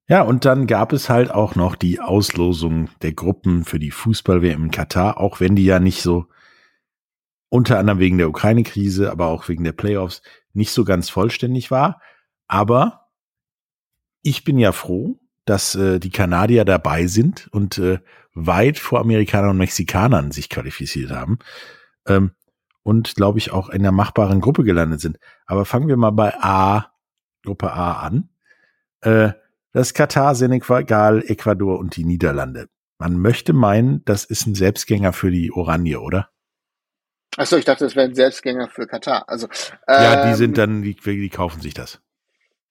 Ja, 0.09 0.23
und 0.23 0.45
dann 0.45 0.67
gab 0.67 0.93
es 0.93 1.09
halt 1.09 1.31
auch 1.31 1.55
noch 1.55 1.77
die 1.77 2.01
Auslosung 2.01 2.89
der 3.03 3.13
Gruppen 3.13 3.65
für 3.65 3.79
die 3.79 3.93
Fußball-WM 3.93 4.65
in 4.65 4.71
Katar, 4.73 5.21
auch 5.21 5.39
wenn 5.39 5.55
die 5.55 5.65
ja 5.65 5.79
nicht 5.79 6.03
so 6.03 6.27
unter 7.51 7.79
anderem 7.79 8.01
wegen 8.01 8.19
der 8.19 8.29
Ukraine-Krise, 8.29 9.13
aber 9.13 9.29
auch 9.29 9.49
wegen 9.49 9.63
der 9.63 9.73
Playoffs 9.73 10.23
nicht 10.55 10.73
so 10.73 10.85
ganz 10.85 11.09
vollständig 11.09 11.71
war. 11.71 12.01
Aber 12.49 13.09
ich 14.23 14.43
bin 14.43 14.59
ja 14.59 14.73
froh, 14.73 15.21
dass 15.47 15.75
äh, 15.75 15.99
die 15.99 16.11
Kanadier 16.11 16.65
dabei 16.65 17.07
sind 17.07 17.49
und 17.53 17.79
äh, 17.79 18.01
weit 18.35 18.79
vor 18.79 19.01
Amerikanern 19.01 19.51
und 19.51 19.59
Mexikanern 19.59 20.31
sich 20.31 20.51
qualifiziert 20.51 21.11
haben. 21.11 21.39
Ähm, 22.07 22.33
und 22.83 23.15
glaube 23.15 23.39
ich 23.39 23.51
auch 23.51 23.69
in 23.71 23.83
der 23.83 23.93
machbaren 23.93 24.41
Gruppe 24.41 24.63
gelandet 24.63 25.01
sind. 25.01 25.19
Aber 25.47 25.65
fangen 25.65 25.89
wir 25.89 25.97
mal 25.97 26.11
bei 26.11 26.35
A, 26.41 26.93
Gruppe 27.45 27.73
A 27.73 28.01
an. 28.01 28.29
Äh, 29.01 29.33
das 29.73 29.95
Katar, 29.95 30.35
Senegal, 30.35 31.23
Ecuador 31.27 31.79
und 31.79 31.97
die 31.97 32.05
Niederlande. 32.05 32.69
Man 32.99 33.21
möchte 33.21 33.53
meinen, 33.53 34.05
das 34.05 34.25
ist 34.25 34.47
ein 34.47 34.55
Selbstgänger 34.55 35.13
für 35.13 35.31
die 35.31 35.53
Oranje, 35.53 36.01
oder? 36.01 36.31
Achso, 37.37 37.57
ich 37.57 37.65
dachte, 37.65 37.85
das 37.85 37.95
wäre 37.95 38.07
ein 38.07 38.15
Selbstgänger 38.15 38.69
für 38.69 38.87
Katar. 38.87 39.29
Also, 39.29 39.49
Ja, 39.87 40.25
die 40.25 40.31
ähm, 40.31 40.37
sind 40.37 40.59
dann, 40.59 40.83
die, 40.83 40.95
die 40.95 41.29
kaufen 41.29 41.61
sich 41.61 41.75
das. 41.75 42.01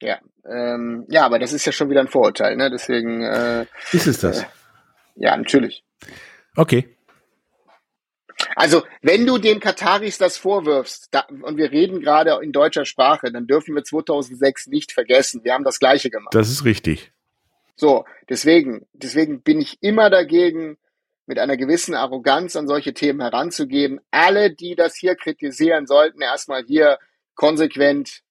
Ja, 0.01 0.19
ähm, 0.49 1.05
ja, 1.09 1.25
aber 1.25 1.39
das 1.39 1.53
ist 1.53 1.65
ja 1.65 1.71
schon 1.71 1.89
wieder 1.89 2.01
ein 2.01 2.07
Vorurteil, 2.07 2.55
ne? 2.55 2.69
Deswegen, 2.69 3.21
äh, 3.21 3.65
Ist 3.91 4.07
es 4.07 4.19
das? 4.19 4.45
ja, 5.15 5.35
natürlich. 5.35 5.83
Okay. 6.55 6.95
Also, 8.55 8.83
wenn 9.01 9.25
du 9.25 9.37
den 9.37 9.59
Kataris 9.59 10.17
das 10.17 10.37
vorwirfst, 10.37 11.07
da, 11.11 11.25
und 11.41 11.57
wir 11.57 11.71
reden 11.71 12.01
gerade 12.01 12.37
in 12.41 12.51
deutscher 12.51 12.85
Sprache, 12.85 13.31
dann 13.31 13.47
dürfen 13.47 13.75
wir 13.75 13.83
2006 13.83 14.67
nicht 14.67 14.91
vergessen. 14.91 15.43
Wir 15.43 15.53
haben 15.53 15.63
das 15.63 15.79
Gleiche 15.79 16.09
gemacht. 16.09 16.33
Das 16.33 16.49
ist 16.49 16.65
richtig. 16.65 17.11
So, 17.75 18.05
deswegen, 18.29 18.85
deswegen 18.93 19.41
bin 19.41 19.59
ich 19.59 19.77
immer 19.81 20.09
dagegen, 20.09 20.77
mit 21.27 21.39
einer 21.39 21.57
gewissen 21.57 21.95
Arroganz 21.95 22.55
an 22.55 22.67
solche 22.67 22.93
Themen 22.93 23.19
heranzugehen. 23.21 23.99
Alle, 24.11 24.51
die 24.51 24.75
das 24.75 24.95
hier 24.95 25.15
kritisieren, 25.15 25.87
sollten 25.87 26.21
erstmal 26.21 26.63
hier 26.63 26.99
konsequent 27.33 28.21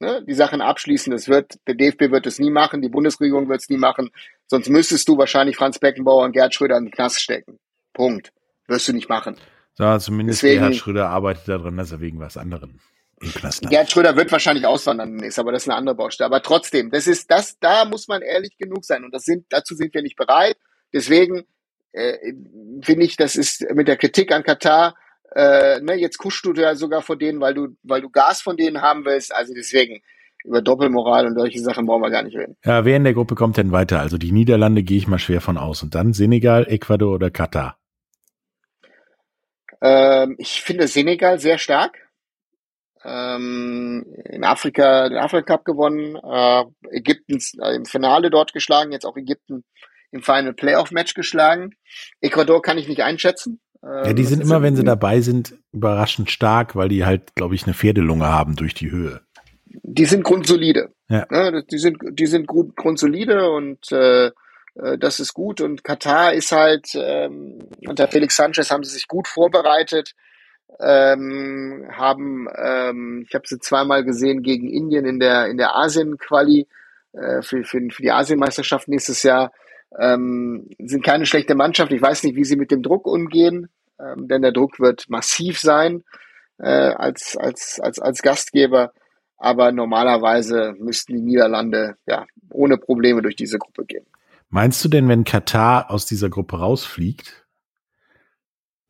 ne, 0.00 0.24
die 0.26 0.34
Sachen 0.34 0.60
abschließen. 0.60 1.10
Das 1.10 1.28
wird, 1.28 1.54
der 1.66 1.74
DFB 1.74 2.10
wird 2.10 2.26
es 2.26 2.38
nie 2.38 2.50
machen, 2.50 2.82
die 2.82 2.88
Bundesregierung 2.88 3.48
wird 3.48 3.60
es 3.60 3.68
nie 3.68 3.76
machen. 3.78 4.10
Sonst 4.46 4.68
müsstest 4.68 5.08
du 5.08 5.18
wahrscheinlich 5.18 5.56
Franz 5.56 5.78
Beckenbauer 5.78 6.24
und 6.24 6.32
Gerd 6.32 6.54
Schröder 6.54 6.76
in 6.78 6.86
den 6.86 6.90
Knast 6.92 7.20
stecken. 7.20 7.58
Punkt. 7.92 8.32
Wirst 8.66 8.88
du 8.88 8.92
nicht 8.92 9.08
machen. 9.08 9.36
Ja, 9.78 9.98
zumindest 9.98 10.42
Deswegen- 10.42 10.60
Gerhard 10.60 10.76
Schröder 10.76 11.08
arbeitet 11.08 11.48
daran, 11.48 11.76
dass 11.76 11.92
er 11.92 12.00
wegen 12.00 12.18
was 12.20 12.36
anderem 12.36 12.80
im 13.20 13.32
Knast 13.32 13.62
landet. 13.62 13.78
Gerd 13.78 13.90
Schröder 13.90 14.16
wird 14.16 14.30
wahrscheinlich 14.32 14.66
auswandern 14.66 15.10
demnächst, 15.10 15.38
aber 15.38 15.52
das 15.52 15.62
ist 15.62 15.68
eine 15.68 15.76
andere 15.78 15.94
Baustelle. 15.94 16.26
Aber 16.26 16.42
trotzdem, 16.42 16.90
das 16.90 17.06
ist 17.06 17.30
das, 17.30 17.58
da 17.58 17.84
muss 17.84 18.08
man 18.08 18.22
ehrlich 18.22 18.56
genug 18.58 18.84
sein. 18.84 19.04
Und 19.04 19.12
das 19.14 19.24
sind, 19.24 19.46
dazu 19.50 19.74
sind 19.74 19.94
wir 19.94 20.02
nicht 20.02 20.16
bereit. 20.16 20.56
Deswegen 20.92 21.44
äh, 21.92 22.32
finde 22.82 23.04
ich, 23.04 23.16
das 23.16 23.36
ist 23.36 23.64
mit 23.74 23.88
der 23.88 23.96
Kritik 23.96 24.32
an 24.32 24.42
Katar, 24.42 24.94
äh, 25.34 25.80
ne, 25.80 25.94
jetzt 25.94 26.18
kuschst 26.18 26.44
du 26.44 26.52
ja 26.52 26.74
sogar 26.74 27.02
vor 27.02 27.16
denen, 27.16 27.40
weil 27.40 27.54
du, 27.54 27.68
weil 27.82 28.00
du 28.00 28.10
Gas 28.10 28.40
von 28.40 28.56
denen 28.56 28.80
haben 28.80 29.04
willst. 29.04 29.34
Also 29.34 29.54
deswegen, 29.54 30.00
über 30.44 30.62
Doppelmoral 30.62 31.26
und 31.26 31.38
solche 31.38 31.60
Sachen 31.60 31.86
brauchen 31.86 32.02
wir 32.02 32.10
gar 32.10 32.22
nicht 32.22 32.36
reden. 32.36 32.56
Ja, 32.64 32.84
wer 32.84 32.96
in 32.96 33.04
der 33.04 33.14
Gruppe 33.14 33.34
kommt 33.34 33.56
denn 33.56 33.72
weiter? 33.72 34.00
Also 34.00 34.18
die 34.18 34.32
Niederlande 34.32 34.82
gehe 34.82 34.98
ich 34.98 35.08
mal 35.08 35.18
schwer 35.18 35.40
von 35.40 35.58
aus. 35.58 35.82
Und 35.82 35.94
dann 35.94 36.12
Senegal, 36.12 36.66
Ecuador 36.68 37.14
oder 37.14 37.30
Katar? 37.30 37.78
Ähm, 39.80 40.36
ich 40.38 40.62
finde 40.62 40.88
Senegal 40.88 41.38
sehr 41.38 41.58
stark. 41.58 42.08
Ähm, 43.04 44.04
in 44.24 44.44
Afrika 44.44 45.08
den 45.08 45.18
Afrika 45.18 45.56
Cup 45.56 45.64
gewonnen, 45.64 46.16
äh, 46.16 46.64
Ägypten 46.90 47.38
äh, 47.60 47.76
im 47.76 47.84
Finale 47.84 48.28
dort 48.28 48.52
geschlagen, 48.52 48.90
jetzt 48.90 49.06
auch 49.06 49.16
Ägypten 49.16 49.64
im 50.10 50.22
Final 50.22 50.52
Playoff 50.52 50.90
Match 50.90 51.14
geschlagen. 51.14 51.70
Ecuador 52.20 52.60
kann 52.60 52.78
ich 52.78 52.88
nicht 52.88 53.02
einschätzen. 53.02 53.60
Ähm, 53.82 54.04
Ja, 54.04 54.12
die 54.12 54.24
sind 54.24 54.42
immer, 54.42 54.62
wenn 54.62 54.76
sie 54.76 54.84
dabei 54.84 55.20
sind, 55.20 55.54
überraschend 55.72 56.30
stark, 56.30 56.76
weil 56.76 56.88
die 56.88 57.04
halt, 57.04 57.34
glaube 57.34 57.54
ich, 57.54 57.64
eine 57.64 57.74
Pferdelunge 57.74 58.26
haben 58.26 58.56
durch 58.56 58.74
die 58.74 58.90
Höhe. 58.90 59.20
die 59.82 60.06
sind 60.06 60.24
grundsolide. 60.24 60.90
Ja. 61.08 61.26
Ne, 61.30 61.64
die 61.70 61.78
sind, 61.78 61.98
die 62.10 62.26
sind 62.26 62.46
grund, 62.46 62.76
grundsolide 62.76 63.50
und 63.50 63.90
äh, 63.92 64.26
äh, 64.26 64.98
das 64.98 65.20
ist 65.20 65.34
gut. 65.34 65.60
Und 65.60 65.84
Katar 65.84 66.32
ist 66.32 66.52
halt, 66.52 66.88
ähm, 66.94 67.68
unter 67.86 68.08
Felix 68.08 68.36
Sanchez 68.36 68.70
haben 68.70 68.84
sie 68.84 68.94
sich 68.94 69.08
gut 69.08 69.28
vorbereitet, 69.28 70.14
ähm, 70.80 71.88
haben, 71.92 72.46
ähm, 72.56 73.24
ich 73.26 73.34
habe 73.34 73.46
sie 73.46 73.58
zweimal 73.58 74.04
gesehen 74.04 74.42
gegen 74.42 74.68
Indien 74.68 75.06
in 75.06 75.18
der 75.18 75.46
in 75.46 75.56
der 75.56 75.74
Asien-Quali 75.76 76.66
äh, 77.12 77.42
für, 77.42 77.64
für, 77.64 77.80
für 77.90 78.02
die 78.02 78.10
Asienmeisterschaft 78.12 78.88
nächstes 78.88 79.22
Jahr. 79.22 79.50
Ähm, 79.96 80.68
sind 80.78 81.04
keine 81.04 81.26
schlechte 81.26 81.54
Mannschaft. 81.54 81.92
Ich 81.92 82.02
weiß 82.02 82.24
nicht, 82.24 82.36
wie 82.36 82.44
sie 82.44 82.56
mit 82.56 82.70
dem 82.70 82.82
Druck 82.82 83.06
umgehen, 83.06 83.68
ähm, 83.98 84.28
denn 84.28 84.42
der 84.42 84.52
Druck 84.52 84.80
wird 84.80 85.08
massiv 85.08 85.58
sein 85.58 86.04
äh, 86.58 86.68
als, 86.68 87.36
als, 87.36 87.80
als, 87.80 87.98
als 87.98 88.22
Gastgeber. 88.22 88.92
Aber 89.38 89.70
normalerweise 89.72 90.74
müssten 90.78 91.14
die 91.14 91.22
Niederlande 91.22 91.96
ja 92.06 92.26
ohne 92.50 92.76
Probleme 92.76 93.22
durch 93.22 93.36
diese 93.36 93.58
Gruppe 93.58 93.84
gehen. 93.84 94.04
Meinst 94.50 94.84
du 94.84 94.88
denn, 94.88 95.08
wenn 95.08 95.24
Katar 95.24 95.90
aus 95.90 96.06
dieser 96.06 96.28
Gruppe 96.28 96.58
rausfliegt, 96.58 97.46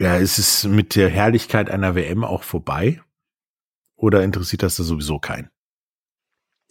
ja, 0.00 0.16
ist 0.16 0.38
es 0.38 0.64
mit 0.64 0.94
der 0.94 1.08
Herrlichkeit 1.08 1.68
einer 1.68 1.94
WM 1.94 2.24
auch 2.24 2.44
vorbei? 2.44 3.02
Oder 3.96 4.22
interessiert 4.22 4.62
das 4.62 4.76
da 4.76 4.84
sowieso 4.84 5.18
keinen? 5.18 5.50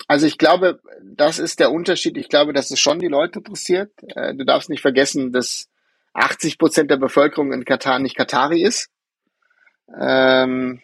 Also 0.08 0.26
ich 0.26 0.38
glaube, 0.38 0.80
das 1.18 1.40
ist 1.40 1.60
der 1.60 1.72
Unterschied. 1.72 2.18
Ich 2.18 2.30
glaube, 2.30 2.54
dass 2.54 2.72
es 2.72 2.80
schon 2.80 3.00
die 3.00 3.08
Leute 3.08 3.40
interessiert. 3.40 3.92
Äh, 4.16 4.34
Du 4.36 4.46
darfst 4.46 4.70
nicht 4.70 4.82
vergessen, 4.82 5.32
dass 5.34 5.68
80 6.14 6.58
Prozent 6.58 6.92
der 6.92 6.98
Bevölkerung 6.98 7.52
in 7.54 7.66
Katar 7.66 8.00
nicht 8.00 8.16
Katari 8.16 8.64
ist. 8.64 8.90
Ähm, 10.00 10.82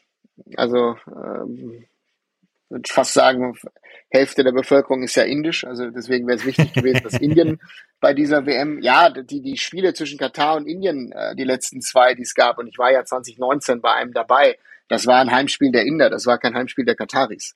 also 0.55 0.97
ähm, 1.07 1.85
würde 2.69 2.91
fast 2.91 3.13
sagen, 3.13 3.55
Hälfte 4.09 4.43
der 4.43 4.51
Bevölkerung 4.51 5.03
ist 5.03 5.15
ja 5.15 5.23
indisch, 5.23 5.63
also 5.63 5.89
deswegen 5.89 6.27
wäre 6.27 6.37
es 6.37 6.45
wichtig 6.45 6.73
gewesen, 6.73 7.01
dass 7.03 7.13
Indien 7.13 7.59
bei 7.99 8.13
dieser 8.13 8.45
WM, 8.45 8.81
ja, 8.81 9.09
die, 9.09 9.41
die 9.41 9.57
Spiele 9.57 9.93
zwischen 9.93 10.19
Katar 10.19 10.57
und 10.57 10.67
Indien, 10.67 11.11
äh, 11.11 11.35
die 11.35 11.43
letzten 11.43 11.81
zwei, 11.81 12.13
die 12.13 12.23
es 12.23 12.35
gab, 12.35 12.57
und 12.57 12.67
ich 12.67 12.77
war 12.77 12.91
ja 12.91 13.05
2019 13.05 13.81
bei 13.81 13.93
einem 13.93 14.13
dabei, 14.13 14.57
das 14.87 15.07
war 15.07 15.19
ein 15.19 15.31
Heimspiel 15.31 15.71
der 15.71 15.85
Inder, 15.85 16.09
das 16.09 16.25
war 16.25 16.37
kein 16.37 16.55
Heimspiel 16.55 16.85
der 16.85 16.95
Kataris. 16.95 17.55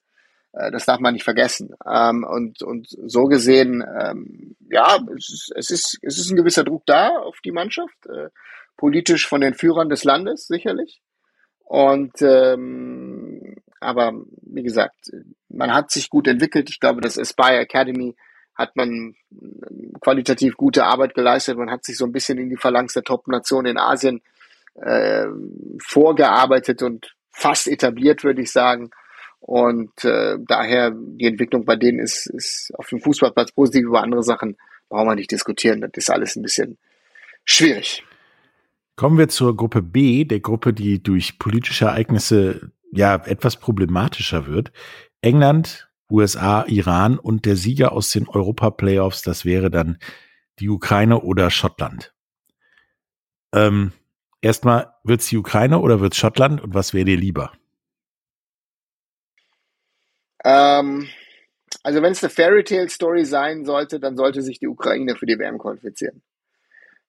Äh, 0.57 0.71
das 0.71 0.85
darf 0.85 0.99
man 0.99 1.13
nicht 1.13 1.23
vergessen. 1.23 1.75
Ähm, 1.85 2.23
und, 2.23 2.61
und 2.61 2.87
so 2.89 3.25
gesehen, 3.25 3.83
ähm, 4.01 4.55
ja, 4.69 4.97
es 5.15 5.51
ist, 5.69 5.99
es, 6.01 6.17
ist, 6.17 6.31
ein 6.31 6.35
gewisser 6.35 6.63
Druck 6.63 6.83
da 6.85 7.09
auf 7.09 7.37
die 7.43 7.51
Mannschaft, 7.51 8.05
äh, 8.07 8.29
politisch 8.75 9.27
von 9.27 9.41
den 9.41 9.53
Führern 9.53 9.89
des 9.89 10.03
Landes 10.03 10.47
sicherlich. 10.47 11.01
Und 11.63 12.21
ähm, 12.21 13.55
aber 13.79 14.13
wie 14.41 14.63
gesagt, 14.63 15.11
man 15.49 15.73
hat 15.73 15.91
sich 15.91 16.09
gut 16.09 16.27
entwickelt. 16.27 16.69
Ich 16.69 16.79
glaube, 16.79 17.01
das 17.01 17.19
Aspire 17.19 17.59
Academy 17.59 18.15
hat 18.55 18.75
man 18.75 19.15
qualitativ 20.01 20.55
gute 20.55 20.85
Arbeit 20.85 21.13
geleistet. 21.13 21.57
Man 21.57 21.69
hat 21.69 21.83
sich 21.83 21.97
so 21.97 22.05
ein 22.05 22.11
bisschen 22.11 22.39
in 22.39 22.49
die 22.49 22.55
Phalanx 22.55 22.93
der 22.93 23.03
Top-Nationen 23.03 23.73
in 23.73 23.77
Asien 23.77 24.21
äh, 24.75 25.25
vorgearbeitet 25.79 26.81
und 26.81 27.13
fast 27.31 27.67
etabliert, 27.67 28.23
würde 28.23 28.41
ich 28.41 28.51
sagen. 28.51 28.89
Und 29.47 30.03
äh, 30.03 30.37
daher 30.45 30.91
die 30.93 31.25
Entwicklung 31.25 31.63
bei 31.63 31.77
denen 31.77 31.99
ist, 31.99 32.25
ist 32.27 32.69
auf 32.77 32.89
dem 32.89 32.99
Fußballplatz 32.99 33.53
positiv. 33.53 33.85
Über 33.85 34.03
andere 34.03 34.21
Sachen 34.21 34.57
brauchen 34.89 35.07
wir 35.07 35.15
nicht 35.15 35.31
diskutieren. 35.31 35.79
Das 35.79 35.91
ist 35.95 36.09
alles 36.09 36.35
ein 36.35 36.41
bisschen 36.41 36.77
schwierig. 37.45 38.03
Kommen 38.97 39.17
wir 39.17 39.29
zur 39.29 39.55
Gruppe 39.55 39.81
B, 39.81 40.25
der 40.25 40.41
Gruppe, 40.41 40.73
die 40.73 41.01
durch 41.01 41.39
politische 41.39 41.85
Ereignisse 41.85 42.73
ja 42.91 43.15
etwas 43.15 43.55
problematischer 43.55 44.47
wird. 44.47 44.73
England, 45.21 45.87
USA, 46.11 46.65
Iran 46.67 47.17
und 47.17 47.45
der 47.45 47.55
Sieger 47.55 47.93
aus 47.93 48.11
den 48.11 48.27
Europa-Playoffs, 48.27 49.21
das 49.21 49.45
wäre 49.45 49.71
dann 49.71 49.97
die 50.59 50.67
Ukraine 50.67 51.21
oder 51.21 51.51
Schottland. 51.51 52.13
Ähm, 53.53 53.93
erstmal, 54.41 54.93
wird's 55.05 55.29
die 55.29 55.37
Ukraine 55.37 55.79
oder 55.79 56.01
wird's 56.01 56.17
Schottland 56.17 56.59
und 56.59 56.73
was 56.73 56.93
wäre 56.93 57.05
dir 57.05 57.17
lieber? 57.17 57.53
Ähm, 60.43 61.07
also 61.83 62.01
wenn 62.01 62.11
es 62.11 62.23
eine 62.23 62.29
Fairy 62.29 62.63
Tale 62.63 62.89
Story 62.89 63.25
sein 63.25 63.65
sollte, 63.65 63.99
dann 63.99 64.17
sollte 64.17 64.41
sich 64.41 64.59
die 64.59 64.67
Ukraine 64.67 65.15
für 65.15 65.25
die 65.25 65.37
WM 65.37 65.57
qualifizieren. 65.57 66.21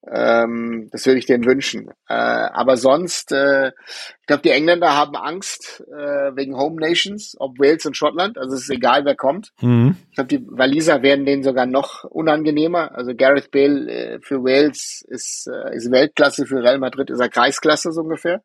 Ähm, 0.07 0.89
das 0.93 1.05
würde 1.07 1.19
ich 1.19 1.27
denen 1.27 1.45
wünschen. 1.45 1.91
Äh, 2.09 2.15
aber 2.15 2.77
sonst, 2.77 3.33
äh, 3.33 3.69
ich 3.69 4.27
glaube, 4.27 4.43
die 4.43 4.51
Engländer 4.51 4.95
haben 4.95 5.17
Angst 5.17 5.85
äh, 5.89 6.37
wegen 6.37 6.57
Home 6.57 6.77
Nations, 6.81 7.37
ob 7.39 7.59
Wales 7.59 7.85
und 7.85 7.97
Schottland. 7.97 8.39
Also 8.39 8.55
es 8.55 8.63
ist 8.63 8.71
egal, 8.71 9.05
wer 9.05 9.17
kommt. 9.17 9.51
Mhm. 9.61 9.97
Ich 10.11 10.15
glaube, 10.15 10.29
die 10.29 10.47
Waliser 10.47 11.03
werden 11.03 11.27
denen 11.27 11.43
sogar 11.43 11.67
noch 11.67 12.05
unangenehmer. 12.05 12.95
Also 12.95 13.15
Gareth 13.15 13.51
Bale 13.51 13.91
äh, 13.91 14.19
für 14.23 14.45
Wales 14.45 15.05
ist, 15.09 15.49
äh, 15.49 15.75
ist 15.75 15.91
Weltklasse, 15.91 16.47
für 16.47 16.63
Real 16.63 16.79
Madrid 16.79 17.11
ist 17.11 17.21
er 17.21 17.29
Kreisklasse 17.29 17.91
so 17.93 18.03
ungefähr, 18.03 18.43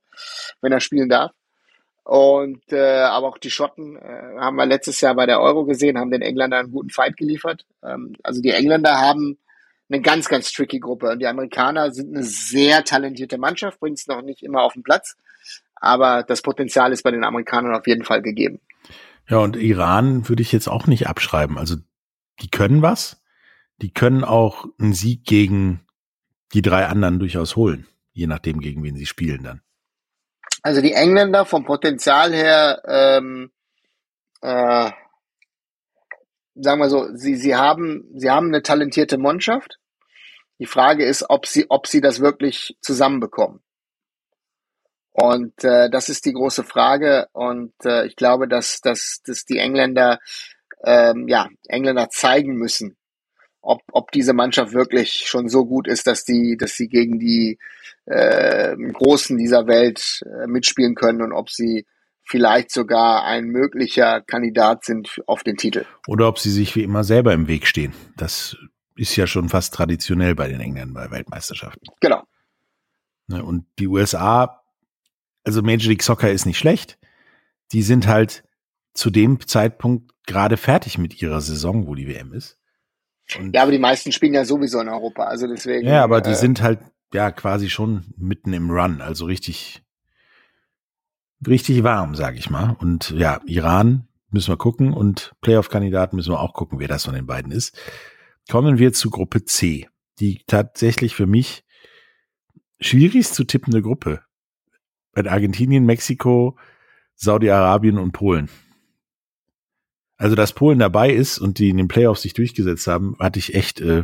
wenn 0.62 0.72
er 0.72 0.80
spielen 0.80 1.10
darf. 1.10 1.32
Und 2.04 2.74
äh, 2.74 3.02
aber 3.02 3.28
auch 3.28 3.38
die 3.38 3.50
Schotten 3.50 3.96
äh, 3.96 4.38
haben 4.38 4.58
wir 4.58 4.66
letztes 4.66 5.00
Jahr 5.00 5.16
bei 5.16 5.26
der 5.26 5.40
Euro 5.40 5.64
gesehen, 5.64 5.98
haben 5.98 6.12
den 6.12 6.22
Engländern 6.22 6.66
einen 6.66 6.72
guten 6.72 6.90
Fight 6.90 7.16
geliefert. 7.16 7.66
Ähm, 7.82 8.16
also 8.24 8.42
die 8.42 8.52
Engländer 8.52 9.00
haben 9.00 9.38
eine 9.90 10.02
ganz, 10.02 10.28
ganz 10.28 10.52
tricky 10.52 10.80
Gruppe. 10.80 11.12
Und 11.12 11.20
die 11.20 11.28
Amerikaner 11.28 11.92
sind 11.92 12.14
eine 12.14 12.24
sehr 12.24 12.84
talentierte 12.84 13.38
Mannschaft, 13.38 13.80
bringt 13.80 14.00
es 14.00 14.08
noch 14.08 14.22
nicht 14.22 14.44
immer 14.44 14.64
auf 14.64 14.74
den 14.74 14.84
Platz. 14.84 15.16
Aber 15.76 16.24
das 16.24 16.42
Potenzial 16.42 16.92
ist 16.92 17.04
bei 17.04 17.12
den 17.12 17.24
Amerikanern 17.24 17.76
auf 17.76 17.88
jeden 17.88 18.04
Fall 18.04 18.22
gegeben. 18.22 18.60
Ja, 19.30 19.38
und 19.38 19.56
Iran 19.56 20.28
würde 20.28 20.42
ich 20.42 20.52
jetzt 20.52 20.68
auch 20.68 20.88
nicht 20.88 21.08
abschreiben. 21.08 21.58
Also 21.58 21.76
die 22.42 22.50
können 22.50 22.82
was. 22.82 23.22
Die 23.82 23.94
können 23.94 24.24
auch 24.24 24.66
einen 24.80 24.94
Sieg 24.94 25.26
gegen 25.26 25.82
die 26.54 26.62
drei 26.62 26.86
anderen 26.86 27.20
durchaus 27.20 27.56
holen. 27.56 27.88
Je 28.12 28.28
nachdem, 28.28 28.60
gegen 28.60 28.84
wen 28.84 28.96
sie 28.96 29.06
spielen 29.06 29.44
dann. 29.44 29.62
Also 30.64 30.82
die 30.82 30.94
Engländer 30.94 31.46
vom 31.46 31.66
Potenzial 31.66 32.34
her, 32.34 32.82
ähm, 32.88 33.52
äh, 34.42 34.92
sagen 36.56 36.82
wir 36.82 36.90
so, 36.90 37.08
sie, 37.14 37.36
sie 37.36 37.56
haben, 37.56 38.10
sie 38.16 38.30
haben 38.30 38.48
eine 38.48 38.64
talentierte 38.64 39.18
Mannschaft. 39.18 39.78
Die 40.60 40.66
Frage 40.66 41.06
ist, 41.06 41.30
ob 41.30 41.48
sie, 41.48 41.66
ob 41.70 41.88
sie 41.88 42.00
das 42.00 42.22
wirklich 42.22 42.78
zusammenbekommen. 42.80 43.62
Und 45.12 45.64
äh, 45.66 45.90
das 45.90 46.08
ist 46.08 46.26
die 46.26 46.34
große 46.34 46.64
Frage. 46.64 47.28
Und 47.34 47.74
äh, 47.84 48.06
ich 48.06 48.16
glaube, 48.16 48.48
dass, 48.48 48.80
dass, 48.80 49.22
dass 49.26 49.44
die 49.44 49.58
Engländer, 49.58 50.20
ähm, 50.86 51.28
ja, 51.28 51.50
Engländer 51.68 52.10
zeigen 52.10 52.56
müssen, 52.56 52.98
ob, 53.64 53.82
ob 53.92 54.12
diese 54.12 54.34
Mannschaft 54.34 54.74
wirklich 54.74 55.24
schon 55.26 55.50
so 55.50 55.66
gut 55.66 55.88
ist, 55.88 56.06
dass 56.06 56.26
die, 56.26 56.58
dass 56.58 56.76
sie 56.76 56.88
gegen 56.88 57.18
die 57.18 57.58
äh, 58.06 58.76
Großen 58.76 59.38
dieser 59.38 59.66
Welt 59.68 60.22
äh, 60.26 60.48
mitspielen 60.48 60.96
können 60.96 61.22
und 61.22 61.32
ob 61.32 61.50
sie 61.50 61.86
vielleicht 62.26 62.72
sogar 62.72 63.24
ein 63.24 63.46
möglicher 63.46 64.22
Kandidat 64.22 64.86
sind 64.86 65.22
auf 65.26 65.44
den 65.44 65.58
Titel. 65.58 65.86
Oder 66.08 66.28
ob 66.28 66.40
sie 66.40 66.52
sich 66.52 66.76
wie 66.76 66.84
immer 66.84 67.04
selber 67.04 67.34
im 67.34 67.48
Weg 67.48 67.66
stehen. 67.66 67.94
Das 68.18 68.56
ist 68.96 69.16
ja 69.16 69.28
schon 69.28 69.50
fast 69.50 69.74
traditionell 69.74 70.36
bei 70.36 70.48
den 70.48 70.60
Engländern 70.60 70.94
bei 70.94 71.12
Weltmeisterschaften. 71.12 71.88
Genau. 72.00 72.24
Ne, 73.28 73.44
und 73.44 73.66
die 73.80 73.88
USA, 73.88 74.62
also 75.44 75.62
Major 75.62 75.90
League 75.90 76.04
Soccer 76.04 76.32
ist 76.32 76.46
nicht 76.46 76.58
schlecht. 76.58 77.00
Die 77.72 77.82
sind 77.82 78.08
halt 78.08 78.44
zu 78.94 79.10
dem 79.10 79.40
Zeitpunkt 79.48 80.12
gerade 80.28 80.58
fertig 80.58 80.98
mit 80.98 81.22
ihrer 81.22 81.42
Saison, 81.42 81.88
wo 81.88 81.96
die 81.96 82.08
WM 82.08 82.34
ist. 82.34 82.60
Und 83.40 83.56
ja, 83.56 83.64
aber 83.64 83.72
die 83.72 83.80
meisten 83.80 84.12
spielen 84.12 84.34
ja 84.34 84.46
sowieso 84.46 84.80
in 84.80 84.90
Europa, 84.90 85.24
also 85.24 85.48
deswegen. 85.48 85.88
Ja, 85.88 86.04
aber 86.04 86.22
die 86.22 86.32
äh, 86.32 86.36
sind 86.36 86.62
halt 86.62 86.80
ja 87.14 87.32
quasi 87.32 87.70
schon 87.70 88.04
mitten 88.18 88.54
im 88.54 88.70
Run, 88.70 89.02
also 89.02 89.26
richtig, 89.26 89.84
richtig 91.48 91.84
warm, 91.84 92.16
sag 92.16 92.38
ich 92.38 92.50
mal. 92.50 92.76
Und 92.80 93.12
ja, 93.12 93.40
Iran 93.46 94.08
müssen 94.30 94.52
wir 94.52 94.58
gucken 94.58 94.94
und 94.94 95.34
Playoff-Kandidaten 95.42 96.16
müssen 96.16 96.34
wir 96.34 96.40
auch 96.40 96.54
gucken, 96.54 96.80
wer 96.80 96.88
das 96.88 97.06
von 97.06 97.14
den 97.14 97.26
beiden 97.26 97.52
ist. 97.52 97.78
Kommen 98.50 98.78
wir 98.78 98.94
zu 98.94 99.10
Gruppe 99.10 99.46
C, 99.46 99.88
die 100.20 100.42
tatsächlich 100.48 101.16
für 101.16 101.28
mich 101.28 101.64
schwierigst 102.82 103.36
zu 103.36 103.46
tippende 103.46 103.82
Gruppe. 103.82 104.22
Bei 105.14 105.30
Argentinien, 105.30 105.86
Mexiko, 105.86 106.58
Saudi-Arabien 107.16 107.98
und 107.98 108.12
Polen. 108.12 108.50
Also, 110.24 110.38
dass 110.38 110.54
Polen 110.54 110.80
dabei 110.80 111.12
ist 111.12 111.38
und 111.38 111.60
die 111.60 111.68
in 111.68 111.76
den 111.76 111.90
Playoffs 111.90 112.22
sich 112.22 112.34
durchgesetzt 112.34 112.88
haben, 112.88 113.18
hatte 113.20 113.40
ich 113.40 113.56
echt 113.56 113.82
äh, 113.82 114.04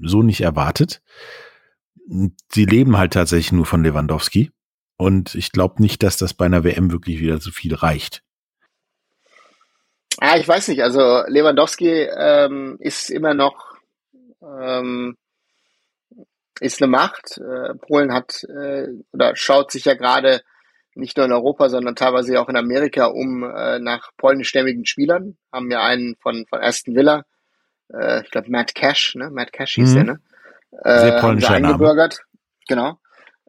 so 0.00 0.22
nicht 0.22 0.42
erwartet. 0.42 1.02
Sie 2.52 2.66
leben 2.66 2.96
halt 2.96 3.14
tatsächlich 3.14 3.50
nur 3.50 3.66
von 3.66 3.82
Lewandowski. 3.82 4.52
Und 4.96 5.34
ich 5.34 5.50
glaube 5.50 5.82
nicht, 5.82 6.04
dass 6.04 6.18
das 6.18 6.34
bei 6.34 6.46
einer 6.46 6.62
WM 6.62 6.92
wirklich 6.92 7.18
wieder 7.18 7.40
so 7.40 7.50
viel 7.50 7.74
reicht. 7.74 8.22
Ah, 10.20 10.36
ich 10.36 10.46
weiß 10.46 10.68
nicht. 10.68 10.84
Also 10.84 11.24
Lewandowski 11.26 12.10
ähm, 12.16 12.76
ist 12.78 13.10
immer 13.10 13.34
noch 13.34 13.74
ähm, 14.40 15.16
ist 16.60 16.80
eine 16.80 16.88
Macht. 16.92 17.38
Äh, 17.38 17.74
Polen 17.74 18.12
hat 18.12 18.44
äh, 18.44 18.86
oder 19.10 19.34
schaut 19.34 19.72
sich 19.72 19.86
ja 19.86 19.94
gerade 19.94 20.42
nicht 20.96 21.16
nur 21.16 21.26
in 21.26 21.32
Europa, 21.32 21.68
sondern 21.68 21.94
teilweise 21.94 22.40
auch 22.40 22.48
in 22.48 22.56
Amerika 22.56 23.06
um 23.06 23.42
äh, 23.42 23.78
nach 23.78 24.10
polnischstämmigen 24.16 24.86
Spielern. 24.86 25.36
Haben 25.52 25.70
ja 25.70 25.82
einen 25.82 26.16
von, 26.16 26.46
von 26.48 26.60
Aston 26.60 26.94
Villa, 26.94 27.24
äh, 27.92 28.22
ich 28.22 28.30
glaube 28.30 28.50
Matt 28.50 28.74
Cash, 28.74 29.14
ne? 29.14 29.30
Matt 29.30 29.52
Cash 29.52 29.74
hieß 29.74 29.90
mhm. 29.90 29.94
der, 29.94 30.04
ne? 30.04 30.20
Äh, 30.82 31.00
Sehr 31.00 31.20
polnischer 31.20 31.54
eingebürgert. 31.54 32.20
Genau. 32.68 32.98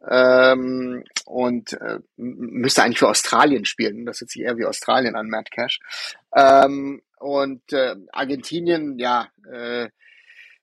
Ähm, 0.10 1.04
und 1.26 1.74
äh, 1.74 2.00
müsste 2.16 2.84
eigentlich 2.84 3.00
für 3.00 3.10
Australien 3.10 3.66
spielen. 3.66 4.06
Das 4.06 4.22
hört 4.22 4.30
sich 4.30 4.44
eher 4.44 4.58
wie 4.58 4.66
Australien 4.66 5.16
an, 5.16 5.28
Matt 5.28 5.52
Cash. 5.52 5.80
Ähm, 6.36 7.02
und 7.20 7.74
äh, 7.74 7.96
Argentinien, 8.12 9.00
ja, 9.00 9.28
äh, 9.52 9.90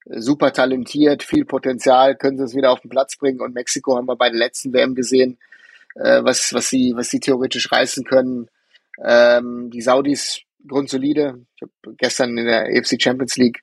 super 0.06 0.52
talentiert, 0.52 1.22
viel 1.22 1.44
Potenzial, 1.44 2.16
können 2.16 2.38
sie 2.38 2.44
es 2.44 2.54
wieder 2.54 2.70
auf 2.70 2.80
den 2.80 2.90
Platz 2.90 3.16
bringen. 3.16 3.40
Und 3.40 3.54
Mexiko 3.54 3.96
haben 3.96 4.06
wir 4.06 4.16
bei 4.16 4.28
der 4.28 4.38
letzten 4.38 4.72
WM 4.72 4.94
gesehen, 4.94 5.38
äh, 5.94 6.22
was, 6.22 6.52
was, 6.52 6.68
sie, 6.68 6.92
was 6.96 7.10
sie 7.10 7.20
theoretisch 7.20 7.70
reißen 7.70 8.04
können. 8.04 8.48
Ähm, 9.04 9.70
die 9.70 9.82
Saudis 9.82 10.40
grundsolide. 10.66 11.44
Ich 11.56 11.62
habe 11.62 11.96
gestern 11.96 12.36
in 12.38 12.46
der 12.46 12.66
AFC 12.66 13.00
Champions 13.00 13.36
League 13.36 13.62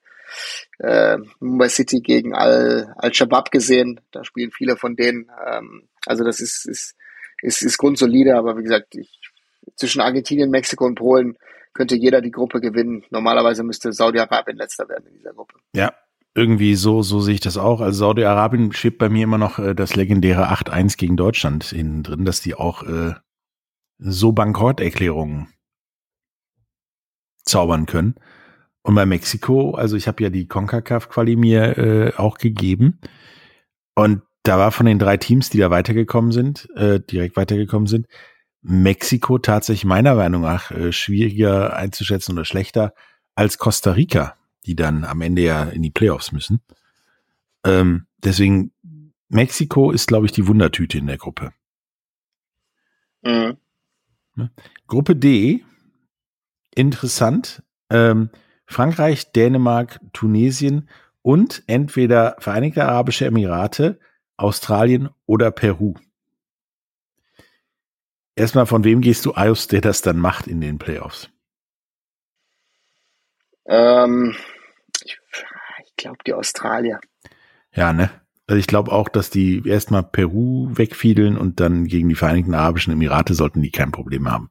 äh, 0.79 1.17
Mumbai 1.39 1.69
City 1.69 1.99
gegen 2.01 2.34
Al-Shabaab 2.34 3.47
Al 3.47 3.51
gesehen. 3.51 4.01
Da 4.11 4.23
spielen 4.23 4.51
viele 4.51 4.77
von 4.77 4.95
denen. 4.95 5.29
Ähm, 5.45 5.89
also 6.05 6.23
das 6.23 6.39
ist, 6.39 6.65
ist, 6.65 6.95
ist, 7.41 7.61
ist 7.61 7.77
grundsolide, 7.77 8.36
aber 8.36 8.57
wie 8.57 8.63
gesagt, 8.63 8.95
ich, 8.95 9.19
zwischen 9.75 10.01
Argentinien, 10.01 10.49
Mexiko 10.49 10.86
und 10.86 10.95
Polen 10.95 11.38
könnte 11.73 11.95
jeder 11.95 12.21
die 12.21 12.32
Gruppe 12.32 12.59
gewinnen. 12.59 13.03
Normalerweise 13.09 13.63
müsste 13.63 13.93
Saudi-Arabien 13.93 14.57
letzter 14.57 14.89
werden 14.89 15.07
in 15.07 15.13
dieser 15.13 15.34
Gruppe. 15.34 15.55
Ja, 15.73 15.93
irgendwie 16.34 16.75
so, 16.75 17.01
so 17.01 17.19
sehe 17.19 17.36
ich 17.36 17.39
das 17.41 17.57
auch. 17.57 17.82
Also 17.82 17.99
Saudi-Arabien 17.99 18.71
schiebt 18.73 18.97
bei 18.97 19.09
mir 19.09 19.23
immer 19.23 19.38
noch 19.38 19.59
äh, 19.59 19.75
das 19.75 19.95
legendäre 19.95 20.51
8-1 20.51 20.97
gegen 20.97 21.17
Deutschland 21.17 21.73
innen 21.73 22.03
drin, 22.03 22.25
dass 22.25 22.41
die 22.41 22.55
auch 22.55 22.84
äh, 22.84 23.13
so 23.97 24.32
Bankrotterklärungen 24.32 25.47
zaubern 27.43 27.86
können. 27.86 28.15
Und 28.84 28.95
bei 28.95 29.05
Mexiko, 29.05 29.75
also 29.75 29.95
ich 29.95 30.07
habe 30.07 30.23
ja 30.23 30.29
die 30.29 30.47
CONCACAF-Quali 30.47 31.36
mir 31.36 31.77
äh, 31.77 32.13
auch 32.15 32.38
gegeben. 32.38 32.99
Und 33.93 34.23
da 34.43 34.57
war 34.57 34.71
von 34.71 34.88
den 34.88 34.97
drei 34.97 35.17
Teams, 35.17 35.49
die 35.49 35.59
da 35.59 35.69
weitergekommen 35.69 36.32
sind, 36.32 36.67
äh, 36.75 36.99
direkt 36.99 37.36
weitergekommen 37.36 37.88
sind, 37.88 38.07
Mexiko 38.63 39.38
tatsächlich 39.38 39.86
meiner 39.86 40.15
Meinung 40.15 40.41
nach 40.43 40.71
äh, 40.71 40.91
schwieriger 40.91 41.75
einzuschätzen 41.75 42.34
oder 42.34 42.45
schlechter 42.45 42.93
als 43.36 43.57
Costa 43.57 43.91
Rica, 43.91 44.36
die 44.66 44.76
dann 44.76 45.03
am 45.03 45.22
Ende 45.22 45.41
ja 45.41 45.64
in 45.64 45.82
die 45.82 45.89
Playoffs 45.89 46.32
müssen. 46.32 46.62
Ähm, 47.66 48.07
deswegen, 48.18 48.74
Mexiko 49.30 49.91
ist, 49.91 50.07
glaube 50.07 50.26
ich, 50.26 50.32
die 50.32 50.47
Wundertüte 50.47 50.97
in 50.97 51.07
der 51.07 51.18
Gruppe. 51.18 51.53
Mhm. 53.24 53.57
Gruppe 54.88 55.16
D, 55.16 55.64
interessant. 56.74 57.64
Ähm, 57.89 58.30
Frankreich, 58.66 59.32
Dänemark, 59.32 59.99
Tunesien 60.14 60.89
und 61.22 61.64
entweder 61.68 62.36
Vereinigte 62.39 62.86
Arabische 62.86 63.26
Emirate, 63.26 63.99
Australien 64.38 65.09
oder 65.26 65.51
Peru. 65.51 65.95
Erstmal, 68.36 68.66
von 68.66 68.84
wem 68.84 69.01
gehst 69.01 69.26
du 69.26 69.34
aus, 69.34 69.68
der 69.68 69.82
das 69.82 70.01
dann 70.01 70.18
macht 70.18 70.47
in 70.47 70.62
den 70.62 70.80
Playoffs? 70.80 71.30
Ähm, 73.66 74.36
ich, 75.03 75.18
ich 75.86 75.95
glaube, 75.95 76.18
die 76.26 76.34
Australier. 76.34 76.99
Ja, 77.74 77.93
ne? 77.93 78.09
Also 78.47 78.59
ich 78.59 78.68
glaube 78.68 78.91
auch, 78.91 79.07
dass 79.07 79.30
die 79.30 79.66
erstmal 79.66 80.03
Peru 80.03 80.70
wegfiedeln 80.72 81.38
und 81.38 81.59
dann 81.59 81.86
gegen 81.86 82.09
die 82.09 82.16
Vereinigten 82.16 82.53
Arabischen 82.53 82.91
Emirate 82.91 83.34
sollten 83.34 83.62
die 83.62 83.72
kein 83.72 83.91
Problem 83.91 84.30
haben. 84.30 84.49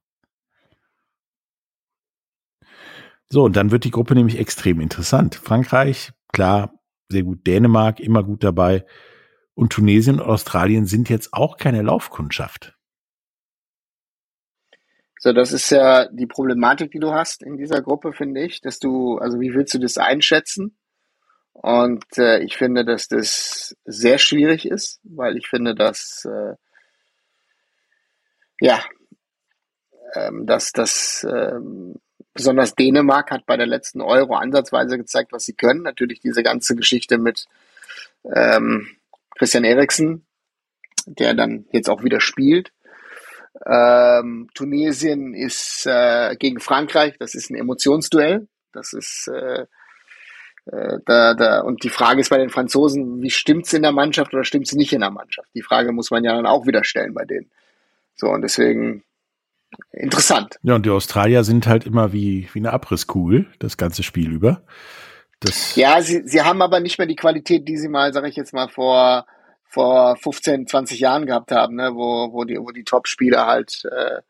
So, 3.28 3.44
und 3.44 3.56
dann 3.56 3.70
wird 3.70 3.84
die 3.84 3.90
Gruppe 3.90 4.14
nämlich 4.14 4.38
extrem 4.38 4.80
interessant. 4.80 5.36
Frankreich, 5.36 6.12
klar, 6.32 6.72
sehr 7.11 7.22
gut. 7.22 7.46
Dänemark, 7.46 8.00
immer 8.00 8.24
gut 8.24 8.42
dabei. 8.42 8.84
Und 9.54 9.72
Tunesien 9.72 10.18
und 10.18 10.26
Australien 10.26 10.86
sind 10.86 11.08
jetzt 11.08 11.32
auch 11.32 11.56
keine 11.56 11.82
Laufkundschaft. 11.82 12.76
So, 15.22 15.34
das 15.34 15.52
ist 15.52 15.68
ja 15.68 16.06
die 16.06 16.26
Problematik, 16.26 16.92
die 16.92 16.98
du 16.98 17.12
hast 17.12 17.42
in 17.42 17.58
dieser 17.58 17.82
Gruppe, 17.82 18.14
finde 18.14 18.42
ich, 18.42 18.62
dass 18.62 18.78
du, 18.78 19.18
also 19.18 19.38
wie 19.38 19.52
willst 19.52 19.74
du 19.74 19.78
das 19.78 19.98
einschätzen? 19.98 20.78
Und 21.52 22.06
äh, 22.16 22.38
ich 22.38 22.56
finde, 22.56 22.86
dass 22.86 23.06
das 23.06 23.76
sehr 23.84 24.16
schwierig 24.16 24.64
ist, 24.66 24.98
weil 25.04 25.36
ich 25.36 25.46
finde, 25.46 25.74
dass 25.74 26.24
äh, 26.24 26.54
ja, 28.62 28.82
ähm, 30.14 30.46
dass 30.46 30.72
das 30.72 31.26
ähm, 31.30 31.96
besonders 32.32 32.74
Dänemark 32.74 33.30
hat 33.30 33.44
bei 33.44 33.58
der 33.58 33.66
letzten 33.66 34.00
Euro 34.00 34.36
ansatzweise 34.36 34.96
gezeigt, 34.96 35.32
was 35.32 35.44
sie 35.44 35.54
können. 35.54 35.82
Natürlich 35.82 36.20
diese 36.20 36.42
ganze 36.42 36.76
Geschichte 36.76 37.18
mit 37.18 37.44
ähm, 38.24 38.88
Christian 39.36 39.64
Eriksen, 39.64 40.24
der 41.04 41.34
dann 41.34 41.66
jetzt 41.72 41.90
auch 41.90 42.04
wieder 42.04 42.22
spielt. 42.22 42.72
Ähm, 43.66 44.48
Tunesien 44.55 45.34
ist 45.34 45.86
äh, 45.86 46.36
gegen 46.36 46.61
Frankreich, 46.61 47.16
das 47.18 47.34
ist 47.34 47.51
ein 47.51 47.57
Emotionsduell. 47.57 48.48
Das 48.72 48.92
ist 48.92 49.28
äh, 49.28 49.66
äh, 50.66 50.98
da, 51.05 51.34
da, 51.34 51.61
und 51.61 51.82
die 51.82 51.88
Frage 51.88 52.20
ist 52.20 52.30
bei 52.30 52.38
den 52.38 52.51
Franzosen, 52.51 53.22
wie 53.22 53.30
stimmt's 53.30 53.72
in 53.72 53.82
der 53.82 53.92
Mannschaft 53.92 54.32
oder 54.34 54.44
stimmt's 54.44 54.74
nicht 54.74 54.92
in 54.92 55.01
der 55.01 55.11
Mannschaft? 55.11 55.48
Die 55.55 55.62
Frage 55.62 55.92
muss 55.92 56.11
man 56.11 56.24
ja 56.24 56.34
dann 56.34 56.46
auch 56.46 56.66
wieder 56.66 56.84
stellen 56.84 57.14
bei 57.14 57.24
denen. 57.24 57.51
So, 58.14 58.28
und 58.28 58.42
deswegen 58.42 59.03
interessant. 59.92 60.59
Ja, 60.62 60.74
und 60.74 60.86
die 60.86 60.90
Australier 60.90 61.44
sind 61.44 61.66
halt 61.66 61.86
immer 61.86 62.12
wie, 62.12 62.48
wie 62.53 62.59
eine 62.59 62.72
Abrisskugel, 62.72 63.46
das 63.59 63.76
ganze 63.76 64.03
Spiel 64.03 64.30
über. 64.32 64.62
Das 65.40 65.74
ja, 65.74 66.03
sie, 66.03 66.22
sie 66.24 66.42
haben 66.42 66.61
aber 66.61 66.80
nicht 66.80 66.98
mehr 66.98 67.07
die 67.07 67.16
Qualität, 67.16 67.66
die 67.66 67.78
sie 67.78 67.88
mal, 67.88 68.12
sage 68.12 68.28
ich 68.28 68.36
jetzt 68.36 68.53
mal, 68.53 68.68
vor 68.68 69.26
vor 69.70 70.16
15, 70.16 70.66
20 70.66 70.98
Jahren 70.98 71.26
gehabt 71.26 71.52
haben, 71.52 71.76
ne, 71.76 71.92
wo, 71.94 72.32
wo 72.32 72.44
die, 72.44 72.58
wo 72.58 72.72
die 72.72 72.82
Top-Spieler 72.82 73.46
halt 73.46 73.84
äh, 73.84 74.20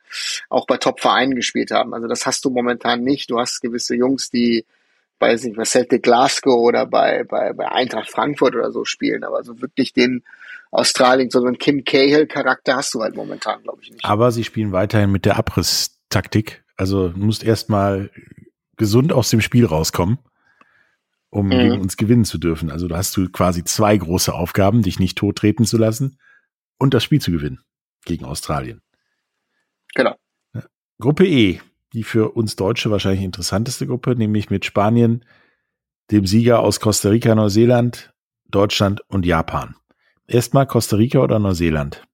auch 0.51 0.66
bei 0.66 0.76
Top-Vereinen 0.76 1.34
gespielt 1.34 1.70
haben. 1.70 1.95
Also 1.95 2.07
das 2.09 2.26
hast 2.26 2.45
du 2.45 2.51
momentan 2.51 3.03
nicht. 3.03 3.30
Du 3.30 3.38
hast 3.41 3.61
gewisse 3.61 3.97
Jungs, 3.97 4.30
die 4.30 4.66
bei, 5.18 5.34
nicht, 5.34 5.57
bei 5.57 5.64
Celtic 5.64 6.03
Glasgow 6.03 6.61
oder 6.61 6.84
bei, 6.84 7.24
bei, 7.24 7.55
bei 7.55 7.70
Eintracht 7.70 8.11
Frankfurt 8.11 8.55
oder 8.55 8.70
so 8.70 8.84
spielen, 8.84 9.24
aber 9.24 9.43
so 9.43 9.61
wirklich 9.62 9.95
den 9.95 10.24
Australien, 10.70 11.30
so 11.30 11.43
einen 11.43 11.59
Kim 11.59 11.84
Cahill-Charakter 11.84 12.76
hast 12.76 12.93
du 12.95 13.01
halt 13.01 13.16
momentan, 13.16 13.62
glaube 13.62 13.78
ich, 13.82 13.91
nicht. 13.91 14.05
Aber 14.05 14.30
sie 14.32 14.45
spielen 14.45 14.72
weiterhin 14.72 15.11
mit 15.11 15.24
der 15.24 15.36
Abriss-Taktik. 15.36 16.62
Also 16.76 17.09
du 17.09 17.18
musst 17.18 17.45
erstmal 17.45 18.11
gesund 18.76 19.12
aus 19.12 19.30
dem 19.30 19.41
Spiel 19.41 19.64
rauskommen 19.64 20.18
um 21.31 21.47
mhm. 21.47 21.51
gegen 21.51 21.81
uns 21.81 21.97
gewinnen 21.97 22.24
zu 22.24 22.39
dürfen. 22.39 22.70
Also 22.70 22.89
da 22.89 22.97
hast 22.97 23.16
du 23.16 23.28
quasi 23.31 23.64
zwei 23.64 23.97
große 23.97 24.35
Aufgaben, 24.35 24.83
dich 24.83 24.99
nicht 24.99 25.16
tot 25.16 25.37
treten 25.37 25.64
zu 25.64 25.78
lassen 25.78 26.18
und 26.78 26.93
das 26.93 27.05
Spiel 27.05 27.20
zu 27.20 27.31
gewinnen 27.31 27.61
gegen 28.05 28.24
Australien. 28.24 28.83
Genau. 29.95 30.16
Gruppe 30.99 31.26
E, 31.26 31.61
die 31.93 32.05
für 32.05 32.31
uns 32.33 32.57
Deutsche 32.57 32.91
wahrscheinlich 32.91 33.24
interessanteste 33.24 33.87
Gruppe, 33.87 34.14
nämlich 34.14 34.51
mit 34.51 34.64
Spanien, 34.64 35.24
dem 36.11 36.26
Sieger 36.26 36.61
aus 36.61 36.81
Costa 36.81 37.09
Rica, 37.09 37.35
Neuseeland, 37.35 38.12
Deutschland 38.49 39.01
und 39.09 39.24
Japan. 39.24 39.76
Erstmal 40.26 40.66
Costa 40.66 40.97
Rica 40.97 41.20
oder 41.20 41.39
Neuseeland? 41.39 42.05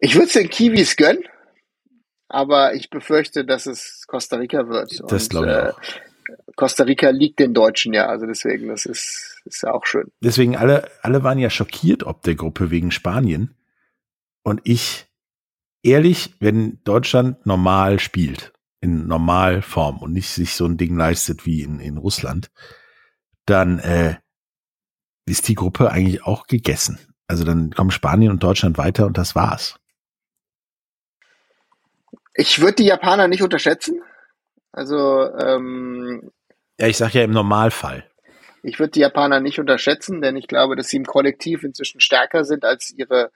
Ich 0.00 0.14
würde 0.14 0.26
es 0.26 0.32
den 0.32 0.48
Kiwis 0.48 0.96
gönnen, 0.96 1.24
aber 2.28 2.74
ich 2.74 2.90
befürchte, 2.90 3.44
dass 3.44 3.66
es 3.66 4.04
Costa 4.06 4.36
Rica 4.36 4.68
wird. 4.68 5.00
Das 5.08 5.28
glaube 5.28 5.46
ich 5.46 5.52
äh, 5.52 5.70
auch. 5.70 6.09
Costa 6.56 6.84
Rica 6.84 7.10
liegt 7.10 7.38
den 7.38 7.54
Deutschen 7.54 7.92
ja, 7.92 8.06
also 8.06 8.26
deswegen, 8.26 8.68
das 8.68 8.86
ist, 8.86 9.40
ist 9.44 9.62
ja 9.62 9.72
auch 9.72 9.86
schön. 9.86 10.10
Deswegen, 10.22 10.56
alle, 10.56 10.90
alle 11.02 11.22
waren 11.22 11.38
ja 11.38 11.50
schockiert 11.50 12.04
ob 12.04 12.22
der 12.22 12.34
Gruppe 12.34 12.70
wegen 12.70 12.90
Spanien. 12.90 13.54
Und 14.42 14.60
ich, 14.64 15.06
ehrlich, 15.82 16.34
wenn 16.40 16.80
Deutschland 16.84 17.44
normal 17.46 17.98
spielt, 17.98 18.52
in 18.80 19.06
Normalform 19.06 19.98
und 19.98 20.12
nicht 20.12 20.30
sich 20.30 20.54
so 20.54 20.64
ein 20.64 20.76
Ding 20.76 20.96
leistet 20.96 21.44
wie 21.44 21.62
in, 21.62 21.80
in 21.80 21.98
Russland, 21.98 22.50
dann 23.44 23.78
äh, 23.78 24.16
ist 25.26 25.48
die 25.48 25.54
Gruppe 25.54 25.90
eigentlich 25.90 26.24
auch 26.24 26.46
gegessen. 26.46 26.98
Also 27.26 27.44
dann 27.44 27.70
kommen 27.70 27.90
Spanien 27.90 28.32
und 28.32 28.42
Deutschland 28.42 28.78
weiter 28.78 29.06
und 29.06 29.18
das 29.18 29.34
war's. 29.34 29.76
Ich 32.34 32.60
würde 32.60 32.76
die 32.76 32.86
Japaner 32.86 33.28
nicht 33.28 33.42
unterschätzen. 33.42 34.00
Also 34.72 35.30
ähm, 35.38 36.30
ja, 36.78 36.86
ich 36.86 36.96
sage 36.96 37.18
ja 37.18 37.24
im 37.24 37.32
Normalfall. 37.32 38.04
Ich 38.62 38.78
würde 38.78 38.92
die 38.92 39.00
Japaner 39.00 39.40
nicht 39.40 39.58
unterschätzen, 39.58 40.20
denn 40.20 40.36
ich 40.36 40.48
glaube, 40.48 40.76
dass 40.76 40.88
sie 40.88 40.98
im 40.98 41.04
Kollektiv 41.04 41.62
inzwischen 41.62 42.00
stärker 42.00 42.44
sind 42.44 42.64
als 42.64 42.90
ihre 42.90 43.30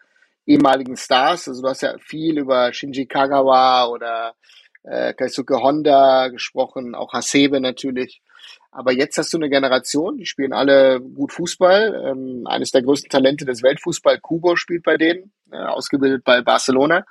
ehemaligen 0.47 0.97
Stars. 0.97 1.49
Also 1.49 1.63
du 1.63 1.69
hast 1.69 1.83
ja 1.83 1.95
viel 1.99 2.39
über 2.39 2.73
Shinji 2.73 3.07
Kagawa 3.07 3.87
oder 3.87 4.35
äh, 4.83 5.15
Kaisuke 5.15 5.61
Honda 5.63 6.29
gesprochen, 6.29 6.95
auch 6.95 7.13
Hasebe 7.13 7.61
natürlich. 7.61 8.23
Aber 8.71 8.93
jetzt 8.93 9.17
hast 9.19 9.33
du 9.33 9.39
eine 9.39 9.49
Generation, 9.49 10.19
die 10.19 10.27
spielen 10.27 10.53
alle 10.53 11.01
gut 11.01 11.33
Fußball. 11.33 12.11
Ähm, 12.11 12.47
eines 12.47 12.71
der 12.71 12.83
größten 12.83 13.09
Talente 13.09 13.45
des 13.45 13.63
Weltfußball, 13.63 14.21
Kubo, 14.21 14.57
spielt 14.57 14.83
bei 14.83 14.97
denen, 14.97 15.33
äh, 15.51 15.57
ausgebildet 15.57 16.25
bei 16.25 16.43
Barcelona. 16.43 17.07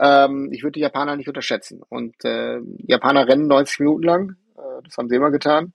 Ähm, 0.00 0.48
ich 0.50 0.62
würde 0.62 0.72
die 0.72 0.80
Japaner 0.80 1.16
nicht 1.16 1.28
unterschätzen. 1.28 1.82
Und 1.88 2.24
äh, 2.24 2.60
Japaner 2.78 3.28
rennen 3.28 3.46
90 3.46 3.80
Minuten 3.80 4.02
lang. 4.02 4.36
Äh, 4.56 4.82
das 4.84 4.96
haben 4.96 5.08
sie 5.08 5.16
immer 5.16 5.30
getan. 5.30 5.74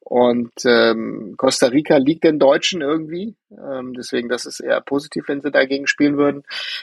Und 0.00 0.52
ähm, 0.66 1.34
Costa 1.38 1.68
Rica 1.68 1.96
liegt 1.96 2.24
den 2.24 2.38
Deutschen 2.38 2.82
irgendwie. 2.82 3.36
Ähm, 3.50 3.94
deswegen, 3.94 4.28
das 4.28 4.44
ist 4.44 4.60
eher 4.60 4.82
positiv, 4.82 5.24
wenn 5.28 5.40
sie 5.40 5.50
dagegen 5.50 5.86
spielen 5.86 6.18
würden. 6.18 6.42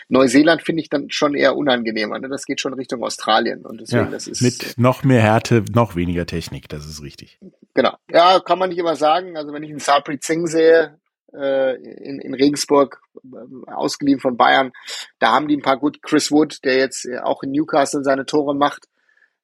Neuseeland 0.09 0.63
finde 0.63 0.81
ich 0.81 0.89
dann 0.89 1.11
schon 1.11 1.35
eher 1.35 1.55
unangenehmer. 1.55 2.17
Ne? 2.17 2.29
Das 2.29 2.45
geht 2.45 2.59
schon 2.59 2.73
Richtung 2.73 3.03
Australien. 3.03 3.63
Und 3.63 3.79
deswegen, 3.79 4.05
ja, 4.05 4.09
das 4.09 4.27
ist, 4.27 4.41
mit 4.41 4.73
noch 4.77 5.03
mehr 5.03 5.21
Härte, 5.21 5.63
noch 5.71 5.95
weniger 5.95 6.25
Technik. 6.25 6.67
Das 6.67 6.87
ist 6.87 7.03
richtig. 7.03 7.37
Genau. 7.75 7.93
Ja, 8.09 8.39
kann 8.39 8.57
man 8.57 8.69
nicht 8.69 8.79
immer 8.79 8.95
sagen. 8.95 9.37
Also 9.37 9.53
wenn 9.53 9.61
ich 9.61 9.69
einen 9.69 9.79
Sarpreet 9.79 10.23
Singh 10.23 10.47
sehe, 10.47 10.97
äh, 11.33 11.75
in, 11.75 12.19
in 12.19 12.33
Regensburg, 12.33 13.01
äh, 13.23 13.71
ausgeliehen 13.71 14.19
von 14.19 14.37
Bayern. 14.37 14.71
Da 15.19 15.31
haben 15.31 15.47
die 15.47 15.57
ein 15.57 15.61
paar 15.61 15.77
gut. 15.77 16.01
Chris 16.01 16.31
Wood, 16.31 16.63
der 16.63 16.77
jetzt 16.77 17.05
äh, 17.05 17.19
auch 17.19 17.43
in 17.43 17.51
Newcastle 17.51 18.03
seine 18.03 18.25
Tore 18.25 18.55
macht, 18.55 18.87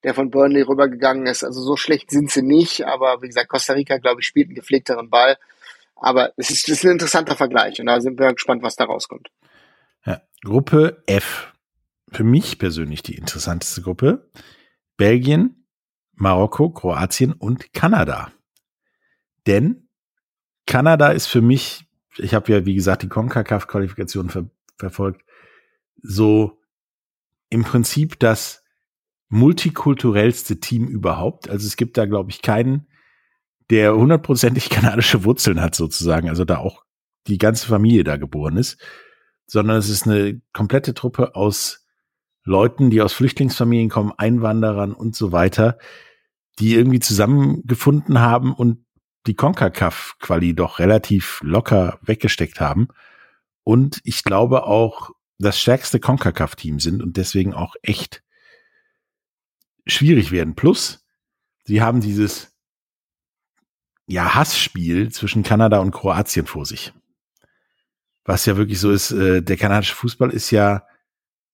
der 0.04 0.14
von 0.14 0.30
Burnley 0.30 0.62
rübergegangen 0.62 1.26
ist. 1.26 1.44
Also 1.44 1.60
so 1.60 1.76
schlecht 1.76 2.10
sind 2.10 2.30
sie 2.30 2.42
nicht, 2.42 2.86
aber 2.86 3.22
wie 3.22 3.28
gesagt, 3.28 3.48
Costa 3.48 3.72
Rica, 3.72 3.98
glaube 3.98 4.20
ich, 4.20 4.26
spielt 4.26 4.48
einen 4.48 4.54
gepflegteren 4.54 5.10
Ball. 5.10 5.36
Aber 5.96 6.32
es 6.36 6.50
ist, 6.50 6.68
ist 6.68 6.84
ein 6.84 6.92
interessanter 6.92 7.34
Vergleich 7.34 7.80
und 7.80 7.86
da 7.86 8.00
sind 8.00 8.18
wir 8.18 8.32
gespannt, 8.32 8.62
was 8.62 8.76
da 8.76 8.84
rauskommt. 8.84 9.28
Ja, 10.06 10.22
Gruppe 10.44 11.02
F. 11.06 11.52
Für 12.10 12.24
mich 12.24 12.58
persönlich 12.58 13.02
die 13.02 13.16
interessanteste 13.16 13.82
Gruppe. 13.82 14.30
Belgien, 14.96 15.66
Marokko, 16.12 16.70
Kroatien 16.70 17.32
und 17.32 17.72
Kanada. 17.72 18.32
Denn 19.46 19.87
Kanada 20.68 21.08
ist 21.08 21.26
für 21.26 21.40
mich, 21.40 21.86
ich 22.18 22.34
habe 22.34 22.52
ja, 22.52 22.66
wie 22.66 22.74
gesagt, 22.74 23.02
die 23.02 23.08
CONCACAF-Qualifikation 23.08 24.28
ver 24.28 24.50
verfolgt, 24.76 25.24
so 26.00 26.60
im 27.50 27.64
Prinzip 27.64 28.20
das 28.20 28.62
multikulturellste 29.28 30.60
Team 30.60 30.86
überhaupt. 30.86 31.48
Also 31.48 31.66
es 31.66 31.76
gibt 31.76 31.96
da, 31.96 32.06
glaube 32.06 32.30
ich, 32.30 32.42
keinen, 32.42 32.86
der 33.70 33.96
hundertprozentig 33.96 34.70
kanadische 34.70 35.24
Wurzeln 35.24 35.60
hat 35.60 35.74
sozusagen, 35.74 36.28
also 36.28 36.44
da 36.44 36.58
auch 36.58 36.84
die 37.26 37.38
ganze 37.38 37.66
Familie 37.66 38.04
da 38.04 38.16
geboren 38.16 38.56
ist, 38.56 38.80
sondern 39.46 39.78
es 39.78 39.88
ist 39.88 40.06
eine 40.06 40.40
komplette 40.52 40.94
Truppe 40.94 41.34
aus 41.34 41.86
Leuten, 42.44 42.90
die 42.90 43.02
aus 43.02 43.14
Flüchtlingsfamilien 43.14 43.88
kommen, 43.88 44.12
Einwanderern 44.16 44.92
und 44.92 45.16
so 45.16 45.32
weiter, 45.32 45.78
die 46.58 46.74
irgendwie 46.74 47.00
zusammengefunden 47.00 48.20
haben 48.20 48.52
und 48.52 48.84
die 49.26 49.34
CONCACAF-Quali 49.34 50.54
doch 50.54 50.78
relativ 50.78 51.40
locker 51.42 51.98
weggesteckt 52.02 52.60
haben. 52.60 52.88
Und 53.64 54.00
ich 54.04 54.24
glaube 54.24 54.64
auch 54.64 55.10
das 55.38 55.58
stärkste 55.60 56.00
CONCACAF-Team 56.00 56.80
sind 56.80 57.02
und 57.02 57.16
deswegen 57.16 57.54
auch 57.54 57.74
echt 57.82 58.22
schwierig 59.86 60.30
werden. 60.30 60.54
Plus, 60.54 61.06
sie 61.64 61.82
haben 61.82 62.00
dieses 62.00 62.54
ja, 64.06 64.34
Hassspiel 64.34 65.10
zwischen 65.10 65.42
Kanada 65.42 65.78
und 65.80 65.90
Kroatien 65.90 66.46
vor 66.46 66.64
sich. 66.64 66.92
Was 68.24 68.46
ja 68.46 68.56
wirklich 68.56 68.80
so 68.80 68.90
ist, 68.90 69.10
äh, 69.10 69.42
der 69.42 69.56
kanadische 69.56 69.94
Fußball 69.94 70.30
ist 70.30 70.50
ja 70.50 70.86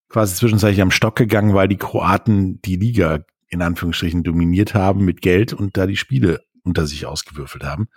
quasi 0.09 0.37
zwischenzeitlich 0.37 0.81
am 0.81 0.93
Stock 0.93 1.17
gegangen, 1.17 1.55
weil 1.55 1.69
die 1.69 1.77
Kroaten 1.77 2.61
die 2.63 2.77
Liga 2.77 3.25
in 3.49 3.63
Anführungsstrichen 3.63 4.23
dominiert 4.23 4.75
haben 4.75 5.05
mit 5.05 5.21
Geld 5.21 5.53
und 5.53 5.77
da 5.77 5.87
die 5.87 5.97
Spiele 5.97 6.45
unter 6.65 6.87
sich 6.87 7.07
ausgewürfelt 7.07 7.65
haben 7.65 7.89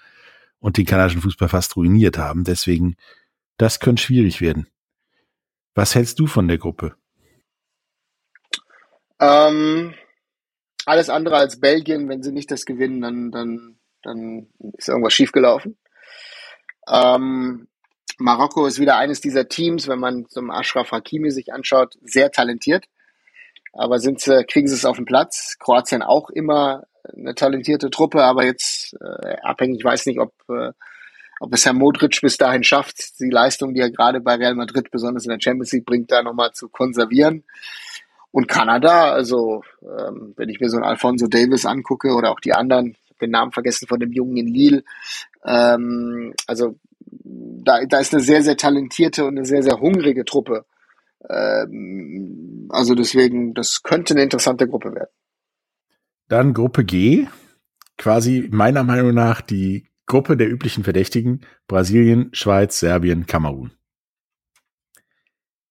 und 0.60 0.78
den 0.78 0.86
kanadischen 0.86 1.22
Fußball 1.22 1.50
fast 1.50 1.76
ruiniert 1.76 2.18
haben. 2.18 2.44
Deswegen, 2.44 2.96
das 3.58 3.80
könnte 3.80 4.04
schwierig 4.04 4.42
werden. 4.42 4.68
Was 5.74 5.96
hältst 5.96 6.20
du 6.20 6.28
von 6.28 6.48
der 6.48 6.58
Gruppe? 6.58 6.96
Ähm, 9.20 9.94
alles 10.86 11.10
andere 11.10 11.38
als 11.38 11.60
Belgien, 11.60 12.10
wenn 12.10 12.24
sie 12.24 12.32
nicht 12.32 12.52
das 12.52 12.66
gewinnen, 12.66 13.02
dann, 13.02 13.32
dann, 13.32 13.80
dann 14.04 14.48
ist 14.78 14.90
irgendwas 14.90 15.14
schiefgelaufen. 15.14 15.78
Ähm, 16.88 17.68
Marokko 18.20 18.66
ist 18.66 18.80
wieder 18.80 18.98
eines 18.98 19.22
dieser 19.22 19.48
Teams, 19.48 19.88
wenn 19.88 20.00
man 20.00 20.28
zum 20.30 20.50
Ashraf 20.50 20.92
Hakimi 20.92 21.30
sich 21.30 21.54
anschaut, 21.54 21.96
sehr 22.02 22.32
talentiert. 22.32 22.86
Aber 23.74 24.00
sind 24.00 24.20
sie, 24.20 24.44
kriegen 24.46 24.68
sie 24.68 24.74
es 24.74 24.86
auf 24.86 24.96
den 24.98 25.06
Platz? 25.06 25.58
Kroatien 25.60 26.02
auch 26.02 26.30
immer 26.30 26.84
eine 27.16 27.36
talentierte 27.36 27.90
Truppe, 27.90 28.24
aber 28.24 28.46
jetzt 28.46 28.96
äh, 29.02 29.38
abhängig, 29.42 29.80
ich 29.80 29.86
weiß 29.86 30.06
nicht, 30.06 30.20
ob, 30.20 30.34
äh, 30.50 30.72
ob 31.40 31.54
es 31.54 31.66
Herr 31.66 31.74
Modric 31.74 32.20
bis 32.22 32.38
dahin 32.38 32.64
schafft, 32.64 33.20
die 33.20 33.30
Leistung, 33.30 33.74
die 33.74 33.82
er 33.82 33.92
gerade 33.92 34.22
bei 34.22 34.36
Real 34.36 34.56
Madrid 34.56 34.92
besonders 34.92 35.26
in 35.26 35.32
der 35.32 35.42
Champions 35.42 35.72
League 35.72 35.86
bringt, 35.86 36.12
da 36.12 36.24
nochmal 36.24 36.52
zu 36.54 36.70
konservieren. 36.70 37.44
Und 38.32 38.48
Kanada, 38.48 39.12
also 39.12 39.64
ähm, 39.82 40.34
wenn 40.36 40.50
ich 40.50 40.60
mir 40.60 40.70
so 40.70 40.78
einen 40.78 40.86
Alfonso 40.86 41.28
Davis 41.28 41.66
angucke 41.66 42.14
oder 42.14 42.32
auch 42.32 42.40
die 42.40 42.54
anderen, 42.54 42.96
ich 43.06 43.10
habe 43.12 43.20
den 43.22 43.32
Namen 43.32 43.52
vergessen 43.52 43.88
von 43.88 44.00
dem 44.00 44.12
Jungen 44.12 44.38
in 44.38 44.48
Lille, 44.48 44.84
ähm, 45.46 46.34
also 46.46 46.76
da, 47.24 47.86
da 47.86 48.00
ist 48.00 48.14
eine 48.14 48.24
sehr, 48.24 48.44
sehr 48.44 48.58
talentierte 48.58 49.26
und 49.26 49.38
eine 49.38 49.46
sehr, 49.46 49.64
sehr 49.64 49.80
hungrige 49.80 50.26
Truppe. 50.26 50.66
Ähm, 51.30 52.68
also 52.70 52.96
deswegen, 52.96 53.54
das 53.54 53.84
könnte 53.84 54.14
eine 54.14 54.24
interessante 54.24 54.68
Gruppe 54.68 54.94
werden. 54.94 55.10
Dann 56.28 56.54
Gruppe 56.54 56.84
G, 56.84 57.28
quasi 57.98 58.48
meiner 58.52 58.84
Meinung 58.84 59.14
nach 59.14 59.42
die 59.42 59.88
Gruppe 60.06 60.38
der 60.38 60.50
üblichen 60.50 60.84
Verdächtigen, 60.84 61.46
Brasilien, 61.68 62.30
Schweiz, 62.34 62.80
Serbien, 62.80 63.26
Kamerun. 63.26 63.72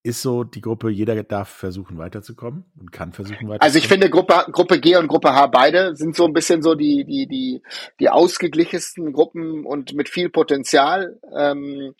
Ist 0.02 0.22
so 0.22 0.44
die 0.44 0.60
Gruppe, 0.60 0.88
jeder 0.88 1.20
darf 1.24 1.48
versuchen 1.48 1.98
weiterzukommen 1.98 2.64
und 2.78 2.92
kann 2.92 3.12
versuchen 3.12 3.48
weiterzukommen. 3.48 3.60
Also 3.60 3.78
ich 3.78 3.88
finde 3.88 4.08
Gruppe, 4.08 4.46
Gruppe 4.52 4.78
G 4.78 4.96
und 4.96 5.08
Gruppe 5.08 5.34
H 5.34 5.46
beide 5.48 5.96
sind 5.96 6.14
so 6.14 6.26
ein 6.26 6.32
bisschen 6.32 6.62
so 6.62 6.74
die, 6.74 7.04
die, 7.04 7.26
die, 7.26 7.62
die 7.98 8.08
ausgeglichensten 8.08 9.12
Gruppen 9.12 9.66
und 9.66 9.94
mit 9.94 10.08
viel 10.08 10.30
Potenzial. 10.30 11.18
Ähm, 11.36 11.94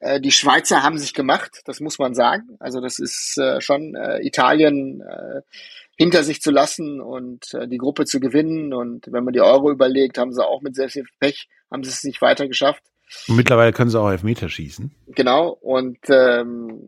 äh, 0.00 0.20
die 0.20 0.32
Schweizer 0.32 0.82
haben 0.82 0.98
sich 0.98 1.14
gemacht, 1.14 1.62
das 1.66 1.78
muss 1.80 1.98
man 1.98 2.14
sagen. 2.14 2.56
Also 2.58 2.80
das 2.80 2.98
ist 2.98 3.38
äh, 3.38 3.60
schon 3.60 3.94
äh, 3.94 4.26
Italien 4.26 5.02
äh, 5.02 5.42
hinter 5.96 6.22
sich 6.22 6.40
zu 6.40 6.50
lassen 6.50 7.00
und 7.00 7.54
äh, 7.54 7.66
die 7.66 7.78
Gruppe 7.78 8.04
zu 8.04 8.20
gewinnen. 8.20 8.72
Und 8.72 9.06
wenn 9.10 9.24
man 9.24 9.32
die 9.32 9.40
Euro 9.40 9.70
überlegt, 9.70 10.18
haben 10.18 10.32
sie 10.32 10.44
auch 10.44 10.62
mit 10.62 10.76
sehr 10.76 10.88
viel 10.88 11.04
Pech, 11.20 11.48
haben 11.70 11.82
sie 11.82 11.90
es 11.90 12.04
nicht 12.04 12.20
weiter 12.20 12.46
geschafft. 12.46 12.82
Und 13.28 13.36
mittlerweile 13.36 13.72
können 13.72 13.90
sie 13.90 13.98
auch 13.98 14.10
Elfmeter 14.10 14.48
schießen. 14.48 14.94
Genau, 15.08 15.50
und 15.50 15.98
ähm, 16.08 16.80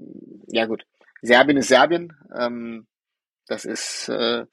ja 0.48 0.66
gut, 0.66 0.84
Serbien 1.22 1.58
ist 1.58 1.68
Serbien. 1.68 2.12
Ähm, 2.36 2.86
das 3.46 3.64
ist, 3.64 4.08
äh, 4.08 4.44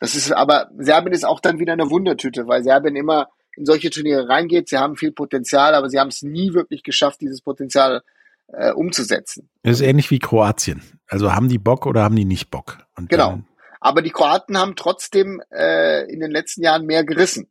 das 0.00 0.14
ist, 0.14 0.32
aber 0.32 0.70
Serbien 0.78 1.12
ist 1.12 1.24
auch 1.24 1.40
dann 1.40 1.58
wieder 1.58 1.74
eine 1.74 1.90
Wundertüte, 1.90 2.46
weil 2.46 2.62
Serbien 2.62 2.96
immer 2.96 3.28
in 3.56 3.66
solche 3.66 3.90
Turniere 3.90 4.28
reingeht. 4.28 4.68
Sie 4.68 4.78
haben 4.78 4.96
viel 4.96 5.12
Potenzial, 5.12 5.74
aber 5.74 5.90
sie 5.90 5.98
haben 5.98 6.08
es 6.08 6.22
nie 6.22 6.54
wirklich 6.54 6.82
geschafft, 6.82 7.20
dieses 7.20 7.42
Potenzial 7.42 8.02
äh, 8.48 8.72
umzusetzen. 8.72 9.50
Das 9.62 9.80
ist 9.80 9.86
ähnlich 9.86 10.10
wie 10.10 10.20
Kroatien. 10.20 10.82
Also 11.06 11.32
haben 11.34 11.48
die 11.48 11.58
Bock 11.58 11.84
oder 11.84 12.02
haben 12.02 12.16
die 12.16 12.24
nicht 12.24 12.50
Bock? 12.50 12.78
Und 12.96 13.10
genau. 13.10 13.40
Aber 13.80 14.02
die 14.02 14.10
Kroaten 14.10 14.58
haben 14.58 14.76
trotzdem 14.76 15.42
äh, 15.52 16.10
in 16.10 16.20
den 16.20 16.30
letzten 16.30 16.62
Jahren 16.62 16.86
mehr 16.86 17.04
gerissen. 17.04 17.50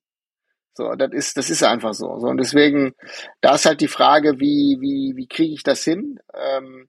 So, 0.74 0.94
das 0.94 1.12
ist, 1.12 1.38
das 1.38 1.50
ist 1.50 1.64
einfach 1.64 1.94
so. 1.94 2.20
so 2.20 2.28
und 2.28 2.38
deswegen, 2.38 2.94
da 3.42 3.56
ist 3.56 3.66
halt 3.66 3.82
die 3.82 3.88
Frage, 3.88 4.40
wie, 4.40 4.78
wie, 4.80 5.14
wie 5.16 5.28
kriege 5.28 5.54
ich 5.54 5.64
das 5.64 5.84
hin? 5.84 6.20
Ähm, 6.34 6.88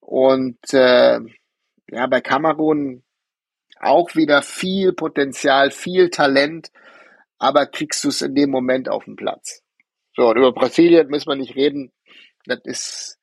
und 0.00 0.58
äh, 0.72 1.20
ja, 1.90 2.06
bei 2.06 2.20
Kamerun 2.22 3.02
auch 3.80 4.14
wieder 4.14 4.42
viel 4.42 4.92
Potenzial, 4.92 5.70
viel 5.70 6.08
Talent, 6.08 6.70
aber 7.38 7.66
kriegst 7.66 8.02
du 8.04 8.08
es 8.08 8.22
in 8.22 8.34
dem 8.34 8.50
Moment 8.50 8.88
auf 8.88 9.04
den 9.04 9.16
Platz. 9.16 9.62
So, 10.14 10.28
und 10.28 10.38
über 10.38 10.52
Brasilien 10.52 11.08
müssen 11.08 11.28
wir 11.28 11.36
nicht 11.36 11.56
reden. 11.56 11.92
Das 12.46 12.60
ist, 12.64 13.18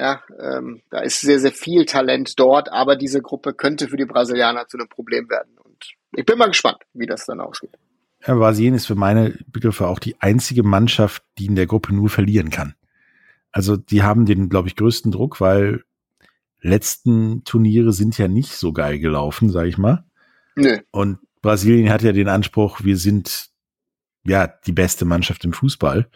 ja, 0.00 0.22
ähm, 0.40 0.80
da 0.90 1.00
ist 1.00 1.20
sehr, 1.20 1.38
sehr 1.38 1.52
viel 1.52 1.84
Talent 1.84 2.38
dort, 2.38 2.72
aber 2.72 2.96
diese 2.96 3.20
Gruppe 3.20 3.52
könnte 3.52 3.88
für 3.88 3.98
die 3.98 4.06
Brasilianer 4.06 4.66
zu 4.66 4.78
einem 4.78 4.88
Problem 4.88 5.28
werden. 5.28 5.58
Und 5.62 5.94
ich 6.16 6.24
bin 6.24 6.38
mal 6.38 6.48
gespannt, 6.48 6.78
wie 6.94 7.06
das 7.06 7.26
dann 7.26 7.40
ausgeht. 7.40 7.76
Ja, 8.26 8.34
Brasilien 8.34 8.74
ist 8.74 8.86
für 8.86 8.94
meine 8.94 9.38
Begriffe 9.46 9.86
auch 9.86 9.98
die 9.98 10.20
einzige 10.20 10.62
Mannschaft, 10.62 11.22
die 11.38 11.46
in 11.46 11.54
der 11.54 11.66
Gruppe 11.66 11.94
nur 11.94 12.08
verlieren 12.08 12.48
kann. 12.48 12.74
Also 13.52 13.76
die 13.76 14.02
haben 14.02 14.24
den, 14.24 14.48
glaube 14.48 14.68
ich, 14.68 14.76
größten 14.76 15.12
Druck, 15.12 15.40
weil 15.40 15.84
letzten 16.60 17.44
Turniere 17.44 17.92
sind 17.92 18.16
ja 18.16 18.28
nicht 18.28 18.52
so 18.52 18.72
geil 18.72 18.98
gelaufen, 18.98 19.50
sag 19.50 19.66
ich 19.66 19.76
mal. 19.76 20.04
Nö. 20.56 20.78
Und 20.90 21.18
Brasilien 21.42 21.90
hat 21.90 22.02
ja 22.02 22.12
den 22.12 22.28
Anspruch, 22.28 22.80
wir 22.84 22.96
sind 22.96 23.50
ja 24.24 24.46
die 24.46 24.72
beste 24.72 25.04
Mannschaft 25.04 25.44
im 25.44 25.52
Fußball. 25.52 26.08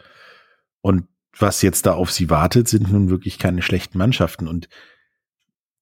Und 0.81 1.07
was 1.37 1.61
jetzt 1.61 1.85
da 1.85 1.93
auf 1.93 2.11
sie 2.11 2.29
wartet, 2.29 2.67
sind 2.67 2.91
nun 2.91 3.09
wirklich 3.09 3.39
keine 3.39 3.61
schlechten 3.61 3.97
Mannschaften. 3.97 4.47
Und 4.47 4.69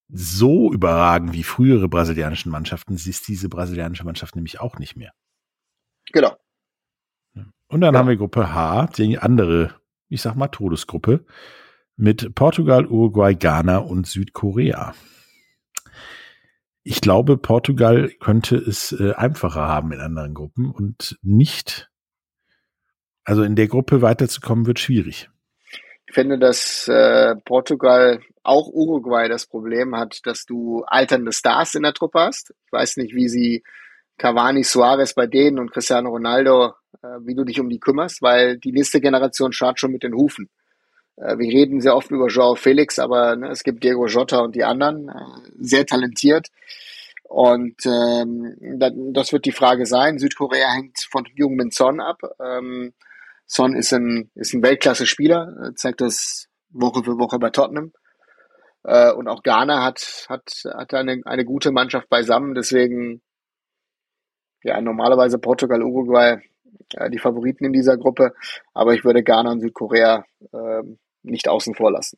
so 0.10 0.72
überragend 0.72 1.34
wie 1.34 1.44
frühere 1.44 1.90
brasilianische 1.90 2.50
Mannschaften 2.50 2.96
ist 2.96 3.28
diese 3.28 3.50
brasilianische 3.50 4.06
Mannschaft 4.06 4.36
nämlich 4.36 4.60
auch 4.60 4.78
nicht 4.78 4.96
mehr. 4.96 5.14
Genau. 6.12 6.36
Und 7.68 7.82
dann 7.82 7.94
ja. 7.94 8.00
haben 8.00 8.08
wir 8.08 8.18
Gruppe 8.18 8.54
H, 8.54 8.88
die 8.98 9.18
andere, 9.18 9.74
ich 10.10 10.22
sag 10.22 10.36
mal, 10.36 10.48
Todesgruppe 10.48 11.26
mit 11.96 12.36
Portugal, 12.36 12.86
Uruguay, 12.86 13.34
Ghana 13.34 13.78
und 13.78 14.08
Südkorea. 14.08 14.94
Ich 16.84 17.02
glaube, 17.02 17.38
Portugal 17.38 18.10
könnte 18.20 18.58
es 18.58 18.92
äh, 18.92 19.14
einfacher 19.14 19.68
haben 19.68 19.92
in 19.92 20.02
anderen 20.02 20.34
Gruppen 20.34 20.70
und 20.70 21.18
nicht, 21.22 21.90
also 23.24 23.42
in 23.42 23.56
der 23.56 23.68
Gruppe 23.68 24.02
weiterzukommen, 24.02 24.66
wird 24.66 24.80
schwierig. 24.80 25.30
Finde, 26.14 26.38
dass 26.38 26.88
äh, 26.88 27.36
Portugal 27.44 28.22
auch 28.44 28.68
Uruguay 28.68 29.28
das 29.28 29.48
Problem 29.48 29.96
hat, 29.96 30.20
dass 30.26 30.46
du 30.46 30.84
alternde 30.86 31.32
Stars 31.32 31.76
in 31.76 31.84
der 31.84 31.94
Truppe 31.94 32.20
hast. 32.20 32.54
Ich 32.66 32.72
weiß 32.72 32.98
nicht, 32.98 33.16
wie 33.16 33.28
sie 33.28 33.64
Cavani, 34.18 34.64
Suarez 34.64 35.16
bei 35.16 35.26
denen 35.26 35.58
und 35.58 35.72
Cristiano 35.72 36.10
Ronaldo, 36.10 36.74
äh, 37.02 37.08
wie 37.22 37.34
du 37.34 37.44
dich 37.44 37.60
um 37.60 37.70
die 37.70 37.80
kümmerst, 37.80 38.22
weil 38.22 38.58
die 38.58 38.72
nächste 38.72 39.02
Generation 39.02 39.54
schaut 39.54 39.80
schon 39.80 39.92
mit 39.92 40.04
den 40.04 40.14
Hufen. 40.14 40.50
Äh, 41.16 41.38
wir 41.40 41.48
reden 41.48 41.82
sehr 41.82 41.96
oft 41.96 42.12
über 42.12 42.28
Joao 42.28 42.56
Felix, 42.56 43.00
aber 43.00 43.36
ne, 43.36 43.50
es 43.50 43.64
gibt 43.64 43.84
Diego 43.84 44.06
Jota 44.06 44.40
und 44.40 44.56
die 44.56 44.64
anderen, 44.64 45.10
äh, 45.10 45.52
sehr 45.60 45.86
talentiert. 45.86 46.50
Und 47.24 47.88
ähm, 47.88 48.56
das 49.12 49.34
wird 49.34 49.46
die 49.46 49.52
Frage 49.52 49.88
sein. 49.88 50.20
Südkorea 50.20 50.72
hängt 50.74 51.00
von 51.10 51.26
Jungmin 51.34 51.72
Son 51.72 52.00
ab. 52.00 52.22
Ähm, 52.40 52.94
Son 53.54 53.76
ist 53.76 53.94
ein, 53.94 54.32
ist 54.34 54.54
ein 54.54 54.64
Weltklasse-Spieler, 54.64 55.70
äh, 55.70 55.76
zeigt 55.76 56.02
das 56.02 56.48
Woche 56.70 57.04
für 57.04 57.20
Woche 57.20 57.38
bei 57.38 57.52
Tottenham. 57.52 57.92
Äh, 58.84 59.12
und 59.12 59.28
auch 59.28 59.44
Ghana 59.44 59.84
hat, 59.84 60.26
hat, 60.28 60.64
hat 60.74 60.94
eine, 60.96 61.22
eine 61.26 61.46
gute 61.46 61.72
Mannschaft 61.72 62.10
beisammen. 62.10 62.56
Deswegen, 62.56 63.22
ja, 64.64 64.82
normalerweise 64.82 65.38
Portugal, 65.38 65.84
Uruguay 65.84 66.42
äh, 66.96 67.12
die 67.12 67.20
Favoriten 67.20 67.66
in 67.66 67.74
dieser 67.74 67.96
Gruppe. 67.96 68.34
Aber 68.74 68.96
ich 68.96 69.06
würde 69.06 69.22
Ghana 69.22 69.52
und 69.52 69.62
Südkorea 69.62 70.26
äh, 70.52 70.84
nicht 71.22 71.48
außen 71.48 71.76
vor 71.76 71.92
lassen. 71.92 72.18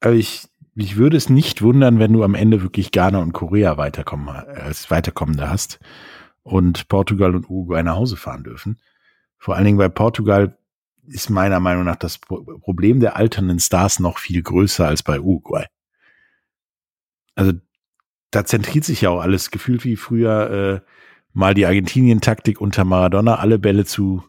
Also 0.00 0.18
ich 0.18 0.48
mich 0.74 0.96
würde 0.96 1.18
es 1.18 1.28
nicht 1.28 1.60
wundern, 1.60 1.98
wenn 1.98 2.14
du 2.14 2.22
am 2.22 2.34
Ende 2.34 2.62
wirklich 2.62 2.90
Ghana 2.90 3.20
und 3.20 3.34
Korea 3.34 3.76
weiterkommen, 3.76 4.28
als 4.28 4.90
Weiterkommende 4.90 5.50
hast 5.50 5.78
und 6.42 6.88
Portugal 6.88 7.34
und 7.34 7.50
Uruguay 7.50 7.82
nach 7.82 7.96
Hause 7.96 8.16
fahren 8.16 8.44
dürfen. 8.44 8.80
Vor 9.36 9.56
allen 9.56 9.64
Dingen 9.66 9.78
bei 9.78 9.90
Portugal 9.90 10.56
ist 11.12 11.30
meiner 11.30 11.60
Meinung 11.60 11.84
nach 11.84 11.96
das 11.96 12.18
Problem 12.18 13.00
der 13.00 13.16
alternden 13.16 13.58
Stars 13.58 14.00
noch 14.00 14.18
viel 14.18 14.42
größer 14.42 14.86
als 14.86 15.02
bei 15.02 15.20
Uruguay. 15.20 15.66
Also 17.34 17.52
da 18.30 18.44
zentriert 18.44 18.84
sich 18.84 19.02
ja 19.02 19.10
auch 19.10 19.20
alles 19.20 19.50
gefühlt 19.50 19.84
wie 19.84 19.96
früher 19.96 20.50
äh, 20.50 20.90
mal 21.32 21.54
die 21.54 21.66
Argentinien-Taktik 21.66 22.60
unter 22.60 22.84
Maradona, 22.84 23.36
alle 23.36 23.58
Bälle 23.58 23.84
zu 23.84 24.22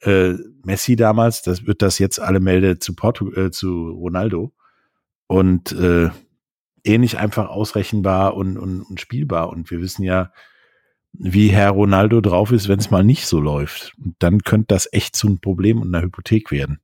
äh, 0.00 0.34
Messi 0.62 0.96
damals, 0.96 1.42
das 1.42 1.66
wird 1.66 1.82
das 1.82 1.98
jetzt 1.98 2.20
alle 2.20 2.40
Melde 2.40 2.78
zu 2.78 2.94
Porto, 2.94 3.32
äh, 3.32 3.50
zu 3.50 3.90
Ronaldo 3.90 4.52
und 5.26 5.72
äh, 5.72 6.10
ähnlich 6.84 7.18
einfach 7.18 7.48
ausrechenbar 7.48 8.34
und, 8.34 8.58
und, 8.58 8.82
und 8.82 9.00
spielbar. 9.00 9.48
Und 9.48 9.70
wir 9.70 9.80
wissen 9.80 10.02
ja, 10.02 10.32
wie 11.16 11.48
Herr 11.48 11.70
Ronaldo 11.70 12.20
drauf 12.20 12.50
ist, 12.50 12.68
wenn 12.68 12.78
es 12.78 12.90
mal 12.90 13.04
nicht 13.04 13.26
so 13.26 13.40
läuft. 13.40 13.94
Und 14.04 14.16
dann 14.18 14.42
könnte 14.42 14.66
das 14.68 14.88
echt 14.92 15.14
zu 15.16 15.28
einem 15.28 15.40
Problem 15.40 15.80
und 15.80 15.94
einer 15.94 16.04
Hypothek 16.04 16.50
werden. 16.50 16.80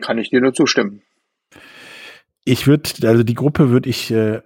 Kann 0.00 0.18
ich 0.18 0.30
dir 0.30 0.40
nur 0.40 0.52
zustimmen. 0.52 1.02
Ich 2.44 2.66
würde, 2.66 2.90
also 3.08 3.22
die 3.22 3.34
Gruppe 3.34 3.70
würde 3.70 3.88
ich 3.88 4.10
äh, 4.10 4.42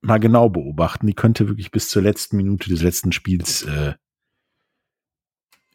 mal 0.00 0.18
genau 0.18 0.48
beobachten. 0.48 1.06
Die 1.06 1.14
könnte 1.14 1.48
wirklich 1.48 1.70
bis 1.70 1.88
zur 1.88 2.02
letzten 2.02 2.36
Minute 2.36 2.68
des 2.68 2.82
letzten 2.82 3.12
Spiels 3.12 3.62
äh, 3.62 3.94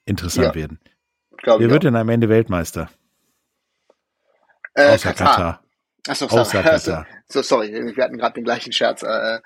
interessant 0.05 0.47
ja, 0.47 0.55
werden. 0.55 0.79
Wer 1.43 1.69
wird 1.69 1.83
denn 1.83 1.95
am 1.95 2.09
Ende 2.09 2.29
Weltmeister? 2.29 2.89
Äh, 4.73 4.93
Außer 4.93 5.09
Katar. 5.13 5.27
Katar. 5.27 5.63
Achso, 6.07 6.27
sorry. 6.27 6.67
Also, 6.67 7.03
so, 7.27 7.41
sorry, 7.41 7.71
wir 7.71 8.03
hatten 8.03 8.17
gerade 8.17 8.35
den 8.35 8.43
gleichen 8.43 8.73
Scherz 8.73 9.03
äh, 9.03 9.39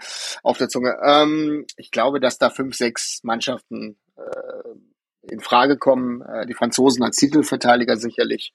auf 0.44 0.58
der 0.58 0.70
Zunge. 0.70 0.98
Ähm, 1.04 1.66
ich 1.76 1.92
glaube, 1.92 2.20
dass 2.20 2.38
da 2.38 2.50
fünf, 2.50 2.76
sechs 2.76 3.20
Mannschaften 3.24 3.98
äh, 4.18 5.32
in 5.32 5.40
Frage 5.40 5.78
kommen. 5.78 6.22
Äh, 6.22 6.48
die 6.48 6.54
Franzosen 6.54 7.04
als 7.04 7.18
Titelverteidiger 7.18 7.98
sicherlich. 7.98 8.54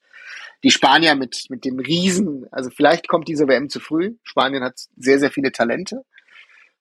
Die 0.63 0.71
Spanier 0.71 1.15
mit, 1.15 1.45
mit 1.49 1.65
dem 1.65 1.79
Riesen, 1.79 2.47
also 2.51 2.69
vielleicht 2.69 3.07
kommt 3.07 3.27
diese 3.27 3.47
WM 3.47 3.69
zu 3.69 3.79
früh. 3.79 4.15
Spanien 4.23 4.63
hat 4.63 4.79
sehr, 4.97 5.19
sehr 5.19 5.31
viele 5.31 5.51
Talente. 5.51 6.03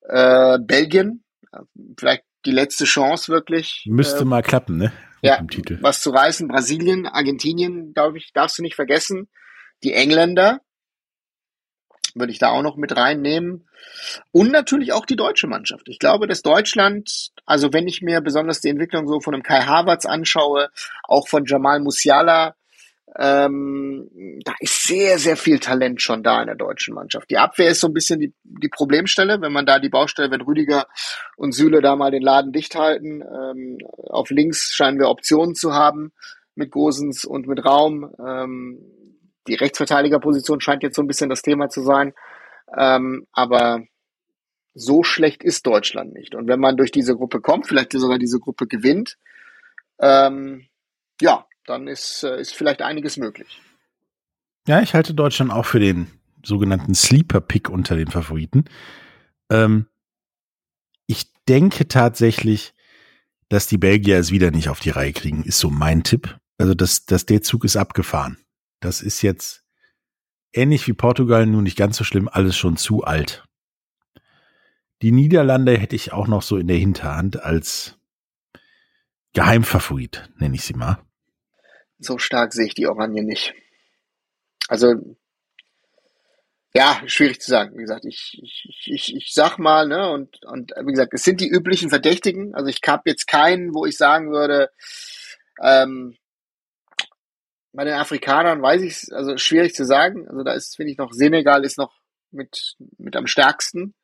Äh, 0.09 0.59
Belgien, 0.61 1.25
vielleicht 1.99 2.25
die 2.47 2.51
letzte 2.51 2.85
Chance 2.85 3.33
wirklich. 3.33 3.85
Müsste 3.87 4.23
äh, 4.23 4.25
mal 4.25 4.43
klappen, 4.43 4.77
ne? 4.77 4.93
Mit 5.23 5.71
ja, 5.71 5.79
was 5.83 6.01
zu 6.01 6.11
reißen. 6.11 6.49
Brasilien, 6.49 7.07
Argentinien, 7.07 7.95
glaube 7.95 8.19
ich, 8.19 8.33
darfst 8.33 8.59
du 8.59 8.63
nicht 8.63 8.75
vergessen. 8.75 9.29
Die 9.85 9.93
Engländer, 9.93 10.61
würde 12.15 12.33
ich 12.33 12.39
da 12.39 12.51
auch 12.51 12.63
noch 12.63 12.77
mit 12.77 12.97
reinnehmen. 12.97 13.67
Und 14.31 14.53
natürlich 14.53 14.93
auch 14.93 15.07
die 15.07 15.17
deutsche 15.17 15.47
Mannschaft. 15.47 15.89
Ich 15.89 15.99
glaube, 15.99 16.27
dass 16.27 16.43
Deutschland, 16.43 17.31
also 17.47 17.73
wenn 17.73 17.89
ich 17.89 18.03
mir 18.03 18.21
besonders 18.21 18.61
die 18.61 18.69
Entwicklung 18.69 19.09
so 19.09 19.21
von 19.21 19.35
einem 19.35 19.43
Kai 19.43 19.63
Havertz 19.63 20.07
anschaue, 20.07 20.71
auch 21.05 21.29
von 21.29 21.45
Jamal 21.45 21.81
Musiala, 21.81 22.55
ähm, 23.19 24.09
da 24.45 24.55
ist 24.61 24.85
sehr, 24.85 25.19
sehr 25.19 25.37
viel 25.37 25.59
Talent 25.59 26.01
schon 26.01 26.23
da 26.23 26.41
in 26.41 26.47
der 26.47 26.57
deutschen 26.57 26.95
Mannschaft. 26.95 27.29
Die 27.31 27.37
Abwehr 27.37 27.71
ist 27.71 27.81
so 27.81 27.89
ein 27.89 27.93
bisschen 27.93 28.21
die, 28.21 28.33
die 28.43 28.69
Problemstelle, 28.69 29.41
wenn 29.43 29.53
man 29.53 29.67
da 29.67 29.79
die 29.79 29.91
Baustelle, 29.91 30.31
wenn 30.31 30.41
Rüdiger 30.41 30.87
und 31.37 31.53
Süle 31.53 31.83
da 31.83 31.95
mal 31.95 32.11
den 32.11 32.23
Laden 32.23 32.53
dicht 32.53 32.75
halten. 32.75 33.23
Ähm, 33.23 33.79
auf 34.09 34.31
links 34.31 34.75
scheinen 34.75 34.99
wir 34.99 35.11
Optionen 35.11 35.55
zu 35.55 35.75
haben 35.75 36.13
mit 36.55 36.71
Gosens 36.71 37.25
und 37.25 37.47
mit 37.47 37.65
Raum. 37.65 38.11
Ähm, 38.19 38.79
die 39.47 39.55
Rechtsverteidigerposition 39.55 40.61
scheint 40.61 40.83
jetzt 40.83 40.97
so 40.97 41.03
ein 41.03 41.09
bisschen 41.09 41.31
das 41.31 41.43
Thema 41.43 41.69
zu 41.69 41.83
sein. 41.83 42.15
Ähm, 42.77 43.27
aber 43.33 43.83
so 44.75 45.03
schlecht 45.03 45.43
ist 45.43 45.67
Deutschland 45.67 46.13
nicht. 46.15 46.35
Und 46.35 46.49
wenn 46.49 46.61
man 46.61 46.77
durch 46.77 46.91
diese 46.91 47.17
Gruppe 47.17 47.41
kommt, 47.41 47.67
vielleicht 47.67 47.93
sogar 47.93 48.19
diese 48.19 48.39
Gruppe 48.39 48.67
gewinnt, 48.67 49.19
ähm, 49.99 50.67
ja, 51.21 51.47
dann 51.67 51.89
ist, 51.89 52.25
äh, 52.25 52.41
ist 52.41 52.55
vielleicht 52.55 52.83
einiges 52.83 53.17
möglich. 53.17 53.61
Ja, 54.67 54.81
ich 54.81 54.95
halte 54.95 55.15
Deutschland 55.15 55.53
auch 55.53 55.67
für 55.67 55.81
den 55.81 56.09
sogenannten 56.45 56.95
Sleeper-Pick 56.95 57.69
unter 57.69 57.97
den 57.97 58.09
Favoriten. 58.09 58.65
Ähm, 59.51 59.87
ich 61.07 61.33
denke 61.49 61.89
tatsächlich, 61.89 62.75
dass 63.49 63.67
die 63.67 63.79
Belgier 63.79 64.19
es 64.19 64.31
wieder 64.31 64.51
nicht 64.51 64.69
auf 64.69 64.81
die 64.81 64.91
Reihe 64.91 65.13
kriegen, 65.13 65.45
ist 65.45 65.59
so 65.59 65.69
mein 65.71 66.05
Tipp. 66.05 66.39
Also, 66.59 66.75
dass, 66.75 67.05
dass 67.07 67.27
der 67.27 67.43
Zug 67.43 67.65
ist 67.65 67.77
abgefahren. 67.77 68.39
Das 68.83 69.01
ist 69.01 69.23
jetzt 69.23 69.65
ähnlich 70.53 70.87
wie 70.89 70.93
Portugal, 70.93 71.47
nur 71.47 71.63
nicht 71.63 71.79
ganz 71.79 71.97
so 71.97 72.05
schlimm, 72.05 72.29
alles 72.31 72.57
schon 72.57 72.77
zu 72.77 73.05
alt. 73.05 73.45
Die 75.01 75.13
Niederlande 75.13 75.79
hätte 75.79 75.97
ich 75.97 76.13
auch 76.13 76.29
noch 76.29 76.43
so 76.43 76.57
in 76.57 76.67
der 76.67 76.77
Hinterhand 76.77 77.43
als 77.43 77.97
Geheimfavorit, 79.33 80.31
nenne 80.37 80.57
ich 80.57 80.63
sie 80.63 80.75
mal. 80.75 80.99
So 81.99 82.19
stark 82.19 82.53
sehe 82.53 82.67
ich 82.67 82.75
die 82.75 82.87
Oranje 82.87 83.23
nicht. 83.23 83.55
Also, 84.69 84.95
ja, 86.75 87.03
schwierig 87.07 87.41
zu 87.41 87.51
sagen. 87.51 87.77
Wie 87.77 87.83
gesagt, 87.83 88.05
ich, 88.05 88.41
ich, 88.43 88.69
ich, 88.87 89.17
ich 89.17 89.35
sag 89.35 89.59
mal, 89.59 89.87
ne, 89.87 90.11
und, 90.11 90.45
und 90.45 90.73
wie 90.73 90.93
gesagt, 90.93 91.15
es 91.15 91.23
sind 91.23 91.41
die 91.41 91.49
üblichen 91.49 91.89
Verdächtigen. 91.89 92.55
Also 92.55 92.69
ich 92.69 92.81
habe 92.87 93.03
jetzt 93.07 93.27
keinen, 93.27 93.75
wo 93.75 93.87
ich 93.87 93.97
sagen 93.97 94.33
würde, 94.33 94.71
ähm, 95.63 96.17
bei 97.73 97.85
den 97.85 97.95
Afrikanern 97.95 98.63
weiß 98.63 98.83
ich 98.83 98.93
es, 98.93 99.13
also 99.13 99.37
schwierig 99.37 99.75
zu 99.75 99.85
sagen. 99.85 100.29
Also 100.29 100.43
da 100.43 100.53
ist, 100.53 100.77
finde 100.77 100.93
ich 100.93 100.99
noch, 100.99 101.13
Senegal 101.13 101.65
ist 101.65 101.79
noch 101.79 101.95
mit, 102.31 102.77
mit 102.99 103.17
am 103.17 103.27
stärksten, 103.27 103.95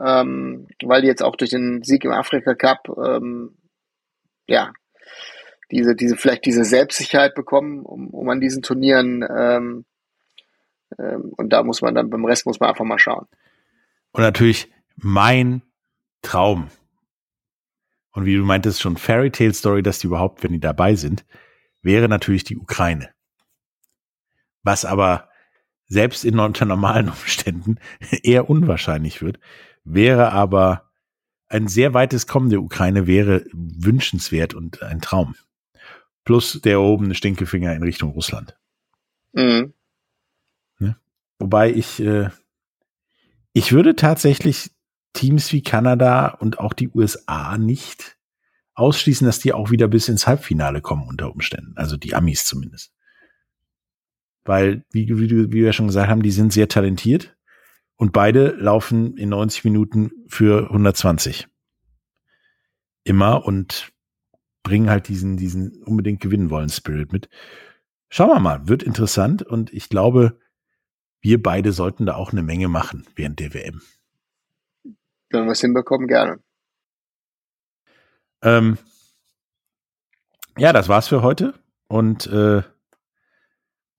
ähm, 0.00 0.68
weil 0.82 1.02
die 1.02 1.08
jetzt 1.08 1.22
auch 1.22 1.36
durch 1.36 1.50
den 1.50 1.82
Sieg 1.82 2.04
im 2.04 2.12
Afrika 2.12 2.54
Cup, 2.54 2.88
ähm, 3.04 3.56
ja, 4.46 4.72
diese, 5.70 5.96
diese, 5.96 6.16
vielleicht 6.16 6.46
diese 6.46 6.64
Selbstsicherheit 6.64 7.34
bekommen, 7.34 7.84
um, 7.84 8.10
um 8.10 8.28
an 8.28 8.40
diesen 8.40 8.62
Turnieren, 8.62 9.24
ähm, 9.28 9.84
ähm, 10.98 11.32
und 11.36 11.52
da 11.52 11.62
muss 11.62 11.82
man 11.82 11.94
dann, 11.94 12.10
beim 12.10 12.24
Rest 12.24 12.46
muss 12.46 12.60
man 12.60 12.70
einfach 12.70 12.84
mal 12.84 12.98
schauen. 12.98 13.26
Und 14.12 14.22
natürlich 14.22 14.70
mein 14.96 15.62
Traum. 16.22 16.68
Und 18.12 18.24
wie 18.24 18.36
du 18.36 18.44
meintest, 18.44 18.80
schon 18.80 18.96
Fairy 18.96 19.30
Tale 19.30 19.52
Story, 19.52 19.82
dass 19.82 19.98
die 19.98 20.06
überhaupt, 20.06 20.42
wenn 20.42 20.52
die 20.52 20.60
dabei 20.60 20.94
sind, 20.94 21.24
wäre 21.86 22.08
natürlich 22.08 22.44
die 22.44 22.58
Ukraine. 22.58 23.08
Was 24.62 24.84
aber 24.84 25.30
selbst 25.86 26.24
in 26.24 26.38
unter 26.38 26.66
normalen 26.66 27.08
Umständen 27.08 27.78
eher 28.22 28.50
unwahrscheinlich 28.50 29.22
wird, 29.22 29.38
wäre 29.84 30.32
aber 30.32 30.90
ein 31.48 31.68
sehr 31.68 31.94
weites 31.94 32.26
Kommen 32.26 32.50
der 32.50 32.60
Ukraine 32.60 33.06
wäre 33.06 33.44
wünschenswert 33.52 34.52
und 34.52 34.82
ein 34.82 35.00
Traum. 35.00 35.36
Plus 36.24 36.60
der 36.60 36.72
erhobene 36.72 37.14
Stinkefinger 37.14 37.72
in 37.72 37.84
Richtung 37.84 38.10
Russland. 38.10 38.58
Mhm. 39.32 39.72
Ja? 40.80 40.96
Wobei 41.38 41.70
ich, 41.70 42.00
äh, 42.00 42.30
ich 43.52 43.70
würde 43.70 43.94
tatsächlich 43.94 44.72
Teams 45.12 45.52
wie 45.52 45.62
Kanada 45.62 46.30
und 46.30 46.58
auch 46.58 46.72
die 46.72 46.88
USA 46.88 47.56
nicht 47.56 48.15
ausschließen, 48.76 49.26
dass 49.26 49.40
die 49.40 49.52
auch 49.52 49.70
wieder 49.70 49.88
bis 49.88 50.08
ins 50.08 50.26
Halbfinale 50.26 50.80
kommen 50.80 51.08
unter 51.08 51.32
Umständen. 51.32 51.72
Also 51.76 51.96
die 51.96 52.14
Amis 52.14 52.44
zumindest. 52.44 52.92
Weil, 54.44 54.84
wie, 54.92 55.08
wie, 55.08 55.30
wie 55.30 55.50
wir 55.50 55.72
schon 55.72 55.88
gesagt 55.88 56.08
haben, 56.08 56.22
die 56.22 56.30
sind 56.30 56.52
sehr 56.52 56.68
talentiert 56.68 57.36
und 57.96 58.12
beide 58.12 58.50
laufen 58.50 59.16
in 59.16 59.30
90 59.30 59.64
Minuten 59.64 60.12
für 60.28 60.66
120. 60.70 61.48
Immer 63.02 63.44
und 63.44 63.92
bringen 64.62 64.90
halt 64.90 65.08
diesen, 65.08 65.36
diesen 65.36 65.82
unbedingt 65.82 66.20
gewinnen 66.20 66.50
wollen 66.50 66.68
Spirit 66.68 67.12
mit. 67.12 67.28
Schauen 68.08 68.28
wir 68.28 68.40
mal, 68.40 68.68
wird 68.68 68.82
interessant 68.82 69.42
und 69.42 69.72
ich 69.72 69.88
glaube, 69.88 70.38
wir 71.20 71.42
beide 71.42 71.72
sollten 71.72 72.06
da 72.06 72.14
auch 72.14 72.32
eine 72.32 72.42
Menge 72.42 72.68
machen 72.68 73.06
während 73.16 73.40
der 73.40 73.54
WM. 73.54 73.80
Wenn 75.30 75.44
wir 75.44 75.52
es 75.52 75.60
hinbekommen, 75.60 76.06
gerne. 76.06 76.40
Ähm, 78.46 78.78
ja, 80.56 80.72
das 80.72 80.88
war's 80.88 81.08
für 81.08 81.22
heute. 81.22 81.54
Und 81.88 82.26
äh, 82.28 82.62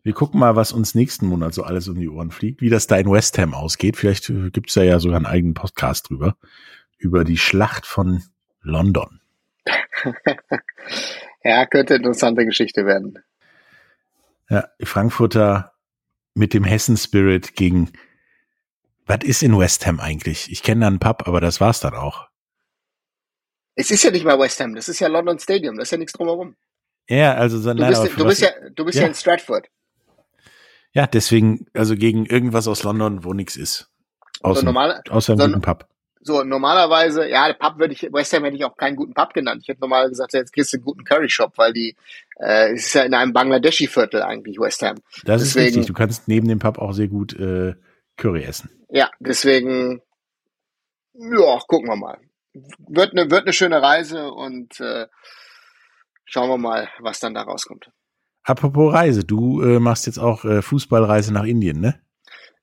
wir 0.04 0.14
gucken 0.14 0.40
mal, 0.40 0.56
was 0.56 0.72
uns 0.72 0.96
nächsten 0.96 1.28
Monat 1.28 1.54
so 1.54 1.64
alles 1.64 1.90
um 1.90 2.00
die 2.00 2.08
Ohren 2.08 2.32
fliegt, 2.32 2.62
wie 2.62 2.70
das 2.70 2.88
da 2.88 2.96
in 2.96 3.12
West 3.12 3.38
Ham 3.38 3.54
ausgeht. 3.54 3.98
Vielleicht 3.98 4.30
äh, 4.30 4.50
gibt's 4.52 4.74
da 4.74 4.84
ja 4.84 5.00
sogar 5.00 5.18
einen 5.18 5.26
eigenen 5.26 5.54
Podcast 5.54 6.10
drüber, 6.10 6.38
über 6.98 7.26
die 7.26 7.38
Schlacht 7.38 7.86
von 7.86 8.24
London. 8.62 9.20
ja, 11.44 11.66
könnte 11.66 11.96
interessante 11.96 12.46
Geschichte 12.46 12.86
werden. 12.86 13.20
Ja, 14.50 14.70
Frankfurter 14.82 15.74
mit 16.36 16.54
dem 16.54 16.64
Hessen-Spirit 16.64 17.56
gegen, 17.56 17.92
was 19.06 19.20
ist 19.24 19.44
in 19.44 19.58
West 19.58 19.86
Ham 19.86 20.00
eigentlich? 20.00 20.50
Ich 20.50 20.64
kenne 20.64 20.82
da 20.82 20.88
einen 20.88 21.00
Pub, 21.00 21.28
aber 21.28 21.42
das 21.42 21.60
war's 21.60 21.82
dann 21.82 21.96
auch. 21.96 22.30
Es 23.80 23.92
ist 23.92 24.04
ja 24.04 24.10
nicht 24.12 24.26
mal 24.26 24.40
West 24.40 24.60
Ham, 24.60 24.74
das 24.76 24.90
ist 24.90 25.00
ja 25.00 25.08
London 25.08 25.38
Stadium, 25.40 25.76
da 25.78 25.84
ist 25.84 25.92
ja 25.92 25.98
nichts 26.00 26.14
drumherum. 26.14 26.56
Ja, 27.08 27.36
also 27.36 27.60
so, 27.60 27.74
du, 27.74 27.88
bist, 27.88 28.18
du 28.18 28.26
bist 28.26 28.42
ja, 28.42 28.50
du 28.76 28.84
bist 28.86 28.96
ja. 28.98 29.04
ja 29.04 29.08
in 29.10 29.14
Stratford. 29.16 29.68
Ja, 30.94 31.06
deswegen, 31.06 31.68
also 31.74 31.96
gegen 31.96 32.26
irgendwas 32.26 32.68
aus 32.68 32.84
London, 32.84 33.24
wo 33.24 33.34
nichts 33.34 33.56
ist. 33.56 33.90
Außer, 34.42 34.62
So 34.62 34.66
normal- 34.66 35.02
außer 35.10 35.34
einem 35.34 35.40
so- 35.42 35.48
guten 35.48 35.62
Pub. 35.62 35.88
So, 36.22 36.44
normalerweise, 36.44 37.30
ja, 37.30 37.48
der 37.48 37.54
Pub 37.54 37.78
würde 37.80 37.94
ich, 37.94 38.02
West 38.12 38.34
Ham 38.34 38.44
hätte 38.44 38.58
ich 38.58 38.66
auch 38.66 38.76
keinen 38.76 38.98
guten 38.98 39.14
Pub 39.14 39.34
genannt. 39.34 39.62
Ich 39.62 39.70
hätte 39.70 39.80
normal 39.80 40.10
gesagt, 40.10 40.34
jetzt 40.34 40.52
kriegst 40.52 40.74
du 40.74 40.78
einen 40.78 40.84
guten 40.84 41.06
Curry 41.06 41.30
Shop, 41.30 41.54
weil 41.58 41.72
die, 41.72 41.96
äh, 42.40 42.74
es 42.74 42.88
ist 42.88 42.94
ja 42.96 43.04
in 43.04 43.14
einem 43.14 43.32
Bangladeschi-Viertel 43.32 44.22
eigentlich, 44.24 44.60
West 44.60 44.82
Ham. 44.82 44.98
Das 45.24 45.42
ist 45.42 45.56
deswegen- 45.56 45.76
richtig. 45.76 45.86
Du 45.86 45.94
kannst 45.94 46.28
neben 46.28 46.48
dem 46.50 46.60
Pub 46.60 46.80
auch 46.80 46.92
sehr 46.92 47.08
gut 47.08 47.34
äh, 47.40 47.76
Curry 48.18 48.44
essen. 48.44 48.70
Ja, 48.90 49.10
deswegen, 49.20 50.02
ja, 51.14 51.60
gucken 51.68 51.88
wir 51.88 51.96
mal. 51.96 52.18
Wird 52.88 53.12
eine, 53.12 53.30
wird 53.30 53.44
eine 53.44 53.54
schöne 53.54 53.82
Reise 53.82 54.32
und 54.32 54.80
äh, 54.80 55.08
schauen 56.26 56.50
wir 56.50 56.58
mal, 56.58 56.90
was 57.00 57.20
dann 57.20 57.34
da 57.34 57.42
rauskommt. 57.44 57.90
Apropos 58.44 58.94
Reise, 58.94 59.26
du 59.26 59.62
äh, 59.62 59.80
machst 59.80 60.06
jetzt 60.06 60.20
auch 60.20 60.46
äh, 60.46 60.62
Fußballreise 60.62 61.34
nach 61.34 61.44
Indien, 61.44 61.82
ne? 61.82 62.00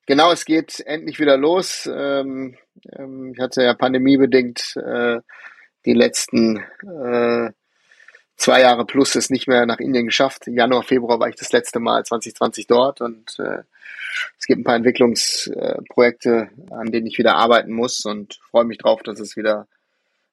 Genau, 0.07 0.31
es 0.31 0.45
geht 0.45 0.81
endlich 0.85 1.19
wieder 1.19 1.37
los. 1.37 1.89
Ähm, 1.91 2.57
ähm, 2.97 3.33
ich 3.33 3.39
hatte 3.39 3.63
ja 3.63 3.73
pandemiebedingt 3.73 4.75
äh, 4.77 5.19
die 5.85 5.93
letzten 5.93 6.57
äh, 6.57 7.51
zwei 8.37 8.61
Jahre 8.61 8.85
plus 8.85 9.15
es 9.15 9.29
nicht 9.29 9.47
mehr 9.47 9.65
nach 9.65 9.79
Indien 9.79 10.05
geschafft. 10.05 10.47
Januar, 10.47 10.83
Februar 10.83 11.19
war 11.19 11.29
ich 11.29 11.35
das 11.35 11.51
letzte 11.51 11.79
Mal 11.79 12.03
2020 12.03 12.67
dort 12.67 13.01
und 13.01 13.39
äh, 13.39 13.63
es 14.39 14.45
gibt 14.45 14.61
ein 14.61 14.63
paar 14.63 14.75
Entwicklungsprojekte, 14.75 16.49
an 16.71 16.91
denen 16.91 17.07
ich 17.07 17.17
wieder 17.17 17.35
arbeiten 17.35 17.73
muss 17.73 18.05
und 18.05 18.39
freue 18.49 18.65
mich 18.65 18.77
drauf, 18.77 19.03
dass 19.03 19.19
es 19.19 19.35
wieder 19.35 19.67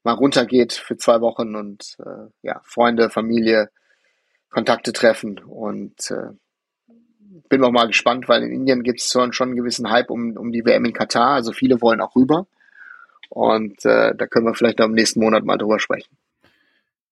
mal 0.04 0.12
runtergeht 0.12 0.72
für 0.72 0.96
zwei 0.96 1.20
Wochen 1.20 1.54
und 1.54 1.96
äh, 2.00 2.28
ja, 2.42 2.60
Freunde, 2.64 3.10
Familie, 3.10 3.70
Kontakte 4.50 4.92
treffen 4.92 5.38
und 5.38 6.10
äh, 6.10 6.30
bin 7.48 7.60
noch 7.60 7.70
mal 7.70 7.86
gespannt, 7.86 8.28
weil 8.28 8.42
in 8.42 8.52
Indien 8.52 8.82
gibt 8.82 9.00
es 9.00 9.10
schon, 9.10 9.32
schon 9.32 9.48
einen 9.48 9.56
gewissen 9.56 9.90
Hype 9.90 10.10
um, 10.10 10.36
um 10.36 10.52
die 10.52 10.64
WM 10.64 10.84
in 10.84 10.92
Katar. 10.92 11.34
Also 11.34 11.52
viele 11.52 11.80
wollen 11.80 12.00
auch 12.00 12.14
rüber. 12.14 12.46
Und 13.28 13.84
äh, 13.84 14.14
da 14.14 14.26
können 14.26 14.46
wir 14.46 14.54
vielleicht 14.54 14.80
am 14.80 14.92
nächsten 14.92 15.20
Monat 15.20 15.44
mal 15.44 15.56
drüber 15.56 15.78
sprechen. 15.78 16.16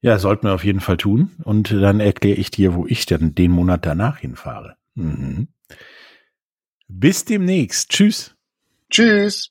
Ja, 0.02 0.18
sollten 0.18 0.46
wir 0.46 0.54
auf 0.54 0.64
jeden 0.64 0.80
Fall 0.80 0.96
tun. 0.96 1.30
Und 1.44 1.72
dann 1.72 2.00
erkläre 2.00 2.38
ich 2.38 2.50
dir, 2.50 2.74
wo 2.74 2.86
ich 2.86 3.06
dann 3.06 3.34
den 3.34 3.50
Monat 3.50 3.86
danach 3.86 4.18
hinfahre. 4.18 4.76
Mhm. 4.94 5.48
Bis 6.88 7.24
demnächst. 7.24 7.90
Tschüss. 7.90 8.34
Tschüss! 8.90 9.50